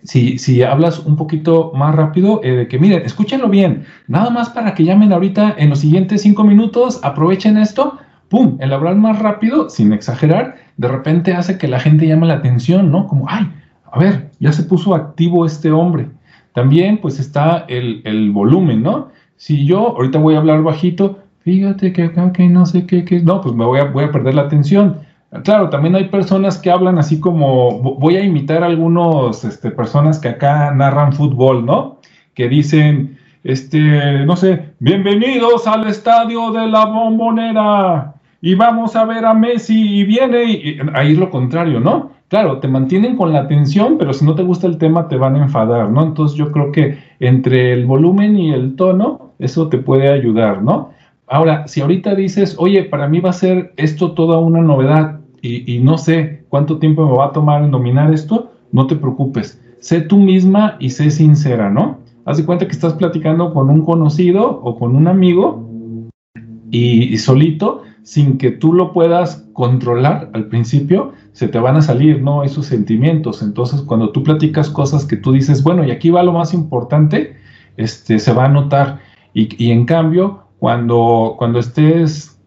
si, 0.04 0.64
hablas 0.64 0.99
un 0.99 1.16
poquito 1.16 1.72
más 1.76 1.95
rápido, 1.95 2.41
eh, 2.43 2.52
de 2.52 2.68
que 2.68 2.80
miren, 2.80 3.04
escúchenlo 3.06 3.49
bien, 3.49 3.86
nada 4.08 4.30
más 4.30 4.49
para 4.49 4.74
que 4.74 4.84
llamen 4.84 5.14
ahorita 5.14 5.56
en 5.58 5.70
los 5.70 5.80
siguientes 5.80 6.22
cinco 6.22 6.43
minutos, 6.43 6.99
aprovechen 7.04 7.58
esto, 7.58 7.97
¡pum! 8.32 8.57
El 8.61 8.71
hablar 8.71 8.95
más 8.95 9.19
rápido, 9.19 9.69
sin 9.69 9.91
exagerar, 9.91 10.55
de 10.77 10.88
repente 10.88 11.34
hace 11.34 11.57
que 11.57 11.67
la 11.67 11.82
gente 11.82 12.07
llame 12.07 12.27
la 12.27 12.36
atención, 12.36 12.89
¿no? 12.89 13.05
Como, 13.05 13.25
ay, 13.27 13.51
a 13.91 13.99
ver, 13.99 14.32
ya 14.39 14.53
se 14.53 14.63
puso 14.63 14.95
activo 14.95 15.45
este 15.45 15.69
hombre. 15.69 16.07
También, 16.53 16.97
pues 16.97 17.19
está 17.19 17.65
el, 17.67 18.32
volumen, 18.32 18.84
¿no? 18.84 19.09
Si 19.36 19.65
yo 19.65 19.97
ahorita 19.97 20.17
voy 20.17 20.36
a 20.36 20.38
hablar 20.38 20.63
bajito, 20.63 21.19
fíjate 21.41 21.91
que 21.91 22.03
acá 22.03 22.32
que 22.32 22.47
no 22.47 22.65
sé 22.65 22.86
qué, 22.86 23.03
qué, 23.03 23.19
no, 23.19 23.41
pues 23.41 23.53
me 23.53 23.65
voy 23.65 23.79
a, 23.79 24.11
perder 24.11 24.36
la 24.36 24.43
atención. 24.43 24.99
Claro, 25.43 25.69
también 25.69 25.95
hay 25.95 26.05
personas 26.05 26.57
que 26.57 26.71
hablan 26.71 26.97
así 26.99 27.19
como, 27.19 27.79
voy 27.79 28.15
a 28.15 28.23
imitar 28.23 28.63
a 28.63 28.67
algunos 28.67 29.43
este, 29.43 29.71
personas 29.71 30.19
que 30.19 30.29
acá 30.29 30.71
narran 30.71 31.11
fútbol, 31.11 31.65
¿no? 31.65 31.99
Que 32.34 32.47
dicen, 32.47 33.17
este, 33.43 34.25
no 34.25 34.38
sé, 34.38 34.71
bienvenidos 34.79 35.67
al 35.67 35.88
estadio 35.88 36.51
de 36.51 36.67
la 36.67 36.86
bombonera 36.86 38.13
y 38.41 38.55
vamos 38.55 38.95
a 38.95 39.05
ver 39.05 39.25
a 39.25 39.33
Messi 39.33 39.99
y 39.99 40.03
viene 40.03 40.43
y, 40.45 40.77
ahí 40.93 41.13
es 41.13 41.17
lo 41.17 41.29
contrario, 41.29 41.79
¿no? 41.79 42.11
Claro, 42.27 42.59
te 42.59 42.67
mantienen 42.67 43.17
con 43.17 43.33
la 43.33 43.41
atención, 43.41 43.97
pero 43.97 44.13
si 44.13 44.25
no 44.25 44.35
te 44.35 44.43
gusta 44.43 44.67
el 44.67 44.77
tema 44.77 45.07
te 45.07 45.17
van 45.17 45.35
a 45.35 45.43
enfadar, 45.43 45.89
¿no? 45.89 46.03
Entonces 46.03 46.37
yo 46.37 46.51
creo 46.51 46.71
que 46.71 46.97
entre 47.19 47.73
el 47.73 47.85
volumen 47.85 48.37
y 48.37 48.53
el 48.53 48.75
tono, 48.75 49.33
eso 49.39 49.67
te 49.67 49.77
puede 49.77 50.09
ayudar, 50.09 50.63
¿no? 50.63 50.91
Ahora, 51.27 51.67
si 51.67 51.81
ahorita 51.81 52.15
dices, 52.15 52.55
oye, 52.57 52.83
para 52.83 53.07
mí 53.07 53.19
va 53.19 53.29
a 53.29 53.33
ser 53.33 53.73
esto 53.77 54.13
toda 54.13 54.39
una 54.39 54.61
novedad, 54.61 55.21
y, 55.41 55.79
no 55.79 55.97
sé 55.97 56.43
cuánto 56.49 56.77
tiempo 56.77 57.05
me 57.05 57.17
va 57.17 57.27
a 57.27 57.31
tomar 57.31 57.63
en 57.63 57.71
dominar 57.71 58.13
esto, 58.13 58.51
no 58.71 58.87
te 58.87 58.95
preocupes. 58.95 59.59
Sé 59.79 60.01
tú 60.01 60.17
misma 60.17 60.77
y 60.79 60.91
sé 60.91 61.09
sincera, 61.09 61.69
¿no? 61.69 61.97
Haz 62.25 62.37
de 62.37 62.45
cuenta 62.45 62.67
que 62.67 62.71
estás 62.71 62.93
platicando 62.93 63.51
con 63.53 63.69
un 63.69 63.83
conocido 63.83 64.61
o 64.63 64.77
con 64.77 64.95
un 64.95 65.07
amigo 65.07 65.67
y, 66.69 67.17
solito, 67.17 67.81
sin 68.04 68.38
que 68.38 68.52
tú 68.52 68.74
lo 68.74 68.93
puedas 68.93 69.47
controlar 69.54 70.30
al 70.34 70.47
principio, 70.47 71.14
se 71.34 71.47
te 71.47 71.60
van 71.60 71.76
a 71.76 71.82
salir, 71.82 72.22
¿no? 72.22 72.43
Esos 72.43 72.66
sentimientos. 72.66 73.41
Entonces, 73.41 73.82
cuando 73.82 74.12
tú 74.12 74.24
platicas 74.24 74.70
cosas 74.70 75.06
que 75.06 75.18
tú 75.18 75.32
dices, 75.32 75.64
bueno, 75.64 75.86
y 75.86 75.91
aquí 75.91 76.10
va 76.10 76.24
lo 76.24 76.34
más 76.34 76.54
importante, 76.54 77.38
este, 77.78 78.20
se 78.20 78.34
va 78.34 78.45
a 78.45 78.49
notar. 78.49 78.99
Y, 79.34 79.72
en 79.72 79.86
cambio, 79.86 80.43
cuando, 80.60 81.36
cuando 81.38 81.60
estés 81.60 82.38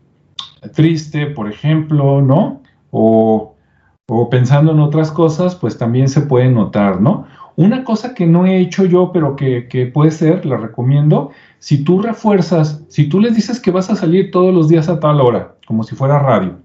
triste, 0.75 1.27
por 1.27 1.49
ejemplo, 1.49 2.21
¿no? 2.21 2.61
o, 2.97 3.57
pensando 4.31 4.73
en 4.73 4.81
otras 4.81 5.11
cosas, 5.11 5.57
pues 5.57 5.77
también 5.77 6.09
se 6.09 6.21
puede 6.21 6.49
notar, 6.49 7.01
¿no? 7.01 7.27
Una 7.57 7.85
cosa 7.85 8.15
que 8.15 8.27
no 8.27 8.47
he 8.47 8.59
hecho 8.59 8.85
yo, 8.85 9.11
pero 9.13 9.35
que, 9.35 9.69
que, 9.69 9.87
puede 9.87 10.11
ser, 10.11 10.47
la 10.47 10.57
recomiendo, 10.57 11.31
si 11.65 11.83
tú 11.83 12.03
refuerzas, 12.03 12.85
si 12.91 13.09
tú 13.09 13.21
les 13.21 13.35
dices 13.35 13.59
que 13.59 13.71
vas 13.71 13.89
a 13.89 13.97
salir 13.97 14.31
todos 14.31 14.55
los 14.55 14.69
días 14.69 14.91
a 14.91 15.01
tal 15.01 15.19
hora, 15.19 15.55
como 15.67 15.83
si 15.83 15.95
fuera 15.95 16.19
radio, 16.19 16.59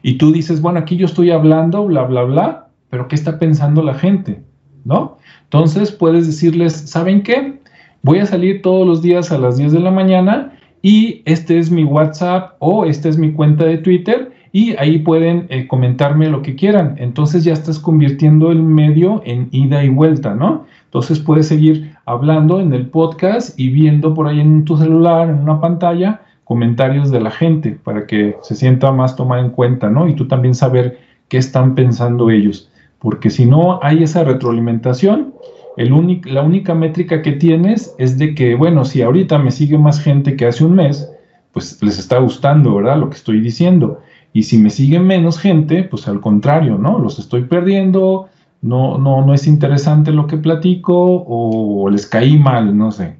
y 0.00 0.16
tú 0.16 0.30
dices, 0.30 0.62
bueno, 0.62 0.78
aquí 0.78 0.96
yo 0.96 1.06
estoy 1.06 1.32
hablando, 1.32 1.84
bla, 1.86 2.04
bla, 2.04 2.22
bla, 2.22 2.68
pero 2.88 3.08
¿qué 3.08 3.16
está 3.16 3.40
pensando 3.40 3.82
la 3.82 3.94
gente? 3.94 4.40
¿No? 4.84 5.18
Entonces 5.42 5.90
puedes 5.90 6.28
decirles, 6.28 6.72
¿saben 6.72 7.24
qué? 7.24 7.58
Voy 8.02 8.20
a 8.20 8.26
salir 8.26 8.62
todos 8.62 8.86
los 8.86 9.02
días 9.02 9.32
a 9.32 9.38
las 9.38 9.56
10 9.56 9.72
de 9.72 9.80
la 9.80 9.90
mañana 9.90 10.56
y 10.82 11.22
este 11.24 11.58
es 11.58 11.72
mi 11.72 11.82
WhatsApp 11.82 12.54
o 12.60 12.84
esta 12.84 13.08
es 13.08 13.18
mi 13.18 13.32
cuenta 13.32 13.64
de 13.64 13.78
Twitter 13.78 14.30
y 14.52 14.76
ahí 14.76 15.00
pueden 15.00 15.46
eh, 15.48 15.66
comentarme 15.66 16.28
lo 16.28 16.42
que 16.42 16.54
quieran. 16.54 16.94
Entonces 16.98 17.42
ya 17.42 17.54
estás 17.54 17.80
convirtiendo 17.80 18.52
el 18.52 18.62
medio 18.62 19.20
en 19.24 19.48
ida 19.50 19.82
y 19.82 19.88
vuelta, 19.88 20.36
¿no? 20.36 20.64
Entonces 20.84 21.18
puedes 21.18 21.48
seguir 21.48 21.91
hablando 22.04 22.60
en 22.60 22.72
el 22.72 22.86
podcast 22.86 23.58
y 23.58 23.68
viendo 23.68 24.14
por 24.14 24.26
ahí 24.26 24.40
en 24.40 24.64
tu 24.64 24.76
celular, 24.76 25.28
en 25.28 25.38
una 25.38 25.60
pantalla, 25.60 26.22
comentarios 26.44 27.10
de 27.10 27.20
la 27.20 27.30
gente 27.30 27.78
para 27.82 28.06
que 28.06 28.36
se 28.42 28.54
sienta 28.54 28.92
más 28.92 29.16
tomada 29.16 29.40
en 29.40 29.50
cuenta, 29.50 29.88
¿no? 29.88 30.08
Y 30.08 30.14
tú 30.14 30.28
también 30.28 30.54
saber 30.54 30.98
qué 31.28 31.38
están 31.38 31.74
pensando 31.74 32.30
ellos. 32.30 32.70
Porque 32.98 33.30
si 33.30 33.46
no 33.46 33.80
hay 33.82 34.02
esa 34.02 34.24
retroalimentación, 34.24 35.34
la 35.76 36.42
única 36.42 36.74
métrica 36.74 37.22
que 37.22 37.32
tienes 37.32 37.94
es 37.98 38.18
de 38.18 38.34
que, 38.34 38.54
bueno, 38.54 38.84
si 38.84 39.02
ahorita 39.02 39.38
me 39.38 39.50
sigue 39.50 39.78
más 39.78 40.00
gente 40.00 40.36
que 40.36 40.46
hace 40.46 40.64
un 40.64 40.74
mes, 40.74 41.10
pues 41.52 41.82
les 41.82 41.98
está 41.98 42.18
gustando, 42.18 42.74
¿verdad? 42.74 42.98
Lo 42.98 43.08
que 43.08 43.16
estoy 43.16 43.40
diciendo. 43.40 44.00
Y 44.32 44.44
si 44.44 44.58
me 44.58 44.70
sigue 44.70 45.00
menos 45.00 45.38
gente, 45.38 45.84
pues 45.84 46.08
al 46.08 46.20
contrario, 46.20 46.78
¿no? 46.78 46.98
Los 46.98 47.18
estoy 47.18 47.44
perdiendo, 47.44 48.28
no, 48.62 48.96
no, 48.96 49.24
no 49.24 49.34
es 49.34 49.46
interesante 49.46 50.12
lo 50.12 50.26
que 50.26 50.36
platico 50.36 51.24
o 51.26 51.88
les 51.90 52.06
caí 52.06 52.38
mal, 52.38 52.76
no 52.76 52.90
sé. 52.90 53.16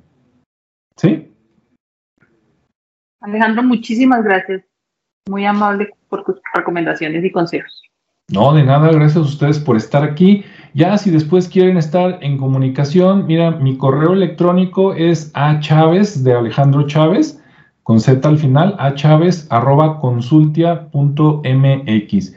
¿Sí? 0.97 1.28
Alejandro, 3.20 3.62
muchísimas 3.62 4.24
gracias. 4.24 4.62
Muy 5.28 5.45
amable 5.45 5.90
por 6.09 6.24
tus 6.24 6.36
recomendaciones 6.55 7.24
y 7.24 7.30
consejos. 7.30 7.82
No, 8.30 8.55
de 8.55 8.64
nada, 8.64 8.90
gracias 8.90 9.16
a 9.16 9.20
ustedes 9.20 9.59
por 9.59 9.76
estar 9.76 10.03
aquí. 10.03 10.45
Ya 10.74 10.97
si 10.97 11.11
después 11.11 11.49
quieren 11.49 11.76
estar 11.76 12.18
en 12.22 12.38
comunicación, 12.38 13.26
mira, 13.26 13.51
mi 13.51 13.76
correo 13.76 14.14
electrónico 14.14 14.95
es 14.95 15.30
a 15.34 15.61
Chávez 15.61 16.24
de 16.24 16.32
Alejandro 16.32 16.86
Chávez 16.86 17.43
con 17.82 18.01
Z 18.01 18.26
al 18.28 18.38
final, 18.38 18.76
a 18.78 18.95
chávez 18.95 19.47
arroba 19.51 19.99
consultia.mx. 19.99 22.34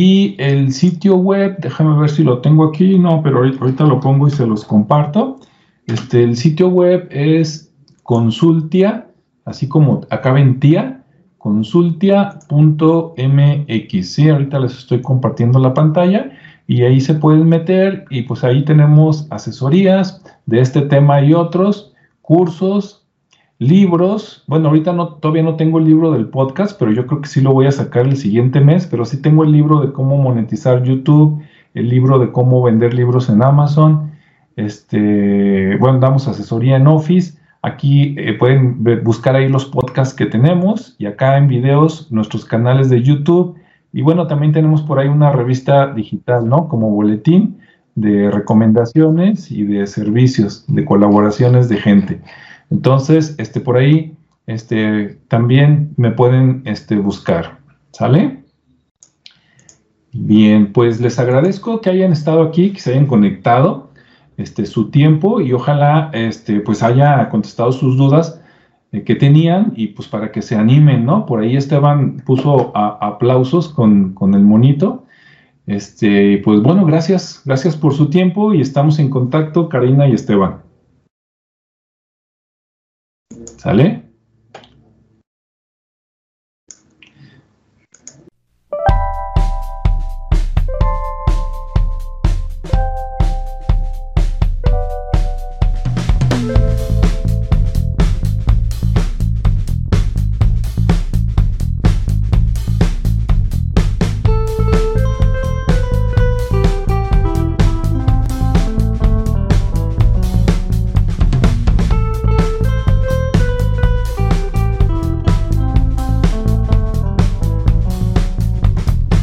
Y 0.00 0.36
el 0.38 0.72
sitio 0.72 1.16
web, 1.16 1.56
déjame 1.58 1.98
ver 1.98 2.08
si 2.08 2.22
lo 2.22 2.38
tengo 2.38 2.66
aquí, 2.66 3.00
no, 3.00 3.20
pero 3.20 3.38
ahorita 3.38 3.82
lo 3.82 3.98
pongo 3.98 4.28
y 4.28 4.30
se 4.30 4.46
los 4.46 4.64
comparto. 4.64 5.40
Este, 5.88 6.22
el 6.22 6.36
sitio 6.36 6.68
web 6.68 7.08
es 7.10 7.72
consultia, 8.04 9.08
así 9.44 9.66
como 9.66 10.02
acá 10.10 10.30
ventía, 10.30 11.02
consultia.mx. 11.38 14.08
Sí, 14.08 14.28
ahorita 14.28 14.60
les 14.60 14.78
estoy 14.78 15.02
compartiendo 15.02 15.58
la 15.58 15.74
pantalla 15.74 16.30
y 16.68 16.82
ahí 16.82 17.00
se 17.00 17.14
pueden 17.14 17.48
meter 17.48 18.04
y 18.08 18.22
pues 18.22 18.44
ahí 18.44 18.64
tenemos 18.64 19.26
asesorías 19.30 20.22
de 20.46 20.60
este 20.60 20.82
tema 20.82 21.20
y 21.22 21.34
otros, 21.34 21.92
cursos, 22.22 22.97
libros. 23.58 24.44
Bueno, 24.46 24.68
ahorita 24.68 24.92
no, 24.92 25.14
todavía 25.14 25.42
no 25.42 25.56
tengo 25.56 25.78
el 25.78 25.84
libro 25.84 26.12
del 26.12 26.28
podcast, 26.28 26.78
pero 26.78 26.92
yo 26.92 27.06
creo 27.06 27.20
que 27.20 27.28
sí 27.28 27.40
lo 27.40 27.52
voy 27.52 27.66
a 27.66 27.72
sacar 27.72 28.06
el 28.06 28.16
siguiente 28.16 28.60
mes, 28.60 28.86
pero 28.86 29.04
sí 29.04 29.20
tengo 29.20 29.44
el 29.44 29.52
libro 29.52 29.80
de 29.80 29.92
cómo 29.92 30.16
monetizar 30.16 30.82
YouTube, 30.82 31.42
el 31.74 31.88
libro 31.88 32.18
de 32.18 32.30
cómo 32.30 32.62
vender 32.62 32.94
libros 32.94 33.28
en 33.28 33.42
Amazon. 33.42 34.12
Este, 34.56 35.76
bueno, 35.76 35.98
damos 35.98 36.28
asesoría 36.28 36.76
en 36.76 36.86
Office. 36.86 37.38
Aquí 37.62 38.14
eh, 38.18 38.34
pueden 38.34 38.82
buscar 39.02 39.34
ahí 39.34 39.48
los 39.48 39.64
podcasts 39.64 40.14
que 40.14 40.26
tenemos 40.26 40.94
y 40.98 41.06
acá 41.06 41.36
en 41.36 41.48
videos 41.48 42.10
nuestros 42.12 42.44
canales 42.44 42.88
de 42.88 43.02
YouTube. 43.02 43.56
Y 43.92 44.02
bueno, 44.02 44.26
también 44.26 44.52
tenemos 44.52 44.82
por 44.82 44.98
ahí 44.98 45.08
una 45.08 45.32
revista 45.32 45.92
digital, 45.92 46.48
¿no? 46.48 46.68
Como 46.68 46.90
boletín 46.90 47.58
de 47.96 48.30
recomendaciones 48.30 49.50
y 49.50 49.64
de 49.64 49.86
servicios, 49.88 50.64
de 50.68 50.84
colaboraciones 50.84 51.68
de 51.68 51.76
gente. 51.78 52.20
Entonces, 52.70 53.34
este, 53.38 53.60
por 53.60 53.76
ahí 53.76 54.16
este, 54.46 55.18
también 55.28 55.92
me 55.96 56.10
pueden 56.10 56.62
este, 56.64 56.96
buscar. 56.96 57.58
¿Sale? 57.92 58.44
Bien, 60.12 60.72
pues 60.72 61.00
les 61.00 61.18
agradezco 61.18 61.80
que 61.80 61.90
hayan 61.90 62.12
estado 62.12 62.42
aquí, 62.42 62.72
que 62.72 62.80
se 62.80 62.92
hayan 62.92 63.06
conectado 63.06 63.90
este, 64.36 64.66
su 64.66 64.90
tiempo 64.90 65.40
y 65.40 65.52
ojalá 65.52 66.10
este, 66.14 66.60
pues 66.60 66.82
haya 66.82 67.28
contestado 67.28 67.72
sus 67.72 67.96
dudas 67.96 68.40
eh, 68.92 69.02
que 69.04 69.14
tenían 69.14 69.72
y 69.76 69.88
pues 69.88 70.08
para 70.08 70.32
que 70.32 70.40
se 70.40 70.56
animen, 70.56 71.04
¿no? 71.04 71.26
Por 71.26 71.40
ahí 71.40 71.56
Esteban 71.56 72.22
puso 72.24 72.72
aplausos 72.74 73.68
con, 73.68 74.14
con, 74.14 74.34
el 74.34 74.42
monito. 74.42 75.04
Este, 75.66 76.40
pues 76.44 76.62
bueno, 76.62 76.86
gracias, 76.86 77.42
gracias 77.44 77.76
por 77.76 77.92
su 77.92 78.08
tiempo 78.08 78.54
y 78.54 78.62
estamos 78.62 78.98
en 78.98 79.10
contacto, 79.10 79.68
Karina 79.68 80.08
y 80.08 80.12
Esteban. 80.12 80.67
¿Sale? 83.58 84.07